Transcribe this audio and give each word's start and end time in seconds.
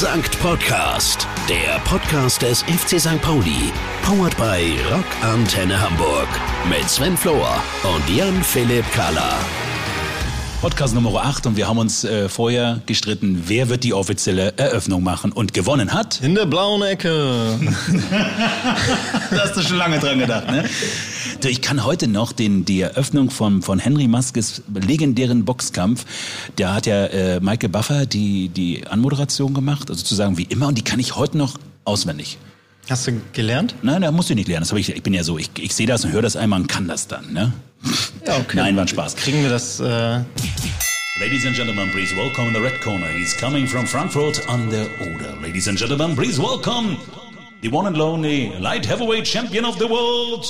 Sankt 0.00 0.40
Podcast, 0.40 1.28
der 1.50 1.78
Podcast 1.84 2.40
des 2.40 2.62
FC 2.62 2.98
St. 2.98 3.20
Pauli. 3.20 3.70
Powered 4.02 4.34
by 4.38 4.78
Rock 4.90 5.04
Antenne 5.22 5.78
Hamburg. 5.78 6.28
Mit 6.66 6.88
Sven 6.88 7.14
Flohr 7.14 7.62
und 7.84 8.08
Jan-Philipp 8.08 8.90
Kahler. 8.92 9.36
Podcast 10.62 10.94
Nummer 10.94 11.24
8 11.24 11.46
und 11.46 11.56
wir 11.56 11.66
haben 11.66 11.78
uns 11.78 12.04
äh, 12.04 12.28
vorher 12.28 12.82
gestritten, 12.86 13.42
wer 13.48 13.68
wird 13.68 13.82
die 13.82 13.94
offizielle 13.94 14.56
Eröffnung 14.58 15.02
machen 15.02 15.32
und 15.32 15.54
gewonnen 15.54 15.92
hat. 15.92 16.20
In 16.22 16.36
der 16.36 16.46
blauen 16.46 16.82
Ecke. 16.82 17.58
da 19.32 19.38
hast 19.40 19.56
du 19.56 19.62
schon 19.62 19.76
lange 19.76 19.98
dran 19.98 20.20
gedacht, 20.20 20.48
ne? 20.48 20.64
Ich 21.42 21.62
kann 21.62 21.84
heute 21.84 22.06
noch 22.06 22.30
den, 22.30 22.64
die 22.64 22.80
Eröffnung 22.80 23.30
von, 23.30 23.62
von 23.62 23.80
Henry 23.80 24.06
Maskes 24.06 24.62
legendären 24.72 25.44
Boxkampf, 25.44 26.04
da 26.54 26.74
hat 26.74 26.86
ja 26.86 27.06
äh, 27.06 27.40
Michael 27.40 27.70
Buffer 27.70 28.06
die, 28.06 28.48
die 28.48 28.86
Anmoderation 28.86 29.54
gemacht, 29.54 29.90
also 29.90 29.98
sozusagen 29.98 30.38
wie 30.38 30.44
immer, 30.44 30.68
und 30.68 30.78
die 30.78 30.84
kann 30.84 31.00
ich 31.00 31.16
heute 31.16 31.38
noch 31.38 31.58
auswendig. 31.84 32.38
Hast 32.90 33.06
du 33.06 33.20
gelernt? 33.32 33.74
Nein, 33.82 34.02
da 34.02 34.10
musst 34.10 34.30
du 34.30 34.34
nicht 34.34 34.48
lernen. 34.48 34.66
Das 34.68 34.76
ich, 34.76 34.94
ich 34.94 35.02
bin 35.02 35.14
ja 35.14 35.22
so, 35.22 35.38
ich, 35.38 35.50
ich 35.58 35.74
sehe 35.74 35.86
das 35.86 36.04
und 36.04 36.12
höre 36.12 36.22
das 36.22 36.36
einmal 36.36 36.60
und 36.60 36.66
kann 36.66 36.88
das 36.88 37.06
dann. 37.06 37.32
Ne? 37.32 37.52
Ja, 38.24 38.36
okay. 38.38 38.56
Nein, 38.56 38.76
war 38.76 38.82
ein 38.82 38.88
Spaß. 38.88 39.16
Kriegen 39.16 39.42
wir 39.42 39.50
das... 39.50 39.80
Äh 39.80 40.20
Ladies 41.20 41.44
and 41.44 41.54
gentlemen, 41.54 41.90
please 41.90 42.14
welcome 42.16 42.48
in 42.48 42.54
the 42.54 42.60
red 42.60 42.80
corner. 42.80 43.06
He's 43.08 43.36
coming 43.36 43.66
from 43.66 43.84
Frankfurt 43.86 44.48
an 44.48 44.70
der 44.70 44.86
Oder. 45.00 45.36
Ladies 45.42 45.68
and 45.68 45.76
gentlemen, 45.76 46.14
please 46.16 46.40
welcome 46.40 46.96
the 47.62 47.68
one 47.68 47.86
and 47.86 48.00
only 48.00 48.52
light 48.60 48.86
heavyweight 48.86 49.24
champion 49.24 49.64
of 49.64 49.76
the 49.78 49.86
world, 49.86 50.44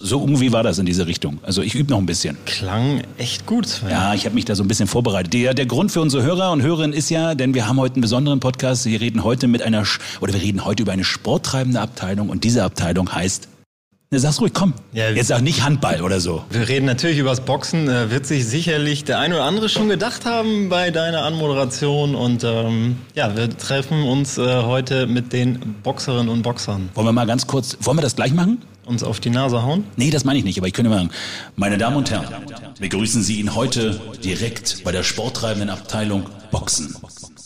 so 0.00 0.20
irgendwie 0.20 0.52
war 0.52 0.62
das 0.62 0.78
in 0.78 0.86
diese 0.86 1.06
Richtung. 1.06 1.38
Also 1.42 1.62
ich 1.62 1.74
übe 1.74 1.90
noch 1.90 1.98
ein 1.98 2.06
bisschen. 2.06 2.36
Klang 2.46 3.02
echt 3.16 3.46
gut. 3.46 3.66
Sven. 3.66 3.90
Ja, 3.90 4.14
ich 4.14 4.24
habe 4.26 4.34
mich 4.34 4.44
da 4.44 4.54
so 4.54 4.62
ein 4.62 4.68
bisschen 4.68 4.86
vorbereitet. 4.86 5.32
Der, 5.32 5.54
der 5.54 5.66
Grund 5.66 5.90
für 5.90 6.00
unsere 6.00 6.22
Hörer 6.22 6.52
und 6.52 6.62
Hörerinnen 6.62 6.96
ist 6.96 7.10
ja, 7.10 7.34
denn 7.34 7.54
wir 7.54 7.66
haben 7.66 7.80
heute 7.80 7.94
einen 7.96 8.02
besonderen 8.02 8.38
Podcast. 8.40 8.86
Wir 8.86 9.00
reden 9.00 9.24
heute 9.24 9.48
mit 9.48 9.62
einer, 9.62 9.84
oder 10.20 10.32
wir 10.32 10.40
reden 10.40 10.64
heute 10.64 10.82
über 10.82 10.92
eine 10.92 11.04
sporttreibende 11.04 11.80
Abteilung 11.80 12.28
und 12.28 12.44
diese 12.44 12.62
Abteilung 12.62 13.12
heißt 13.12 13.48
Ne, 14.10 14.18
sag's 14.18 14.40
ruhig, 14.40 14.54
komm. 14.54 14.72
Ja, 14.94 15.10
Jetzt 15.10 15.26
sag 15.26 15.42
nicht 15.42 15.62
Handball 15.62 16.00
oder 16.00 16.18
so. 16.18 16.42
Wir 16.48 16.66
reden 16.66 16.86
natürlich 16.86 17.18
über 17.18 17.28
das 17.28 17.42
Boxen. 17.42 17.90
Äh, 17.90 18.10
wird 18.10 18.24
sich 18.24 18.46
sicherlich 18.46 19.04
der 19.04 19.18
ein 19.18 19.34
oder 19.34 19.44
andere 19.44 19.68
schon 19.68 19.90
gedacht 19.90 20.24
haben 20.24 20.70
bei 20.70 20.90
deiner 20.90 21.24
Anmoderation. 21.24 22.14
Und 22.14 22.42
ähm, 22.42 22.96
ja, 23.14 23.36
wir 23.36 23.54
treffen 23.54 24.04
uns 24.04 24.38
äh, 24.38 24.62
heute 24.62 25.06
mit 25.06 25.34
den 25.34 25.58
Boxerinnen 25.82 26.30
und 26.30 26.40
Boxern. 26.40 26.88
Wollen 26.94 27.06
wir 27.06 27.12
mal 27.12 27.26
ganz 27.26 27.46
kurz, 27.46 27.76
wollen 27.82 27.98
wir 27.98 28.02
das 28.02 28.16
gleich 28.16 28.32
machen? 28.32 28.62
Uns 28.88 29.02
auf 29.02 29.20
die 29.20 29.28
Nase 29.28 29.62
hauen? 29.62 29.84
Nee, 29.96 30.10
das 30.10 30.24
meine 30.24 30.38
ich 30.38 30.46
nicht, 30.46 30.56
aber 30.56 30.66
ich 30.66 30.72
könnte 30.72 30.88
mal 30.88 30.96
sagen, 30.96 31.10
meine 31.56 31.76
Damen 31.76 31.96
und 31.96 32.10
Herren, 32.10 32.26
wir 32.78 32.88
grüßen 32.88 33.22
Sie 33.22 33.38
ihn 33.38 33.54
heute 33.54 34.00
direkt 34.24 34.82
bei 34.82 34.92
der 34.92 35.02
sporttreibenden 35.02 35.68
Abteilung 35.68 36.24
Boxen. 36.50 36.96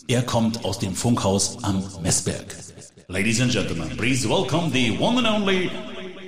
Er 0.06 0.22
kommt 0.22 0.64
aus 0.64 0.78
dem 0.78 0.94
Funkhaus 0.94 1.58
am 1.62 1.82
Messberg. 2.00 2.56
Ladies 3.08 3.40
and 3.40 3.50
Gentlemen, 3.50 3.88
please 3.96 4.28
welcome 4.28 4.70
the 4.72 4.96
one 5.00 5.18
and 5.18 5.26
only 5.26 5.68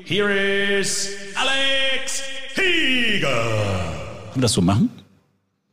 Here 0.04 0.30
is 0.30 1.08
Alex 1.36 2.22
Heger. 2.56 3.30
Können 4.32 4.34
wir 4.34 4.42
das 4.42 4.52
so 4.52 4.62
machen? 4.62 4.90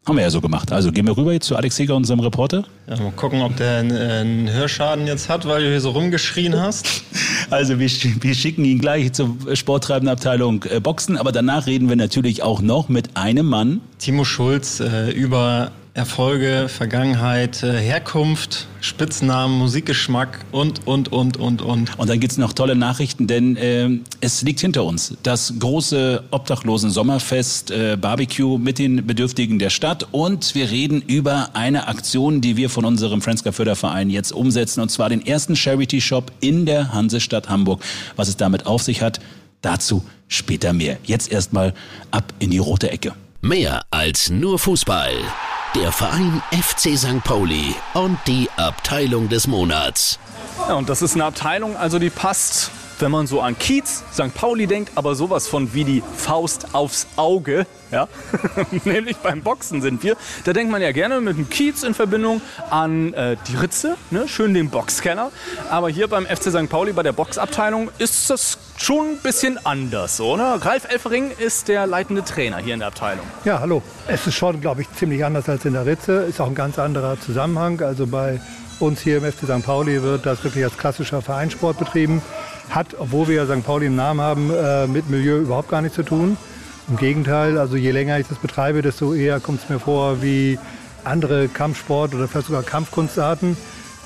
Haben 0.07 0.15
wir 0.15 0.23
ja 0.23 0.31
so 0.31 0.41
gemacht. 0.41 0.71
Also 0.71 0.91
gehen 0.91 1.05
wir 1.05 1.15
rüber 1.15 1.31
jetzt 1.31 1.45
zu 1.45 1.55
Alex 1.55 1.77
Heger, 1.77 1.95
unserem 1.95 2.21
Reporter. 2.21 2.63
Ja, 2.87 2.97
mal 2.97 3.11
gucken, 3.11 3.43
ob 3.43 3.55
der 3.57 3.77
einen, 3.77 4.51
Hörschaden 4.51 5.05
jetzt 5.05 5.29
hat, 5.29 5.47
weil 5.47 5.61
du 5.61 5.69
hier 5.69 5.79
so 5.79 5.91
rumgeschrien 5.91 6.59
hast. 6.59 7.03
Also 7.49 7.79
wir, 7.79 7.89
wir 7.89 8.33
schicken 8.33 8.63
ihn 8.63 8.79
gleich 8.79 9.11
zur 9.11 9.35
sporttreibenden 9.55 10.13
Abteilung 10.13 10.63
äh, 10.69 10.79
Boxen, 10.79 11.17
aber 11.17 11.33
danach 11.33 11.67
reden 11.67 11.89
wir 11.89 11.97
natürlich 11.97 12.43
auch 12.43 12.61
noch 12.61 12.87
mit 12.87 13.17
einem 13.17 13.45
Mann. 13.45 13.81
Timo 13.99 14.23
Schulz 14.23 14.79
äh, 14.79 15.11
über 15.11 15.71
Erfolge, 15.93 16.69
Vergangenheit, 16.69 17.63
äh, 17.63 17.73
Herkunft, 17.73 18.67
Spitznamen, 18.79 19.57
Musikgeschmack 19.57 20.39
und, 20.53 20.87
und, 20.87 21.11
und, 21.11 21.35
und, 21.35 21.61
und. 21.61 21.99
Und 21.99 22.09
dann 22.09 22.17
gibt's 22.17 22.37
noch 22.37 22.53
tolle 22.53 22.77
Nachrichten, 22.77 23.27
denn 23.27 23.57
äh, 23.57 23.89
es 24.21 24.41
liegt 24.41 24.61
hinter 24.61 24.85
uns. 24.85 25.17
Das 25.23 25.53
große 25.59 26.23
Obdachlosen-Sommerfest, 26.31 27.71
äh, 27.71 27.97
Barbecue 27.99 28.57
mit 28.57 28.79
den 28.79 29.05
Bedürftigen 29.05 29.59
der 29.59 29.69
Stadt. 29.69 30.07
Und 30.11 30.55
wir 30.55 30.71
reden 30.71 31.01
über 31.01 31.49
eine 31.55 31.89
Aktion, 31.89 32.39
die 32.39 32.55
wir 32.55 32.69
von 32.69 32.85
unserem 32.85 33.21
Friendska 33.21 33.51
Förderverein 33.51 34.09
jetzt 34.09 34.31
umsetzen. 34.31 34.79
Und 34.79 34.91
zwar 34.91 35.09
den 35.09 35.25
ersten 35.25 35.57
Charity-Shop 35.57 36.31
in 36.39 36.65
der 36.65 36.93
Hansestadt 36.93 37.49
Hamburg. 37.49 37.83
Was 38.15 38.29
es 38.29 38.37
damit 38.37 38.65
auf 38.65 38.81
sich 38.81 39.01
hat, 39.01 39.19
dazu 39.61 40.05
später 40.29 40.71
mehr. 40.71 40.99
Jetzt 41.03 41.29
erstmal 41.29 41.73
ab 42.11 42.33
in 42.39 42.49
die 42.49 42.59
rote 42.59 42.89
Ecke. 42.89 43.13
Mehr 43.41 43.81
als 43.91 44.29
nur 44.29 44.57
Fußball 44.57 45.11
der 45.75 45.91
Verein 45.91 46.41
FC 46.51 46.97
St. 46.97 47.23
Pauli 47.23 47.75
und 47.93 48.17
die 48.27 48.49
Abteilung 48.57 49.29
des 49.29 49.47
Monats. 49.47 50.19
Ja, 50.67 50.75
und 50.75 50.89
das 50.89 51.01
ist 51.01 51.15
eine 51.15 51.23
Abteilung, 51.23 51.77
also 51.77 51.97
die 51.97 52.09
passt, 52.09 52.71
wenn 52.99 53.09
man 53.09 53.25
so 53.25 53.41
an 53.41 53.57
Kiez, 53.57 54.03
St. 54.13 54.33
Pauli 54.33 54.67
denkt, 54.67 54.91
aber 54.95 55.15
sowas 55.15 55.47
von 55.47 55.73
wie 55.73 55.85
die 55.85 56.03
Faust 56.17 56.75
aufs 56.75 57.07
Auge. 57.15 57.65
Ja? 57.89 58.09
Nämlich 58.83 59.17
beim 59.17 59.41
Boxen 59.41 59.81
sind 59.81 60.03
wir. 60.03 60.17
Da 60.43 60.53
denkt 60.53 60.71
man 60.71 60.81
ja 60.81 60.91
gerne 60.91 61.21
mit 61.21 61.37
dem 61.37 61.49
Kiez 61.49 61.83
in 61.83 61.93
Verbindung 61.93 62.41
an 62.69 63.13
äh, 63.13 63.37
die 63.47 63.55
Ritze, 63.55 63.95
ne? 64.09 64.27
schön 64.27 64.53
den 64.53 64.69
Boxkeller. 64.69 65.31
Aber 65.69 65.89
hier 65.89 66.07
beim 66.09 66.25
FC 66.25 66.51
St. 66.51 66.69
Pauli 66.69 66.91
bei 66.91 67.03
der 67.03 67.13
Boxabteilung 67.13 67.89
ist 67.97 68.29
das 68.29 68.57
schon 68.81 69.11
ein 69.11 69.17
bisschen 69.17 69.63
anders, 69.63 70.19
oder? 70.19 70.59
Ralf 70.61 70.85
Elfering 70.91 71.31
ist 71.37 71.67
der 71.67 71.85
leitende 71.85 72.23
Trainer 72.23 72.57
hier 72.57 72.73
in 72.73 72.79
der 72.79 72.87
Abteilung. 72.87 73.25
Ja, 73.45 73.59
hallo. 73.59 73.81
Es 74.07 74.25
ist 74.25 74.35
schon, 74.35 74.59
glaube 74.59 74.81
ich, 74.81 74.91
ziemlich 74.93 75.23
anders 75.23 75.47
als 75.47 75.65
in 75.65 75.73
der 75.73 75.85
Ritze. 75.85 76.13
Ist 76.23 76.41
auch 76.41 76.47
ein 76.47 76.55
ganz 76.55 76.79
anderer 76.79 77.19
Zusammenhang. 77.19 77.81
Also 77.81 78.07
bei 78.07 78.41
uns 78.79 78.99
hier 79.01 79.17
im 79.17 79.31
FC 79.31 79.43
St. 79.43 79.63
Pauli 79.63 80.01
wird 80.01 80.25
das 80.25 80.43
wirklich 80.43 80.63
als 80.63 80.77
klassischer 80.77 81.21
Vereinssport 81.21 81.77
betrieben. 81.77 82.21
Hat, 82.69 82.95
obwohl 82.97 83.27
wir 83.27 83.35
ja 83.35 83.45
St. 83.45 83.63
Pauli 83.63 83.85
im 83.85 83.95
Namen 83.95 84.21
haben, 84.21 84.51
äh, 84.51 84.87
mit 84.87 85.09
Milieu 85.09 85.37
überhaupt 85.37 85.69
gar 85.69 85.81
nichts 85.81 85.95
zu 85.95 86.03
tun. 86.03 86.37
Im 86.89 86.97
Gegenteil, 86.97 87.57
also 87.57 87.75
je 87.75 87.91
länger 87.91 88.19
ich 88.19 88.27
das 88.27 88.39
betreibe, 88.39 88.81
desto 88.81 89.13
eher 89.13 89.39
kommt 89.39 89.61
es 89.61 89.69
mir 89.69 89.79
vor 89.79 90.21
wie 90.23 90.57
andere 91.03 91.47
Kampfsport 91.47 92.15
oder 92.15 92.27
vielleicht 92.27 92.47
sogar 92.47 92.63
Kampfkunstarten. 92.63 93.55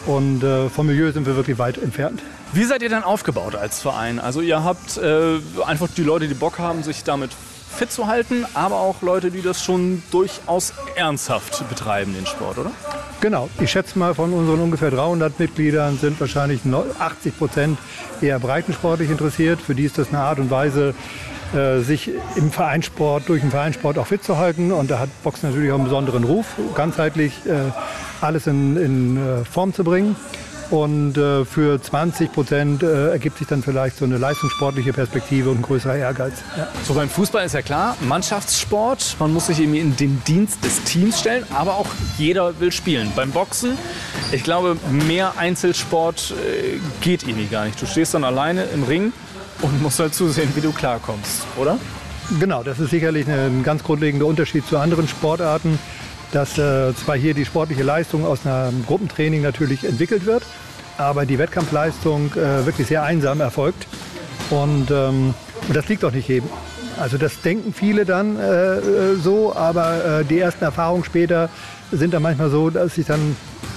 Und 0.05 0.43
äh, 0.43 0.69
vom 0.69 0.87
Milieu 0.87 1.11
sind 1.11 1.25
wir 1.25 1.35
wirklich 1.35 1.57
weit 1.57 1.77
entfernt. 1.77 2.21
Wie 2.53 2.63
seid 2.63 2.81
ihr 2.81 2.89
dann 2.89 3.03
aufgebaut 3.03 3.55
als 3.55 3.81
Verein? 3.81 4.19
Also 4.19 4.41
ihr 4.41 4.63
habt 4.63 4.97
äh, 4.97 5.39
einfach 5.65 5.87
die 5.95 6.03
Leute, 6.03 6.27
die 6.27 6.33
Bock 6.35 6.59
haben, 6.59 6.83
sich 6.83 7.03
damit 7.03 7.31
fit 7.75 7.91
zu 7.91 8.07
halten, 8.07 8.45
aber 8.53 8.75
auch 8.75 9.01
Leute, 9.01 9.31
die 9.31 9.41
das 9.41 9.63
schon 9.63 10.01
durchaus 10.11 10.73
ernsthaft 10.95 11.67
betreiben, 11.67 12.13
den 12.13 12.25
Sport, 12.25 12.57
oder? 12.59 12.71
Genau. 13.21 13.49
Ich 13.59 13.71
schätze 13.71 13.97
mal, 13.97 14.13
von 14.13 14.31
unseren 14.33 14.61
ungefähr 14.61 14.91
300 14.91 15.39
Mitgliedern 15.39 15.97
sind 15.97 16.19
wahrscheinlich 16.19 16.61
80 16.99 17.37
Prozent 17.37 17.79
eher 18.21 18.39
breitensportlich 18.39 19.09
interessiert. 19.09 19.59
Für 19.59 19.75
die 19.75 19.83
ist 19.83 19.97
das 19.97 20.09
eine 20.09 20.19
Art 20.19 20.39
und 20.39 20.49
Weise, 20.51 20.93
sich 21.53 22.11
im 22.35 22.51
Vereinssport, 22.51 23.29
durch 23.29 23.41
den 23.41 23.51
Vereinssport 23.51 23.97
auch 23.97 24.07
fit 24.07 24.23
zu 24.23 24.37
halten. 24.37 24.71
Und 24.71 24.91
da 24.91 24.99
hat 24.99 25.09
Boxen 25.23 25.49
natürlich 25.49 25.71
auch 25.71 25.75
einen 25.75 25.85
besonderen 25.85 26.23
Ruf, 26.23 26.47
ganzheitlich 26.75 27.33
äh, 27.45 27.71
alles 28.21 28.47
in, 28.47 28.77
in 28.77 29.17
äh, 29.17 29.45
Form 29.45 29.73
zu 29.73 29.83
bringen. 29.83 30.15
Und 30.71 31.15
äh, 31.17 31.45
für 31.45 31.79
20 31.79 32.31
Prozent 32.31 32.81
äh, 32.81 33.11
ergibt 33.11 33.37
sich 33.37 33.47
dann 33.47 33.61
vielleicht 33.61 33.97
so 33.97 34.05
eine 34.05 34.17
leistungssportliche 34.17 34.93
Perspektive 34.93 35.51
und 35.51 35.59
ein 35.59 35.61
größerer 35.61 35.95
Ehrgeiz. 35.95 36.33
Ja. 36.57 36.67
So 36.83 36.95
beim 36.95 37.07
Fußball 37.07 37.45
ist 37.45 37.53
ja 37.53 37.61
klar, 37.61 37.95
Mannschaftssport, 38.01 39.17
man 39.19 39.31
muss 39.31 39.47
sich 39.47 39.59
irgendwie 39.59 39.79
in 39.79 39.95
den 39.95 40.23
Dienst 40.25 40.63
des 40.65 40.83
Teams 40.83 41.19
stellen, 41.19 41.45
aber 41.53 41.75
auch 41.75 41.87
jeder 42.17 42.59
will 42.59 42.71
spielen. 42.71 43.11
Beim 43.15 43.31
Boxen, 43.31 43.77
ich 44.31 44.43
glaube, 44.43 44.77
mehr 44.89 45.33
Einzelsport 45.37 46.33
äh, 46.33 46.79
geht 47.01 47.23
irgendwie 47.23 47.45
gar 47.45 47.65
nicht. 47.65 47.79
Du 47.79 47.85
stehst 47.85 48.15
dann 48.15 48.23
alleine 48.23 48.63
im 48.63 48.83
Ring 48.83 49.13
und 49.61 49.81
musst 49.81 49.99
halt 49.99 50.13
zusehen, 50.13 50.49
wie 50.55 50.61
du 50.61 50.71
klarkommst, 50.71 51.45
oder? 51.57 51.77
Genau, 52.39 52.63
das 52.63 52.79
ist 52.79 52.89
sicherlich 52.89 53.27
ein 53.27 53.63
ganz 53.63 53.83
grundlegender 53.83 54.25
Unterschied 54.25 54.65
zu 54.65 54.77
anderen 54.77 55.07
Sportarten, 55.07 55.77
dass 56.31 56.57
äh, 56.57 56.93
zwar 56.95 57.15
hier 57.15 57.33
die 57.33 57.45
sportliche 57.45 57.83
Leistung 57.83 58.25
aus 58.25 58.45
einem 58.45 58.85
Gruppentraining 58.85 59.41
natürlich 59.41 59.85
entwickelt 59.85 60.25
wird, 60.25 60.43
aber 60.97 61.25
die 61.25 61.37
Wettkampfleistung 61.37 62.33
äh, 62.33 62.65
wirklich 62.65 62.87
sehr 62.87 63.03
einsam 63.03 63.41
erfolgt. 63.41 63.87
Und, 64.49 64.89
ähm, 64.91 65.33
das 65.73 65.87
liegt 65.87 66.03
auch 66.03 66.11
nicht 66.11 66.27
jedem. 66.27 66.49
Also 66.97 67.17
das 67.17 67.41
denken 67.41 67.73
viele 67.73 68.05
dann 68.05 68.39
äh, 68.39 68.77
äh 68.77 69.15
so, 69.15 69.53
aber 69.55 70.21
äh, 70.21 70.25
die 70.25 70.39
ersten 70.39 70.63
Erfahrungen 70.63 71.03
später 71.03 71.49
sind 71.91 72.13
dann 72.13 72.21
manchmal 72.21 72.49
so, 72.49 72.69
dass 72.69 72.95
sich 72.95 73.05
dann 73.05 73.35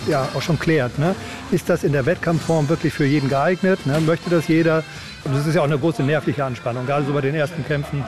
ja 0.08 0.28
auch 0.34 0.42
schon 0.42 0.58
klärt. 0.58 0.98
Ne? 0.98 1.14
Ist 1.50 1.68
das 1.68 1.84
in 1.84 1.92
der 1.92 2.06
Wettkampfform 2.06 2.68
wirklich 2.68 2.92
für 2.92 3.04
jeden 3.04 3.28
geeignet? 3.28 3.86
Ne? 3.86 4.00
Möchte 4.00 4.30
das 4.30 4.48
jeder? 4.48 4.84
Und 5.24 5.34
das 5.34 5.46
ist 5.46 5.54
ja 5.54 5.60
auch 5.60 5.66
eine 5.66 5.78
große 5.78 6.02
nervliche 6.02 6.44
Anspannung, 6.44 6.86
gerade 6.86 7.04
so 7.04 7.12
bei 7.12 7.20
den 7.20 7.34
ersten 7.34 7.64
Kämpfen, 7.64 8.04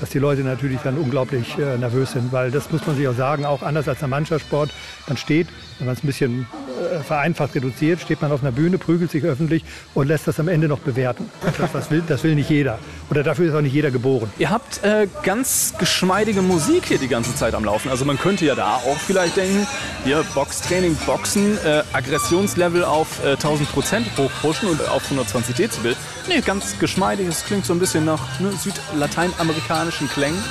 dass 0.00 0.10
die 0.10 0.18
Leute 0.18 0.42
natürlich 0.42 0.80
dann 0.82 0.96
unglaublich 0.96 1.56
äh, 1.58 1.78
nervös 1.78 2.12
sind, 2.12 2.32
weil 2.32 2.50
das 2.50 2.70
muss 2.70 2.86
man 2.86 2.96
sich 2.96 3.06
auch 3.08 3.14
sagen, 3.14 3.44
auch 3.44 3.62
anders 3.62 3.88
als 3.88 4.00
der 4.00 4.08
Mannschaftssport, 4.08 4.70
man 5.06 5.16
steht 5.16 5.48
Wenn 5.78 5.86
man 5.86 5.96
es 5.96 6.04
ein 6.04 6.06
bisschen 6.06 6.46
äh, 6.74 7.00
vereinfacht 7.02 7.54
reduziert, 7.54 8.00
steht 8.00 8.22
man 8.22 8.30
auf 8.32 8.42
einer 8.42 8.52
Bühne, 8.52 8.78
prügelt 8.78 9.10
sich 9.10 9.24
öffentlich 9.24 9.64
und 9.94 10.06
lässt 10.06 10.26
das 10.28 10.38
am 10.38 10.48
Ende 10.48 10.68
noch 10.68 10.78
bewerten. 10.78 11.30
Das, 11.58 11.72
das, 11.72 11.90
will, 11.90 12.02
das 12.06 12.22
will 12.24 12.34
nicht 12.34 12.50
jeder. 12.50 12.78
Oder 13.10 13.22
dafür 13.22 13.48
ist 13.48 13.54
auch 13.54 13.60
nicht 13.60 13.72
jeder 13.72 13.90
geboren. 13.90 14.30
Ihr 14.38 14.50
habt 14.50 14.82
äh, 14.84 15.08
ganz 15.22 15.74
geschmeidige 15.78 16.42
Musik 16.42 16.86
hier 16.86 16.98
die 16.98 17.08
ganze 17.08 17.34
Zeit 17.34 17.54
am 17.54 17.64
Laufen. 17.64 17.90
Also 17.90 18.04
man 18.04 18.18
könnte 18.18 18.44
ja 18.44 18.54
da 18.54 18.76
auch 18.76 18.98
vielleicht 18.98 19.36
denken, 19.36 19.66
hier 20.04 20.24
Boxtraining, 20.34 20.96
Boxen, 21.06 21.58
äh, 21.64 21.82
Aggressionslevel 21.92 22.84
auf 22.84 23.24
äh, 23.24 23.32
1000 23.32 23.70
Prozent 23.72 24.06
hochpushen 24.16 24.68
und 24.68 24.88
auf 24.88 25.04
120 25.04 25.56
Dezibel. 25.56 25.96
Nee, 26.28 26.40
ganz 26.40 26.78
geschmeidig. 26.78 27.28
Es 27.28 27.44
klingt 27.44 27.66
so 27.66 27.72
ein 27.72 27.78
bisschen 27.78 28.04
nach 28.04 28.40
ne, 28.40 28.52
südlateinamerikanischen 28.52 30.08
Klängen. 30.08 30.42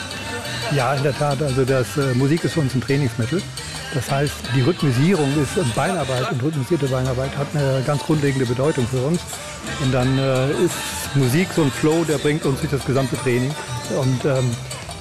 Ja, 0.76 0.94
in 0.96 1.04
der 1.04 1.16
Tat. 1.16 1.42
Also 1.42 1.66
das 1.66 1.98
äh, 1.98 2.14
Musik 2.14 2.44
ist 2.44 2.54
für 2.54 2.62
uns 2.62 2.74
ein 2.74 2.82
Trainingsmittel. 2.82 3.42
Das 3.94 4.10
heißt, 4.10 4.34
die 4.56 4.62
Rhythmisierung 4.62 5.30
ist 5.42 5.58
und 5.58 5.74
Beinarbeit 5.76 6.32
und 6.32 6.42
rhythmisierte 6.42 6.88
Beinarbeit 6.88 7.38
hat 7.38 7.48
eine 7.54 7.84
ganz 7.86 8.02
grundlegende 8.04 8.46
Bedeutung 8.46 8.88
für 8.88 9.02
uns. 9.06 9.22
Und 9.84 9.94
dann 9.94 10.18
äh, 10.18 10.52
ist 10.52 10.76
Musik 11.16 11.50
so 11.56 11.62
ein 11.62 11.72
Flow, 11.72 12.04
der 12.04 12.18
bringt 12.18 12.46
uns 12.46 12.60
durch 12.60 12.72
das 12.72 12.84
gesamte 12.86 13.16
Training. 13.18 13.54
Und 13.96 14.26
ähm, 14.26 14.50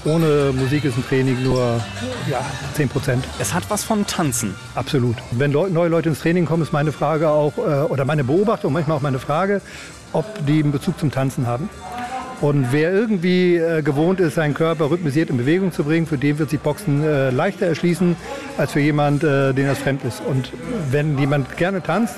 ohne 0.04 0.52
Musik 0.52 0.84
ist 0.84 0.96
ein 0.96 1.06
Training 1.06 1.42
nur 1.42 1.80
ja, 2.28 2.44
10 2.74 2.88
Prozent. 2.88 3.24
Es 3.38 3.54
hat 3.54 3.64
was 3.68 3.84
von 3.84 4.06
Tanzen. 4.06 4.54
Absolut. 4.74 5.16
Wenn 5.30 5.52
Leu 5.52 5.68
neue 5.68 5.88
Leute 5.88 6.10
ins 6.10 6.20
Training 6.20 6.44
kommen, 6.44 6.62
ist 6.62 6.72
meine 6.72 6.92
Frage 6.92 7.30
auch, 7.30 7.56
äh, 7.56 7.60
oder 7.60 8.04
meine 8.04 8.24
Beobachtung, 8.24 8.72
manchmal 8.72 8.98
auch 8.98 9.02
meine 9.02 9.20
Frage, 9.20 9.62
ob 10.12 10.26
die 10.46 10.62
einen 10.62 10.72
Bezug 10.72 10.98
zum 10.98 11.10
Tanzen 11.10 11.46
haben. 11.46 11.70
Und 12.42 12.72
wer 12.72 12.92
irgendwie 12.92 13.54
äh, 13.54 13.82
gewohnt 13.82 14.18
ist, 14.18 14.34
seinen 14.34 14.52
Körper 14.52 14.90
rhythmisiert 14.90 15.30
in 15.30 15.36
Bewegung 15.36 15.70
zu 15.70 15.84
bringen, 15.84 16.08
für 16.08 16.18
den 16.18 16.40
wird 16.40 16.50
sich 16.50 16.58
Boxen 16.58 17.04
äh, 17.04 17.30
leichter 17.30 17.66
erschließen, 17.66 18.16
als 18.58 18.72
für 18.72 18.80
jemand, 18.80 19.22
äh, 19.22 19.52
den 19.52 19.68
das 19.68 19.78
fremd 19.78 20.04
ist. 20.04 20.20
Und 20.20 20.52
wenn 20.90 21.16
jemand 21.18 21.56
gerne 21.56 21.84
tanzt 21.84 22.16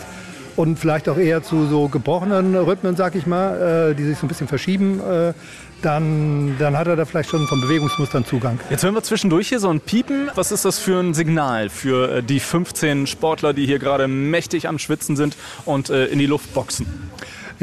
und 0.57 0.79
vielleicht 0.79 1.11
auch 1.11 1.19
eher 1.19 1.43
zu 1.43 1.67
so 1.67 1.89
gebrochenen 1.89 2.57
Rhythmen, 2.57 2.97
sag 2.97 3.17
ich 3.17 3.27
mal, 3.27 3.91
äh, 3.91 3.95
die 3.95 4.05
sich 4.05 4.17
so 4.17 4.25
ein 4.25 4.29
bisschen 4.29 4.49
verschieben, 4.49 4.99
äh, 5.01 5.35
dann, 5.83 6.57
dann 6.59 6.79
hat 6.79 6.87
er 6.87 6.97
da 6.97 7.05
vielleicht 7.05 7.29
schon 7.29 7.47
vom 7.47 7.61
Bewegungsmustern 7.61 8.25
Zugang. 8.25 8.59
Jetzt 8.71 8.83
hören 8.83 8.95
wir 8.95 9.03
zwischendurch 9.03 9.51
hier 9.51 9.61
so 9.61 9.69
ein 9.69 9.81
Piepen. 9.81 10.31
Was 10.35 10.53
ist 10.53 10.65
das 10.65 10.79
für 10.79 11.01
ein 11.01 11.13
Signal 11.13 11.69
für 11.69 12.17
äh, 12.17 12.23
die 12.23 12.41
15 12.41 13.07
Sportler, 13.07 13.53
die 13.53 13.67
hier 13.67 13.79
gerade 13.79 14.09
mächtig 14.09 14.69
am 14.69 14.79
Schwitzen 14.79 15.17
sind 15.17 15.37
und 15.67 15.91
äh, 15.91 16.07
in 16.07 16.19
die 16.19 16.27
Luft 16.27 16.55
boxen? 16.55 16.87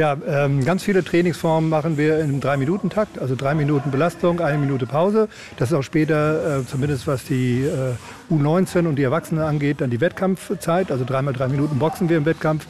Ja, 0.01 0.18
ähm, 0.25 0.65
ganz 0.65 0.81
viele 0.83 1.03
Trainingsformen 1.03 1.69
machen 1.69 1.95
wir 1.95 2.21
im 2.21 2.39
Drei-Minuten-Takt, 2.39 3.19
also 3.19 3.36
drei 3.36 3.53
Minuten 3.53 3.92
Belastung, 3.92 4.39
eine 4.39 4.57
Minute 4.57 4.88
Pause. 4.88 5.30
Das 5.57 5.69
ist 5.69 5.77
auch 5.77 5.83
später, 5.83 6.62
äh, 6.62 6.65
zumindest 6.65 7.06
was 7.06 7.24
die 7.24 7.65
äh, 7.65 8.33
U19 8.33 8.88
und 8.88 8.95
die 8.95 9.03
Erwachsenen 9.03 9.44
angeht, 9.44 9.80
dann 9.80 9.92
die 9.92 10.01
Wettkampfzeit. 10.01 10.89
Also 10.89 11.06
dreimal 11.06 11.36
drei 11.36 11.50
Minuten 11.50 11.77
boxen 11.77 12.09
wir 12.09 12.18
im 12.18 12.25
Wettkampf. 12.25 12.65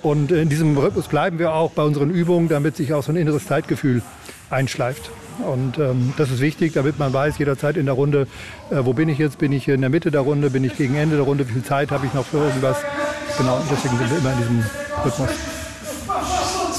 Und 0.00 0.32
in 0.32 0.48
diesem 0.48 0.74
Rhythmus 0.78 1.08
bleiben 1.08 1.38
wir 1.38 1.52
auch 1.52 1.72
bei 1.72 1.82
unseren 1.82 2.08
Übungen, 2.08 2.48
damit 2.48 2.76
sich 2.76 2.94
auch 2.94 3.02
so 3.02 3.12
ein 3.12 3.16
inneres 3.16 3.44
Zeitgefühl 3.44 4.00
einschleift. 4.48 5.10
Und 5.46 5.76
ähm, 5.76 6.14
das 6.16 6.30
ist 6.30 6.40
wichtig, 6.40 6.72
damit 6.72 6.98
man 6.98 7.12
weiß 7.12 7.36
jederzeit 7.36 7.76
in 7.76 7.84
der 7.84 7.94
Runde, 7.94 8.26
äh, 8.70 8.76
wo 8.86 8.94
bin 8.94 9.10
ich 9.10 9.18
jetzt? 9.18 9.36
Bin 9.36 9.52
ich 9.52 9.68
in 9.68 9.82
der 9.82 9.90
Mitte 9.90 10.10
der 10.10 10.22
Runde? 10.22 10.48
Bin 10.48 10.64
ich 10.64 10.78
gegen 10.78 10.94
Ende 10.94 11.16
der 11.16 11.26
Runde? 11.26 11.46
Wie 11.46 11.52
viel 11.52 11.62
Zeit 11.62 11.90
habe 11.90 12.06
ich 12.06 12.14
noch 12.14 12.24
für 12.24 12.38
irgendwas? 12.38 12.78
Genau, 13.36 13.60
deswegen 13.70 13.98
sind 13.98 14.10
wir 14.10 14.16
immer 14.16 14.32
in 14.32 14.38
diesem 14.38 14.64
Rhythmus. 15.04 15.49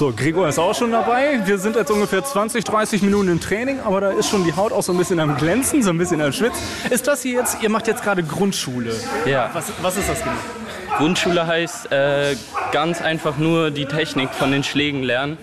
So, 0.02 0.12
Gregor 0.12 0.48
ist 0.48 0.58
auch 0.58 0.74
schon 0.74 0.92
dabei. 0.92 1.42
Wir 1.46 1.60
sind 1.60 1.76
jetzt 1.76 1.92
ungefähr 1.92 2.24
20, 2.24 2.64
30 2.64 3.04
Minuten 3.04 3.28
im 3.28 3.40
Training, 3.40 3.82
aber 3.82 4.02
da 4.02 4.10
ist 4.10 4.30
schon 4.30 4.44
die 4.44 4.56
Haut 4.56 4.72
auch 4.72 4.82
so 4.82 4.94
ein 4.94 4.98
bisschen 4.98 5.20
am 5.20 5.38
Glänzen, 5.38 5.84
so 5.84 5.92
ein 5.92 6.00
bisschen 6.00 6.20
am 6.22 6.34
Schwitz. 6.34 6.56
Ist 6.90 7.06
das 7.08 7.22
hier 7.22 7.34
jetzt, 7.34 7.62
ihr 7.62 7.70
macht 7.70 7.86
jetzt 7.86 8.02
gerade 8.02 8.24
Grundschule? 8.24 8.96
Ja. 9.28 9.52
Was, 9.54 9.66
was 9.80 9.98
ist 9.98 10.10
das 10.10 10.24
genau? 10.24 10.36
Grundschule 10.98 11.46
heißt 11.46 11.92
äh, 11.92 12.36
ganz 12.72 13.00
einfach 13.00 13.38
nur 13.38 13.70
die 13.70 13.86
Technik 13.86 14.32
von 14.32 14.52
den 14.52 14.64
Schlägen 14.64 15.04
lernen 15.04 15.38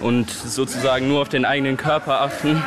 und 0.00 0.30
sozusagen 0.30 1.06
nur 1.06 1.20
auf 1.20 1.28
den 1.28 1.44
eigenen 1.44 1.76
Körper 1.76 2.22
achten. 2.22 2.64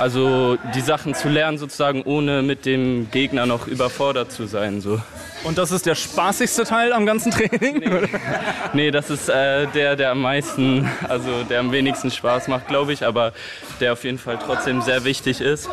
Also 0.00 0.56
die 0.74 0.80
Sachen 0.80 1.14
zu 1.14 1.28
lernen 1.28 1.58
sozusagen, 1.58 2.02
ohne 2.02 2.40
mit 2.40 2.64
dem 2.64 3.10
Gegner 3.10 3.44
noch 3.44 3.66
überfordert 3.66 4.32
zu 4.32 4.46
sein. 4.46 4.80
So. 4.80 4.98
Und 5.44 5.58
das 5.58 5.72
ist 5.72 5.84
der 5.84 5.94
spaßigste 5.94 6.64
Teil 6.64 6.94
am 6.94 7.04
ganzen 7.04 7.30
Training? 7.30 7.80
Nee, 7.80 8.08
nee 8.72 8.90
das 8.90 9.10
ist 9.10 9.28
äh, 9.28 9.66
der, 9.74 9.96
der 9.96 10.12
am 10.12 10.22
meisten, 10.22 10.88
also 11.06 11.44
der 11.50 11.60
am 11.60 11.70
wenigsten 11.70 12.10
Spaß 12.10 12.48
macht, 12.48 12.68
glaube 12.68 12.94
ich, 12.94 13.04
aber 13.04 13.34
der 13.80 13.92
auf 13.92 14.04
jeden 14.04 14.18
Fall 14.18 14.38
trotzdem 14.42 14.80
sehr 14.80 15.04
wichtig 15.04 15.42
ist. 15.42 15.68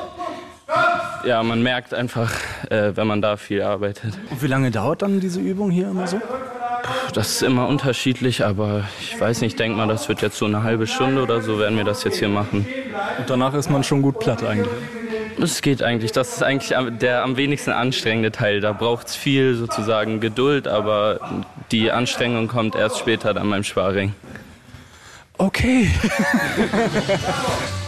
Ja, 1.26 1.42
man 1.42 1.64
merkt 1.64 1.94
einfach, 1.94 2.34
äh, 2.70 2.92
wenn 2.96 3.08
man 3.08 3.22
da 3.22 3.38
viel 3.38 3.62
arbeitet. 3.62 4.14
Und 4.30 4.44
wie 4.44 4.48
lange 4.48 4.72
dauert 4.72 5.04
dann 5.04 5.22
diese 5.22 5.40
Übung 5.40 5.72
hier 5.72 5.88
immer 5.88 6.06
so? 6.06 6.20
Das 7.14 7.30
ist 7.30 7.42
immer 7.42 7.68
unterschiedlich, 7.68 8.46
aber 8.46 8.86
ich 9.02 9.20
weiß 9.20 9.42
nicht, 9.42 9.54
ich 9.54 9.58
denke 9.58 9.78
mal, 9.78 9.88
das 9.88 10.10
wird 10.10 10.22
jetzt 10.22 10.38
so 10.38 10.46
eine 10.46 10.64
halbe 10.64 10.88
Stunde 10.88 11.22
oder 11.22 11.42
so, 11.42 11.60
werden 11.60 11.78
wir 11.78 11.84
das 11.84 12.04
jetzt 12.04 12.20
hier 12.20 12.30
machen. 12.30 12.68
Und 13.18 13.30
danach 13.30 13.54
ist 13.54 13.70
man 13.70 13.84
schon 13.84 14.02
gut 14.02 14.20
platt 14.20 14.44
eigentlich? 14.44 14.68
Es 15.42 15.62
geht 15.62 15.84
eigentlich. 15.84 16.12
Das 16.12 16.34
ist 16.34 16.44
eigentlich 16.44 16.76
der 17.00 17.24
am 17.24 17.38
wenigsten 17.38 17.72
anstrengende 17.72 18.32
Teil. 18.32 18.60
Da 18.60 18.74
braucht 18.74 19.08
es 19.08 19.16
viel 19.16 19.56
sozusagen 19.56 20.20
Geduld, 20.20 20.68
aber 20.68 21.44
die 21.72 21.92
Anstrengung 21.92 22.48
kommt 22.48 22.76
erst 22.76 22.98
später 22.98 23.34
dann 23.34 23.50
beim 23.50 23.64
Sparring. 23.64 24.14
Okay. 25.38 25.92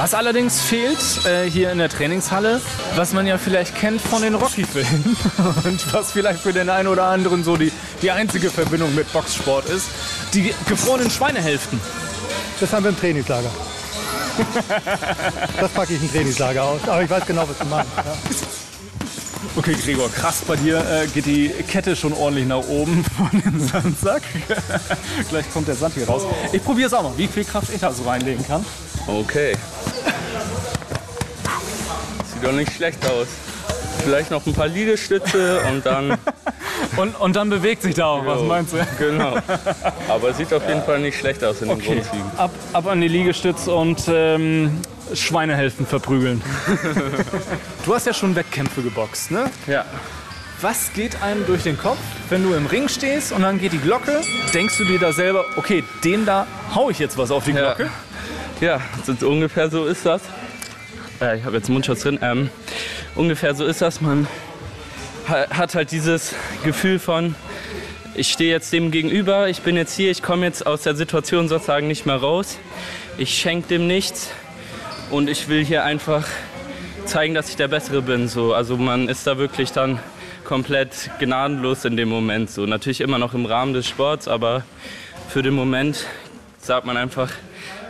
Was 0.00 0.14
allerdings 0.14 0.62
fehlt 0.62 1.26
äh, 1.26 1.44
hier 1.44 1.70
in 1.70 1.76
der 1.76 1.90
Trainingshalle, 1.90 2.62
was 2.96 3.12
man 3.12 3.26
ja 3.26 3.36
vielleicht 3.36 3.74
kennt 3.74 4.00
von 4.00 4.22
den 4.22 4.34
Rocky-Filmen 4.34 5.14
und 5.64 5.92
was 5.92 6.12
vielleicht 6.12 6.40
für 6.40 6.54
den 6.54 6.70
einen 6.70 6.88
oder 6.88 7.04
anderen 7.04 7.44
so 7.44 7.58
die, 7.58 7.70
die 8.00 8.10
einzige 8.10 8.48
Verbindung 8.48 8.94
mit 8.94 9.12
Boxsport 9.12 9.68
ist, 9.68 9.88
die 10.32 10.54
gefrorenen 10.66 11.10
Schweinehälften. 11.10 11.78
Das 12.60 12.72
haben 12.72 12.84
wir 12.84 12.90
im 12.92 12.98
Trainingslager. 12.98 13.50
das 15.60 15.70
packe 15.72 15.92
ich 15.92 16.00
im 16.00 16.10
Trainingslager 16.10 16.64
aus. 16.64 16.80
Aber 16.86 17.02
ich 17.02 17.10
weiß 17.10 17.26
genau, 17.26 17.46
was 17.46 17.58
du 17.58 17.66
meinst. 17.66 17.92
Ja. 17.94 18.16
Okay, 19.56 19.74
Gregor, 19.84 20.10
krass, 20.10 20.42
bei 20.46 20.56
dir 20.56 20.78
äh, 20.78 21.08
geht 21.08 21.26
die 21.26 21.48
Kette 21.68 21.94
schon 21.94 22.14
ordentlich 22.14 22.46
nach 22.46 22.66
oben 22.68 23.04
von 23.18 23.42
dem 23.42 23.68
Sandsack. 23.68 24.22
Gleich 25.28 25.52
kommt 25.52 25.68
der 25.68 25.74
Sand 25.74 25.92
hier 25.92 26.06
raus. 26.06 26.22
Ich 26.52 26.64
probiere 26.64 26.86
es 26.86 26.94
auch 26.94 27.02
mal, 27.02 27.12
wie 27.18 27.26
viel 27.26 27.44
Kraft 27.44 27.68
ich 27.74 27.80
da 27.80 27.92
so 27.92 28.04
reinlegen 28.04 28.46
kann. 28.46 28.64
Okay. 29.06 29.56
Sieht 32.40 32.48
doch 32.48 32.56
nicht 32.56 32.72
schlecht 32.72 33.04
aus. 33.04 33.26
Vielleicht 34.02 34.30
noch 34.30 34.46
ein 34.46 34.54
paar 34.54 34.66
Liegestütze 34.66 35.60
und 35.68 35.84
dann. 35.84 36.16
und, 36.96 37.20
und 37.20 37.36
dann 37.36 37.50
bewegt 37.50 37.82
sich 37.82 37.94
da 37.94 38.06
auch 38.06 38.24
was, 38.24 38.40
meinst 38.40 38.72
du? 38.72 38.78
Genau. 38.98 39.36
Aber 40.08 40.32
sieht 40.32 40.50
auf 40.54 40.66
jeden 40.66 40.82
Fall 40.82 41.00
nicht 41.00 41.18
schlecht 41.18 41.44
aus 41.44 41.60
in 41.60 41.68
okay. 41.68 41.80
den 41.80 41.94
Grundzügen. 41.96 42.30
Ab, 42.38 42.50
ab 42.72 42.86
an 42.86 43.02
die 43.02 43.08
Liegestütze 43.08 43.74
und 43.74 44.04
ähm, 44.08 44.80
Schweinehelfen 45.12 45.86
verprügeln. 45.86 46.42
du 47.84 47.94
hast 47.94 48.06
ja 48.06 48.14
schon 48.14 48.34
Wettkämpfe 48.34 48.80
geboxt, 48.80 49.32
ne? 49.32 49.50
Ja. 49.66 49.84
Was 50.62 50.94
geht 50.94 51.22
einem 51.22 51.44
durch 51.46 51.64
den 51.64 51.76
Kopf, 51.76 51.98
wenn 52.30 52.42
du 52.42 52.54
im 52.54 52.64
Ring 52.64 52.88
stehst 52.88 53.32
und 53.32 53.42
dann 53.42 53.58
geht 53.58 53.74
die 53.74 53.78
Glocke? 53.78 54.22
Denkst 54.54 54.78
du 54.78 54.86
dir 54.86 54.98
da 54.98 55.12
selber, 55.12 55.44
okay, 55.56 55.84
den 56.04 56.24
da 56.24 56.46
hau 56.74 56.88
ich 56.88 56.98
jetzt 57.00 57.18
was 57.18 57.30
auf 57.30 57.44
die 57.44 57.52
Glocke? 57.52 57.90
Ja, 58.62 58.78
ja 58.78 59.26
ungefähr 59.26 59.68
so 59.68 59.84
ist 59.84 60.06
das. 60.06 60.22
Äh, 61.20 61.38
ich 61.38 61.44
habe 61.44 61.56
jetzt 61.56 61.68
Mundschutz 61.68 62.02
drin. 62.02 62.18
Ähm, 62.22 62.50
ungefähr 63.14 63.54
so 63.54 63.64
ist 63.64 63.82
das. 63.82 64.00
Man 64.00 64.26
hat 65.28 65.74
halt 65.74 65.92
dieses 65.92 66.34
Gefühl 66.64 66.98
von, 66.98 67.34
ich 68.14 68.32
stehe 68.32 68.50
jetzt 68.50 68.72
dem 68.72 68.90
gegenüber, 68.90 69.48
ich 69.48 69.60
bin 69.60 69.76
jetzt 69.76 69.94
hier, 69.94 70.10
ich 70.10 70.22
komme 70.22 70.44
jetzt 70.44 70.66
aus 70.66 70.82
der 70.82 70.96
Situation 70.96 71.48
sozusagen 71.48 71.86
nicht 71.86 72.04
mehr 72.04 72.16
raus. 72.16 72.58
Ich 73.16 73.38
schenke 73.38 73.68
dem 73.68 73.86
nichts 73.86 74.30
und 75.10 75.28
ich 75.28 75.48
will 75.48 75.64
hier 75.64 75.84
einfach 75.84 76.26
zeigen, 77.04 77.34
dass 77.34 77.48
ich 77.48 77.56
der 77.56 77.68
Bessere 77.68 78.02
bin. 78.02 78.26
So. 78.26 78.54
Also 78.54 78.76
man 78.76 79.08
ist 79.08 79.26
da 79.26 79.38
wirklich 79.38 79.72
dann 79.72 80.00
komplett 80.44 81.10
gnadenlos 81.20 81.84
in 81.84 81.96
dem 81.96 82.08
Moment. 82.08 82.50
So. 82.50 82.66
Natürlich 82.66 83.00
immer 83.00 83.18
noch 83.18 83.34
im 83.34 83.46
Rahmen 83.46 83.72
des 83.72 83.86
Sports, 83.86 84.26
aber 84.26 84.64
für 85.28 85.42
den 85.42 85.54
Moment 85.54 86.06
sagt 86.58 86.86
man 86.86 86.96
einfach, 86.96 87.30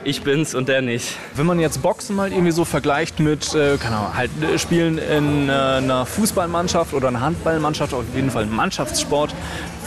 ich 0.05 0.23
bin's 0.23 0.55
und 0.55 0.69
der 0.69 0.83
nicht. 0.83 1.17
Wenn 1.35 1.47
man 1.47 1.61
jetzt 1.61 1.83
Boxen 1.83 2.17
mal 2.17 2.33
irgendwie 2.33 2.53
so 2.53 2.65
vergleicht 2.65 3.21
mit, 3.21 3.55
äh, 3.55 3.77
keine 3.77 3.97
Ahnung, 3.97 4.17
halt 4.17 4.31
äh, 4.43 4.59
Spielen 4.59 4.99
in 4.99 5.49
äh, 5.49 5.53
einer 5.53 6.07
Fußballmannschaft 6.07 6.95
oder 6.95 7.09
einer 7.09 7.21
Handballmannschaft, 7.21 7.95
auf 7.95 8.05
jeden 8.15 8.31
Fall 8.31 8.47
Mannschaftssport, 8.47 9.35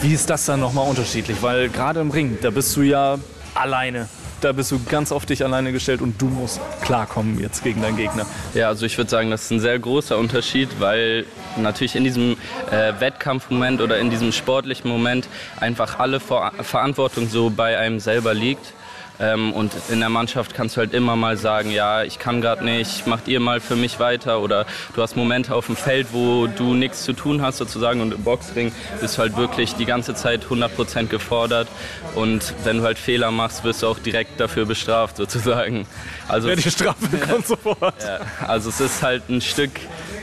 wie 0.00 0.12
ist 0.12 0.30
das 0.30 0.46
dann 0.46 0.60
nochmal 0.60 0.88
unterschiedlich? 0.88 1.42
Weil 1.42 1.68
gerade 1.68 2.00
im 2.00 2.10
Ring, 2.10 2.38
da 2.40 2.50
bist 2.50 2.76
du 2.76 2.82
ja 2.82 3.18
alleine. 3.54 4.08
Da 4.40 4.52
bist 4.52 4.70
du 4.72 4.80
ganz 4.84 5.10
auf 5.10 5.24
dich 5.24 5.42
alleine 5.42 5.72
gestellt 5.72 6.02
und 6.02 6.20
du 6.20 6.26
musst 6.26 6.60
klarkommen 6.82 7.40
jetzt 7.40 7.64
gegen 7.64 7.80
deinen 7.80 7.96
Gegner. 7.96 8.26
Ja, 8.52 8.68
also 8.68 8.84
ich 8.84 8.98
würde 8.98 9.10
sagen, 9.10 9.30
das 9.30 9.44
ist 9.44 9.52
ein 9.52 9.60
sehr 9.60 9.78
großer 9.78 10.18
Unterschied, 10.18 10.68
weil 10.80 11.24
natürlich 11.56 11.96
in 11.96 12.04
diesem 12.04 12.36
äh, 12.70 12.92
Wettkampfmoment 12.98 13.80
oder 13.80 13.98
in 13.98 14.10
diesem 14.10 14.32
sportlichen 14.32 14.90
Moment 14.90 15.28
einfach 15.60 15.98
alle 15.98 16.20
Ver 16.20 16.52
Verantwortung 16.60 17.28
so 17.28 17.48
bei 17.48 17.78
einem 17.78 18.00
selber 18.00 18.34
liegt 18.34 18.74
Ähm, 19.20 19.52
und 19.52 19.72
in 19.90 20.00
der 20.00 20.08
Mannschaft 20.08 20.54
kannst 20.54 20.76
du 20.76 20.80
halt 20.80 20.92
immer 20.92 21.14
mal 21.14 21.36
sagen, 21.36 21.70
ja, 21.70 22.02
ich 22.02 22.18
kann 22.18 22.40
gerade 22.40 22.64
nicht, 22.64 23.06
macht 23.06 23.28
ihr 23.28 23.38
mal 23.40 23.60
für 23.60 23.76
mich 23.76 24.00
weiter. 24.00 24.40
Oder 24.40 24.66
du 24.94 25.02
hast 25.02 25.16
Momente 25.16 25.54
auf 25.54 25.66
dem 25.66 25.76
Feld, 25.76 26.08
wo 26.12 26.46
du 26.48 26.74
nichts 26.74 27.04
zu 27.04 27.12
tun 27.12 27.40
hast 27.42 27.58
sozusagen. 27.58 28.00
Und 28.00 28.12
im 28.12 28.22
Boxring 28.24 28.72
bist 29.00 29.16
du 29.16 29.22
halt 29.22 29.36
wirklich 29.36 29.74
die 29.74 29.84
ganze 29.84 30.14
Zeit 30.14 30.46
100% 30.46 31.06
gefordert. 31.06 31.68
Und 32.14 32.54
wenn 32.64 32.78
du 32.78 32.82
halt 32.82 32.98
Fehler 32.98 33.30
machst, 33.30 33.62
wirst 33.64 33.82
du 33.82 33.86
auch 33.88 33.98
direkt 33.98 34.40
dafür 34.40 34.66
bestraft 34.66 35.16
sozusagen. 35.16 35.86
Also, 36.28 36.48
Ja, 36.48 36.56
die 36.56 36.70
Strafe 36.70 37.16
kommt 37.28 37.46
sofort. 37.46 37.94
ja, 38.02 38.20
also 38.46 38.68
es 38.68 38.80
ist 38.80 39.02
halt 39.02 39.28
ein 39.28 39.40
Stück 39.40 39.72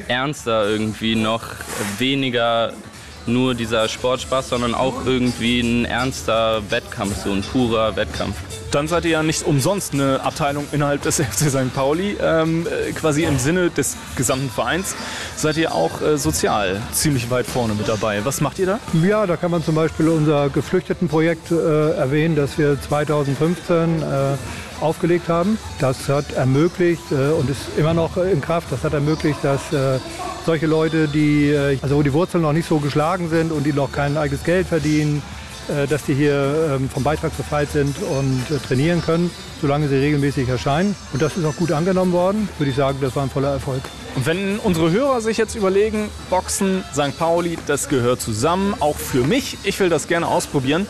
ernster 0.08 0.68
irgendwie, 0.70 1.16
noch 1.16 1.44
weniger 1.98 2.74
nur 3.28 3.56
dieser 3.56 3.88
Sportspaß, 3.88 4.50
sondern 4.50 4.74
auch 4.74 5.06
irgendwie 5.06 5.62
ein 5.62 5.86
ernster 5.86 6.62
Wettkampf, 6.70 7.24
so 7.24 7.32
ein 7.32 7.42
purer 7.42 7.96
Wettkampf. 7.96 8.36
Dann 8.72 8.88
seid 8.88 9.04
ihr 9.04 9.12
ja 9.12 9.24
nicht 9.24 9.46
umsonst 9.46 9.94
eine 9.94 10.22
Abteilung 10.22 10.66
innerhalb 10.72 11.02
des 11.02 11.18
FC 11.20 11.50
St. 11.50 11.74
Pauli. 11.74 12.18
Ähm, 12.22 12.66
äh, 12.68 12.92
quasi 12.94 13.24
im 13.24 13.38
Sinne 13.38 13.70
des 13.70 13.98
gesamten 14.16 14.50
Vereins 14.50 14.96
seid 15.36 15.58
ihr 15.58 15.74
auch 15.74 16.02
äh, 16.02 16.18
sozial 16.18 16.82
ziemlich 16.94 17.30
weit 17.30 17.46
vorne 17.46 17.74
mit 17.74 17.88
dabei. 17.88 18.24
Was 18.24 18.40
macht 18.40 18.60
ihr 18.60 18.66
da? 18.66 18.80
Ja, 19.04 19.28
da 19.28 19.36
kann 19.36 19.52
man 19.52 19.64
zum 19.64 19.76
Beispiel 19.76 20.08
unser 20.08 20.50
Geflüchtetenprojekt 20.50 21.52
äh, 21.52 21.92
erwähnen, 21.92 22.36
das 22.36 22.58
wir 22.58 22.80
2015 22.80 24.02
äh, 24.02 24.06
aufgelegt 24.82 25.30
haben. 25.30 25.58
Das 25.80 26.10
hat 26.10 26.34
ermöglicht 26.34 27.12
äh, 27.12 27.32
und 27.32 27.50
ist 27.50 27.78
immer 27.78 27.94
noch 27.94 28.18
in 28.18 28.42
Kraft, 28.42 28.72
das 28.72 28.84
hat 28.84 28.94
ermöglicht, 28.94 29.44
dass 29.44 29.74
äh, 29.74 30.00
solche 30.46 30.68
Leute, 30.68 31.08
die, 31.08 31.50
äh, 31.50 31.78
also 31.82 31.96
wo 31.98 32.04
die 32.04 32.14
Wurzeln 32.14 32.44
noch 32.44 32.54
nicht 32.54 32.68
so 32.68 32.80
geschlagen 32.80 33.30
sind 33.30 33.52
und 33.52 33.64
die 33.64 33.74
noch 33.74 33.92
kein 33.92 34.18
eigenes 34.18 34.44
Geld 34.44 34.68
verdienen, 34.68 35.22
äh, 35.68 35.88
dass 35.88 36.04
die 36.04 36.14
hier 36.14 36.76
ähm, 36.76 36.90
vom 36.90 37.04
Beitrag 37.04 37.36
befreit 37.38 37.72
sind 37.72 37.96
und 38.02 38.44
äh, 38.50 38.60
trainieren 38.60 39.02
können, 39.02 39.30
solange 39.62 39.88
sie 39.88 39.96
regelmäßig 39.96 40.50
erscheinen. 40.50 40.96
Und 41.14 41.22
das 41.22 41.38
ist 41.38 41.46
auch 41.46 41.56
gut 41.56 41.72
angenommen 41.72 42.12
worden. 42.12 42.50
Würde 42.58 42.72
ich 42.72 42.76
sagen, 42.76 42.98
das 43.02 43.16
war 43.16 43.24
ein 43.24 43.30
voller 43.30 43.52
Erfolg. 43.52 43.82
Und 44.16 44.26
wenn 44.26 44.60
unsere 44.60 44.92
Hörer 44.92 45.22
sich 45.22 45.38
jetzt 45.38 45.56
überlegen, 45.56 46.10
Boxen, 46.30 46.84
St. 46.94 47.18
Pauli, 47.18 47.58
das 47.68 47.88
gehört 47.88 48.22
zusammen, 48.22 48.76
auch 48.80 48.98
für 48.98 49.24
mich, 49.24 49.58
ich 49.64 49.80
will 49.80 49.88
das 49.88 50.08
gerne 50.08 50.28
ausprobieren, 50.28 50.86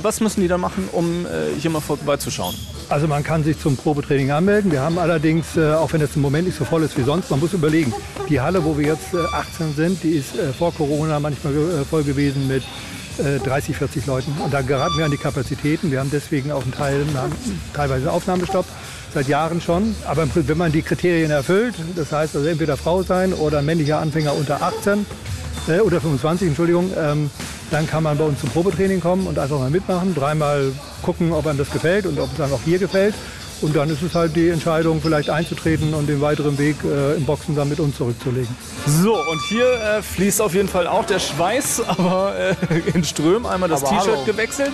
was 0.00 0.20
müssen 0.20 0.40
die 0.40 0.48
da 0.48 0.56
machen, 0.56 0.88
um 0.90 1.26
hier 1.58 1.70
mal 1.70 1.80
vorbeizuschauen? 1.80 2.54
Also 2.92 3.08
man 3.08 3.24
kann 3.24 3.42
sich 3.42 3.58
zum 3.58 3.78
Probetraining 3.78 4.32
anmelden. 4.32 4.70
Wir 4.70 4.82
haben 4.82 4.98
allerdings, 4.98 5.56
äh, 5.56 5.72
auch 5.72 5.94
wenn 5.94 6.02
es 6.02 6.14
im 6.14 6.20
Moment 6.20 6.46
nicht 6.46 6.58
so 6.58 6.66
voll 6.66 6.82
ist 6.82 6.98
wie 6.98 7.02
sonst, 7.04 7.30
man 7.30 7.40
muss 7.40 7.54
überlegen, 7.54 7.94
die 8.28 8.38
Halle, 8.38 8.62
wo 8.66 8.76
wir 8.76 8.86
jetzt 8.86 9.14
äh, 9.14 9.34
18 9.34 9.74
sind, 9.74 10.02
die 10.02 10.10
ist 10.10 10.38
äh, 10.38 10.52
vor 10.52 10.74
Corona 10.74 11.18
manchmal 11.18 11.54
äh, 11.54 11.84
voll 11.86 12.04
gewesen 12.04 12.48
mit 12.48 12.62
äh, 13.16 13.38
30, 13.38 13.78
40 13.78 14.04
Leuten. 14.04 14.36
Und 14.44 14.52
da 14.52 14.60
geraten 14.60 14.98
wir 14.98 15.06
an 15.06 15.10
die 15.10 15.16
Kapazitäten. 15.16 15.90
Wir 15.90 16.00
haben 16.00 16.10
deswegen 16.12 16.52
auch 16.52 16.64
einen 16.64 16.72
Teil, 16.72 17.06
teilweise 17.72 18.12
Aufnahmestopp, 18.12 18.66
seit 19.14 19.26
Jahren 19.26 19.62
schon. 19.62 19.96
Aber 20.06 20.28
wenn 20.34 20.58
man 20.58 20.70
die 20.70 20.82
Kriterien 20.82 21.30
erfüllt, 21.30 21.74
das 21.96 22.12
heißt 22.12 22.36
also 22.36 22.46
entweder 22.46 22.76
Frau 22.76 23.02
sein 23.02 23.32
oder 23.32 23.62
männlicher 23.62 24.00
Anfänger 24.00 24.34
unter 24.34 24.60
18 24.60 25.06
äh, 25.68 25.80
oder 25.80 26.00
25, 26.00 26.48
Entschuldigung, 26.48 26.90
ähm, 26.96 27.30
dann 27.70 27.86
kann 27.86 28.02
man 28.02 28.18
bei 28.18 28.24
uns 28.24 28.40
zum 28.40 28.50
Probetraining 28.50 29.00
kommen 29.00 29.26
und 29.26 29.38
einfach 29.38 29.58
mal 29.58 29.70
mitmachen, 29.70 30.14
dreimal 30.14 30.72
gucken, 31.02 31.32
ob 31.32 31.46
einem 31.46 31.58
das 31.58 31.70
gefällt 31.70 32.06
und 32.06 32.18
ob 32.18 32.32
es 32.32 32.40
einem 32.40 32.52
auch 32.52 32.60
hier 32.64 32.78
gefällt. 32.78 33.14
Und 33.62 33.76
dann 33.76 33.88
ist 33.90 34.02
es 34.02 34.14
halt 34.14 34.34
die 34.34 34.48
Entscheidung, 34.48 35.00
vielleicht 35.00 35.30
einzutreten 35.30 35.94
und 35.94 36.08
den 36.08 36.20
weiteren 36.20 36.58
Weg 36.58 36.76
äh, 36.84 37.14
im 37.14 37.24
Boxen 37.24 37.54
dann 37.54 37.68
mit 37.68 37.78
uns 37.78 37.96
zurückzulegen. 37.96 38.48
So, 38.86 39.14
und 39.14 39.40
hier 39.48 39.64
äh, 39.64 40.02
fließt 40.02 40.40
auf 40.42 40.52
jeden 40.54 40.68
Fall 40.68 40.88
auch 40.88 41.06
der 41.06 41.20
Schweiß, 41.20 41.80
aber 41.86 42.34
äh, 42.36 42.54
in 42.92 43.04
Ström 43.04 43.46
einmal 43.46 43.68
das 43.68 43.84
T-Shirt 43.84 44.26
gewechselt. 44.26 44.72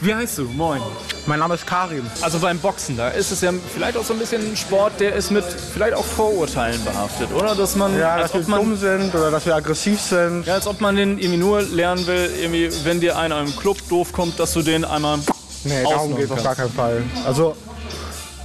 Wie 0.00 0.12
heißt 0.12 0.38
du? 0.38 0.42
Moin. 0.44 0.80
Mein 1.26 1.38
Name 1.38 1.54
ist 1.54 1.64
Karim. 1.64 2.04
Also 2.20 2.40
beim 2.40 2.58
Boxen, 2.58 2.96
da 2.96 3.08
ist 3.10 3.30
es 3.30 3.40
ja 3.40 3.52
vielleicht 3.72 3.96
auch 3.96 4.04
so 4.04 4.12
ein 4.12 4.18
bisschen 4.18 4.42
ein 4.42 4.56
Sport, 4.56 4.98
der 4.98 5.14
ist 5.14 5.30
mit 5.30 5.44
vielleicht 5.44 5.94
auch 5.94 6.04
Vorurteilen 6.04 6.84
behaftet, 6.84 7.32
oder? 7.32 7.54
Dass 7.54 7.76
man, 7.76 7.96
Ja, 7.96 8.18
dass 8.18 8.34
wir 8.34 8.42
man 8.48 8.60
dumm 8.60 8.76
sind 8.76 9.14
oder 9.14 9.30
dass 9.30 9.46
wir 9.46 9.54
aggressiv 9.54 10.00
sind. 10.00 10.44
ja, 10.44 10.54
als 10.54 10.66
ob 10.66 10.80
man 10.80 10.96
den 10.96 11.18
irgendwie 11.18 11.38
nur 11.38 11.62
lernen 11.62 12.04
will, 12.08 12.30
irgendwie, 12.38 12.68
wenn 12.82 13.00
dir 13.00 13.16
einer 13.16 13.40
im 13.40 13.54
Club 13.56 13.78
doof 13.88 14.12
kommt, 14.12 14.40
dass 14.40 14.52
du 14.52 14.62
den 14.62 14.84
einmal 14.84 15.20
Nee, 15.64 15.82
darum 15.82 16.14
geht 16.14 16.26
es 16.26 16.30
auf 16.32 16.42
gar 16.42 16.54
keinen 16.54 16.72
Fall. 16.72 17.02
Also 17.24 17.56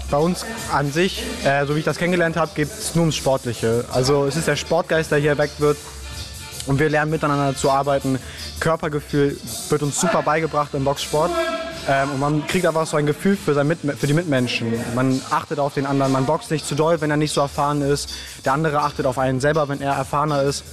bei 0.09 0.17
uns 0.17 0.45
an 0.71 0.91
sich, 0.91 1.23
äh, 1.43 1.65
so 1.65 1.75
wie 1.75 1.79
ich 1.79 1.85
das 1.85 1.97
kennengelernt 1.97 2.37
habe, 2.37 2.51
geht 2.55 2.69
es 2.69 2.95
nur 2.95 3.03
ums 3.03 3.15
Sportliche. 3.15 3.85
Also 3.91 4.25
es 4.25 4.35
ist 4.35 4.47
der 4.47 4.55
Sportgeist, 4.55 5.11
der 5.11 5.19
hier 5.19 5.31
erweckt 5.31 5.59
wird. 5.59 5.77
Und 6.65 6.79
wir 6.79 6.89
lernen 6.89 7.09
miteinander 7.09 7.55
zu 7.55 7.71
arbeiten. 7.71 8.19
Körpergefühl 8.59 9.37
wird 9.69 9.81
uns 9.81 9.99
super 9.99 10.21
beigebracht 10.21 10.73
im 10.73 10.83
Boxsport. 10.83 11.31
Ähm, 11.87 12.11
und 12.11 12.19
man 12.19 12.47
kriegt 12.47 12.65
einfach 12.65 12.85
so 12.85 12.97
ein 12.97 13.05
Gefühl 13.05 13.37
für, 13.37 13.53
sein 13.53 13.67
Mit 13.67 13.79
für 13.97 14.05
die 14.05 14.13
Mitmenschen. 14.13 14.73
Man 14.93 15.21
achtet 15.31 15.57
auf 15.57 15.73
den 15.73 15.85
anderen. 15.85 16.11
Man 16.11 16.25
boxt 16.25 16.51
nicht 16.51 16.67
zu 16.67 16.75
doll, 16.75 17.01
wenn 17.01 17.09
er 17.09 17.17
nicht 17.17 17.33
so 17.33 17.41
erfahren 17.41 17.81
ist. 17.81 18.09
Der 18.45 18.53
andere 18.53 18.79
achtet 18.81 19.05
auf 19.05 19.17
einen 19.17 19.39
selber, 19.39 19.67
wenn 19.69 19.81
er 19.81 19.93
erfahrener 19.93 20.43
ist. 20.43 20.63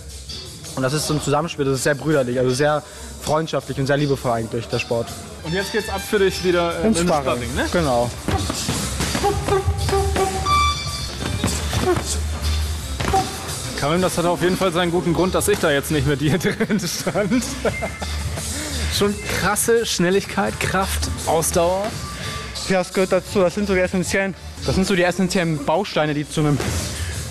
Und 0.76 0.82
das 0.82 0.92
ist 0.92 1.06
so 1.06 1.14
ein 1.14 1.22
Zusammenspiel, 1.22 1.64
das 1.64 1.76
ist 1.76 1.84
sehr 1.84 1.94
brüderlich, 1.94 2.38
also 2.38 2.50
sehr 2.50 2.82
freundschaftlich 3.22 3.78
und 3.78 3.86
sehr 3.86 3.96
liebevoll 3.96 4.32
eigentlich, 4.32 4.68
der 4.68 4.78
Sport. 4.78 5.08
Und 5.42 5.54
jetzt 5.54 5.72
geht's 5.72 5.88
ab 5.88 6.02
für 6.02 6.18
dich 6.18 6.44
wieder 6.44 6.82
äh, 6.82 6.88
Ins 6.88 7.00
Sparring, 7.00 7.54
ne? 7.54 7.64
Genau. 7.72 8.10
Karim, 13.78 14.02
das 14.02 14.18
hat 14.18 14.24
auf 14.24 14.42
jeden 14.42 14.56
Fall 14.56 14.72
seinen 14.72 14.90
guten 14.90 15.12
Grund, 15.12 15.34
dass 15.34 15.48
ich 15.48 15.58
da 15.58 15.70
jetzt 15.70 15.90
nicht 15.90 16.06
mit 16.06 16.20
dir 16.20 16.38
drin 16.38 16.80
stand. 16.80 17.44
Schon 18.96 19.14
krasse 19.38 19.84
Schnelligkeit, 19.84 20.58
Kraft, 20.58 21.08
Ausdauer. 21.26 21.86
Ja, 22.68 22.78
das 22.78 22.92
gehört 22.92 23.12
dazu. 23.12 23.40
Das 23.40 23.54
sind 23.54 23.68
so 23.68 23.74
die 23.74 23.80
essentiellen, 23.80 24.34
das 24.64 24.74
sind 24.74 24.86
so 24.86 24.96
die 24.96 25.02
essentiellen 25.02 25.64
Bausteine, 25.64 26.14
die 26.14 26.28
zu 26.28 26.40
einem 26.40 26.58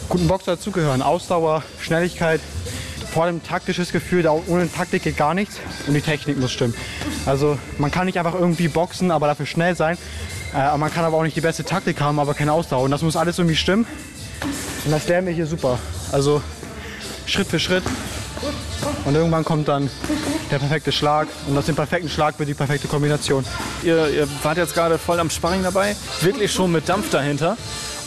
guten 0.08 0.28
Boxer 0.28 0.56
dazugehören. 0.56 1.02
Ausdauer, 1.02 1.64
Schnelligkeit, 1.82 2.40
vor 3.12 3.24
allem 3.24 3.44
taktisches 3.44 3.92
Gefühl. 3.92 4.28
Ohne 4.28 4.72
Taktik 4.72 5.04
geht 5.04 5.18
gar 5.18 5.34
nichts 5.34 5.58
und 5.88 5.94
die 5.94 6.02
Technik 6.02 6.38
muss 6.38 6.52
stimmen. 6.52 6.76
Also 7.26 7.58
man 7.80 7.92
kann 7.92 8.06
nicht 8.06 8.20
einfach 8.20 8.36
irgendwie 8.36 8.68
boxen, 8.68 9.12
aber 9.12 9.28
dafür 9.28 9.46
schnell 9.46 9.76
sein. 9.76 9.98
Äh, 10.54 10.78
man 10.78 10.94
kann 10.94 11.04
aber 11.04 11.18
auch 11.18 11.24
nicht 11.24 11.36
die 11.36 11.42
beste 11.42 11.66
Taktik 11.66 12.00
haben, 12.00 12.20
aber 12.20 12.34
keine 12.34 12.54
Ausdauer. 12.54 12.84
Und 12.84 12.92
das 12.92 13.02
muss 13.02 13.16
alles 13.16 13.40
irgendwie 13.40 13.56
stimmen. 13.56 13.86
Und 14.86 14.92
das 14.92 15.08
lernen 15.08 15.28
wir 15.28 15.34
hier 15.34 15.48
super. 15.48 15.80
Also 16.12 16.42
Schritt 17.26 17.48
für 17.48 17.60
Schritt. 17.60 17.84
Und 19.06 19.16
irgendwann 19.16 19.44
kommt 19.44 19.68
dann 19.68 19.90
der 20.52 20.60
perfekte 20.60 20.92
Schlag. 20.92 21.28
Und 21.48 21.58
aus 21.58 21.66
dem 21.66 21.76
perfekten 21.76 22.10
Schlag 22.10 22.38
wird 22.38 22.50
die 22.50 22.54
perfekte 22.54 22.88
Kombination. 22.88 23.44
Ihr, 23.84 24.10
ihr 24.10 24.28
wart 24.44 24.58
jetzt 24.58 24.74
gerade 24.74 24.98
voll 24.98 25.20
am 25.20 25.30
Sparring 25.30 25.64
dabei, 25.64 25.96
wirklich 26.22 26.52
schon 26.52 26.72
mit 26.72 26.88
Dampf 26.88 27.10
dahinter. 27.10 27.58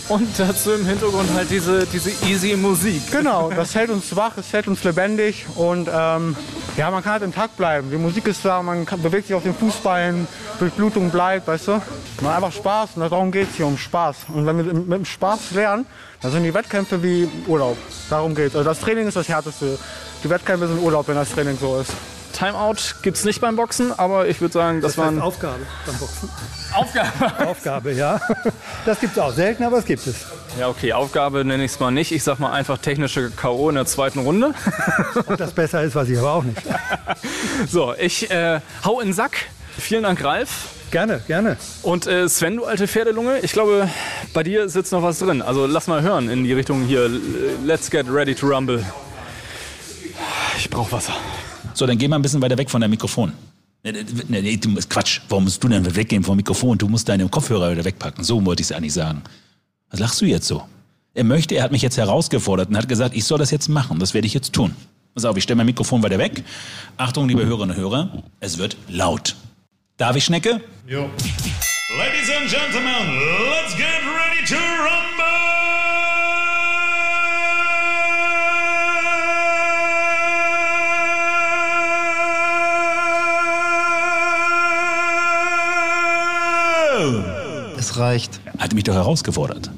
Und 0.08 0.26
dazu 0.38 0.72
im 0.72 0.86
Hintergrund 0.86 1.28
halt 1.34 1.50
diese, 1.50 1.86
diese 1.86 2.10
easy 2.26 2.56
Musik. 2.56 3.10
Genau, 3.10 3.50
das 3.50 3.74
hält 3.74 3.90
uns 3.90 4.16
wach, 4.16 4.38
es 4.38 4.50
hält 4.54 4.66
uns 4.66 4.82
lebendig 4.82 5.44
und 5.54 5.86
ähm, 5.92 6.34
ja, 6.78 6.90
man 6.90 7.02
kann 7.02 7.12
halt 7.12 7.22
im 7.24 7.34
Takt 7.34 7.58
bleiben. 7.58 7.90
Die 7.90 7.98
Musik 7.98 8.26
ist 8.26 8.42
da, 8.42 8.62
man 8.62 8.86
kann, 8.86 9.02
bewegt 9.02 9.26
sich 9.26 9.36
auf 9.36 9.42
den 9.42 9.54
Fußballen, 9.54 10.26
Durchblutung 10.58 11.10
bleibt, 11.10 11.46
weißt 11.46 11.68
du. 11.68 11.72
Man 12.22 12.30
hat 12.30 12.36
einfach 12.36 12.52
Spaß 12.52 12.90
und 12.94 13.02
darum 13.02 13.30
geht 13.30 13.50
es 13.50 13.56
hier, 13.56 13.66
um 13.66 13.76
Spaß. 13.76 14.16
Und 14.32 14.46
wenn 14.46 14.56
wir 14.56 14.72
mit 14.72 14.92
dem 14.92 15.04
Spaß 15.04 15.50
lernen, 15.50 15.84
dann 16.22 16.32
sind 16.32 16.42
die 16.42 16.54
Wettkämpfe 16.54 17.02
wie 17.02 17.28
Urlaub. 17.46 17.76
Darum 18.08 18.34
geht 18.34 18.48
es. 18.48 18.56
Also 18.56 18.68
das 18.70 18.80
Training 18.80 19.08
ist 19.08 19.16
das 19.16 19.28
Härteste. 19.28 19.78
Die 20.24 20.30
Wettkämpfe 20.30 20.68
sind 20.68 20.82
Urlaub, 20.82 21.06
wenn 21.08 21.16
das 21.16 21.30
Training 21.30 21.58
so 21.60 21.78
ist. 21.80 21.92
Timeout 22.38 22.76
gibt's 23.02 23.24
nicht 23.24 23.40
beim 23.40 23.56
Boxen, 23.56 23.92
aber 23.98 24.28
ich 24.28 24.40
würde 24.40 24.52
sagen, 24.54 24.80
das, 24.80 24.94
Das 24.94 25.04
heißt 25.04 25.14
waren 25.16 25.22
Aufgabe 25.22 25.58
beim 25.86 25.96
Boxen. 25.98 26.30
Aufgaben. 26.72 27.10
Aufgabe, 27.46 27.92
ja. 27.92 28.20
Das 28.86 29.00
gibt 29.00 29.14
es 29.16 29.18
auch 29.18 29.32
selten, 29.32 29.64
aber 29.64 29.78
es 29.78 29.84
gibt 29.84 30.06
es. 30.06 30.26
Ja, 30.58 30.68
okay, 30.68 30.92
Aufgabe 30.92 31.44
nenne 31.44 31.64
ich 31.64 31.72
es 31.72 31.80
mal 31.80 31.90
nicht. 31.90 32.12
Ich 32.12 32.22
sag 32.22 32.38
mal 32.38 32.52
einfach 32.52 32.78
technische 32.78 33.30
K.O. 33.30 33.68
in 33.70 33.74
der 33.74 33.86
zweiten 33.86 34.20
Runde. 34.20 34.54
Ob 35.26 35.36
das 35.36 35.52
besser 35.52 35.82
ist, 35.82 35.94
weiß 35.96 36.08
ich 36.08 36.18
aber 36.18 36.32
auch 36.32 36.44
nicht. 36.44 36.62
So, 37.68 37.92
ich 37.98 38.30
äh, 38.30 38.60
hau 38.84 39.00
in 39.00 39.08
den 39.08 39.14
Sack. 39.14 39.36
Vielen 39.76 40.04
Dank, 40.04 40.22
Ralf. 40.22 40.68
Gerne, 40.92 41.20
gerne. 41.26 41.56
Und 41.82 42.06
äh, 42.06 42.28
Sven, 42.28 42.56
du 42.56 42.64
alte 42.64 42.86
Pferdelunge, 42.86 43.40
ich 43.40 43.52
glaube, 43.52 43.88
bei 44.32 44.42
dir 44.44 44.68
sitzt 44.68 44.92
noch 44.92 45.02
was 45.02 45.18
drin. 45.18 45.42
Also 45.42 45.66
lass 45.66 45.86
mal 45.88 46.02
hören 46.02 46.30
in 46.30 46.44
die 46.44 46.52
Richtung 46.52 46.82
hier. 46.84 47.10
Let's 47.64 47.90
get 47.90 48.06
ready 48.08 48.34
to 48.34 48.46
rumble. 48.46 48.84
Ich 50.68 50.74
brauche 50.74 50.92
Wasser. 50.92 51.14
So, 51.72 51.86
dann 51.86 51.96
geh 51.96 52.08
mal 52.08 52.16
ein 52.16 52.22
bisschen 52.22 52.42
weiter 52.42 52.58
weg 52.58 52.68
von 52.68 52.82
deinem 52.82 52.90
Mikrofon. 52.90 53.32
Nee, 53.82 53.92
nee, 54.28 54.42
nee, 54.42 54.56
du 54.58 54.74
Quatsch, 54.74 55.20
warum 55.30 55.44
musst 55.44 55.64
du 55.64 55.68
denn 55.68 55.96
weggehen 55.96 56.22
vom 56.22 56.36
Mikrofon? 56.36 56.76
Du 56.76 56.88
musst 56.88 57.08
deine 57.08 57.26
Kopfhörer 57.26 57.70
wieder 57.72 57.86
wegpacken. 57.86 58.22
So 58.22 58.44
wollte 58.44 58.60
ich 58.60 58.66
es 58.66 58.72
eigentlich 58.76 58.92
sagen. 58.92 59.22
Was 59.90 59.98
lachst 59.98 60.20
du 60.20 60.26
jetzt 60.26 60.46
so? 60.46 60.62
Er 61.14 61.24
möchte, 61.24 61.54
er 61.54 61.62
hat 61.62 61.72
mich 61.72 61.80
jetzt 61.80 61.96
herausgefordert 61.96 62.68
und 62.68 62.76
hat 62.76 62.86
gesagt, 62.86 63.16
ich 63.16 63.24
soll 63.24 63.38
das 63.38 63.50
jetzt 63.50 63.68
machen. 63.68 63.98
Das 63.98 64.12
werde 64.12 64.26
ich 64.26 64.34
jetzt 64.34 64.52
tun. 64.52 64.76
Pass 65.14 65.24
auf, 65.24 65.38
ich 65.38 65.44
stelle 65.44 65.56
mein 65.56 65.66
Mikrofon 65.66 66.02
weiter 66.02 66.18
weg. 66.18 66.44
Achtung, 66.98 67.28
liebe 67.28 67.46
Hörerinnen 67.46 67.74
und 67.74 67.82
Hörer, 67.82 68.22
es 68.40 68.58
wird 68.58 68.76
laut. 68.88 69.36
Darf 69.96 70.16
ich, 70.16 70.24
Schnecke? 70.26 70.60
Ladies 70.86 72.30
and 72.38 72.50
gentlemen, 72.50 73.18
let's 73.48 73.74
get 73.74 74.02
ready 74.04 74.44
to 74.46 74.56
rumble! 74.56 75.87
Es 87.78 87.96
reicht. 87.96 88.40
Hat 88.58 88.74
mich 88.74 88.84
doch 88.84 88.94
herausgefordert. 88.94 89.70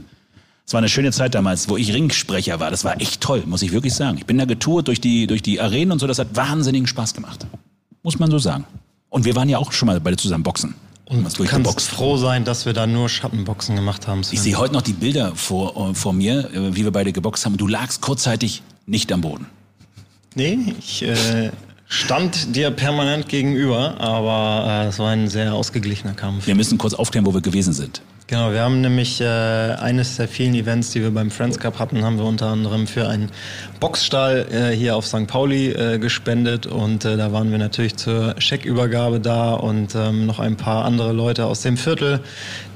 Es 0.67 0.73
war 0.73 0.79
eine 0.79 0.89
schöne 0.89 1.13
Zeit 1.13 1.35
damals, 1.35 1.69
wo 1.69 1.77
ich 1.77 1.93
Ringsprecher 1.93 2.61
war. 2.61 2.71
Das 2.71 2.85
war 2.85 3.01
echt 3.01 3.21
toll, 3.21 3.43
muss 3.45 3.61
ich 3.61 3.73
wirklich 3.73 3.93
sagen. 3.93 4.19
Ich 4.19 4.27
bin 4.27 4.39
da 4.39 4.45
getourt 4.45 4.89
durch 4.89 5.01
die, 5.01 5.27
durch 5.27 5.43
die 5.43 5.61
Arenen 5.61 5.93
und 5.93 5.99
so. 5.99 6.07
Das 6.07 6.19
hat 6.19 6.35
wahnsinnigen 6.35 6.87
Spaß 6.87 7.13
gemacht. 7.13 7.47
Muss 8.03 8.19
man 8.19 8.31
so 8.31 8.39
sagen. 8.39 8.65
Und 9.11 9.25
wir 9.25 9.35
waren 9.35 9.49
ja 9.49 9.59
auch 9.59 9.73
schon 9.73 9.87
mal 9.87 10.01
beide 10.01 10.17
zusammen 10.17 10.45
boxen. 10.45 10.75
Und 11.07 11.39
du 11.39 11.45
kannst 11.45 11.89
froh 11.89 12.17
sein, 12.17 12.45
dass 12.45 12.67
wir 12.67 12.73
da 12.73 12.87
nur 12.87 13.09
Schattenboxen 13.09 13.75
gemacht 13.75 14.07
haben. 14.07 14.23
Sven. 14.23 14.35
Ich 14.35 14.43
sehe 14.43 14.57
heute 14.57 14.73
noch 14.73 14.83
die 14.83 14.93
Bilder 14.93 15.35
vor, 15.35 15.91
äh, 15.91 15.95
vor 15.95 16.13
mir, 16.13 16.49
äh, 16.55 16.77
wie 16.77 16.85
wir 16.85 16.93
beide 16.93 17.13
geboxt 17.13 17.45
haben. 17.45 17.57
Du 17.57 17.67
lagst 17.67 18.01
kurzzeitig 18.01 18.63
nicht 18.87 19.11
am 19.13 19.23
Boden. 19.23 19.47
Nee, 20.37 20.57
ich 20.79 21.03
äh, 21.03 21.51
stand 21.91 22.55
dir 22.57 22.71
permanent 22.71 23.29
gegenüber, 23.29 24.01
aber 24.01 24.85
äh, 24.85 24.87
es 24.87 24.99
war 24.99 25.11
ein 25.11 25.29
sehr 25.29 25.53
ausgeglichener 25.53 26.15
Kampf. 26.15 26.47
Wir 26.47 26.55
müssen 26.55 26.79
kurz 26.79 26.95
aufklären, 26.95 27.27
wo 27.27 27.35
wir 27.35 27.43
gewesen 27.43 27.75
sind. 27.75 28.01
Genau, 28.31 28.53
wir 28.53 28.61
haben 28.61 28.81
nämlich 28.81 29.21
äh, 29.21 29.25
eines 29.25 30.17
der 30.17 30.29
vielen 30.29 30.55
Events, 30.55 30.93
die 30.93 31.03
wir 31.03 31.11
beim 31.11 31.33
Friends 31.33 31.59
Cup 31.59 31.81
hatten, 31.81 32.05
haben 32.05 32.17
wir 32.17 32.25
unter 32.25 32.47
anderem 32.47 32.87
für 32.87 33.09
einen 33.09 33.29
Boxstall 33.81 34.47
äh, 34.53 34.77
hier 34.77 34.95
auf 34.95 35.05
St. 35.05 35.27
Pauli 35.27 35.71
äh, 35.71 35.99
gespendet 35.99 36.65
und 36.65 37.05
äh, 37.05 37.17
da 37.17 37.33
waren 37.33 37.51
wir 37.51 37.59
natürlich 37.59 37.97
zur 37.97 38.37
Scheckübergabe 38.39 39.19
da 39.19 39.55
und 39.55 39.97
ähm, 39.97 40.27
noch 40.27 40.39
ein 40.39 40.57
paar 40.57 40.85
andere 40.85 41.13
Leute 41.13 41.47
aus 41.47 41.63
dem 41.63 41.77
Viertel, 41.77 42.21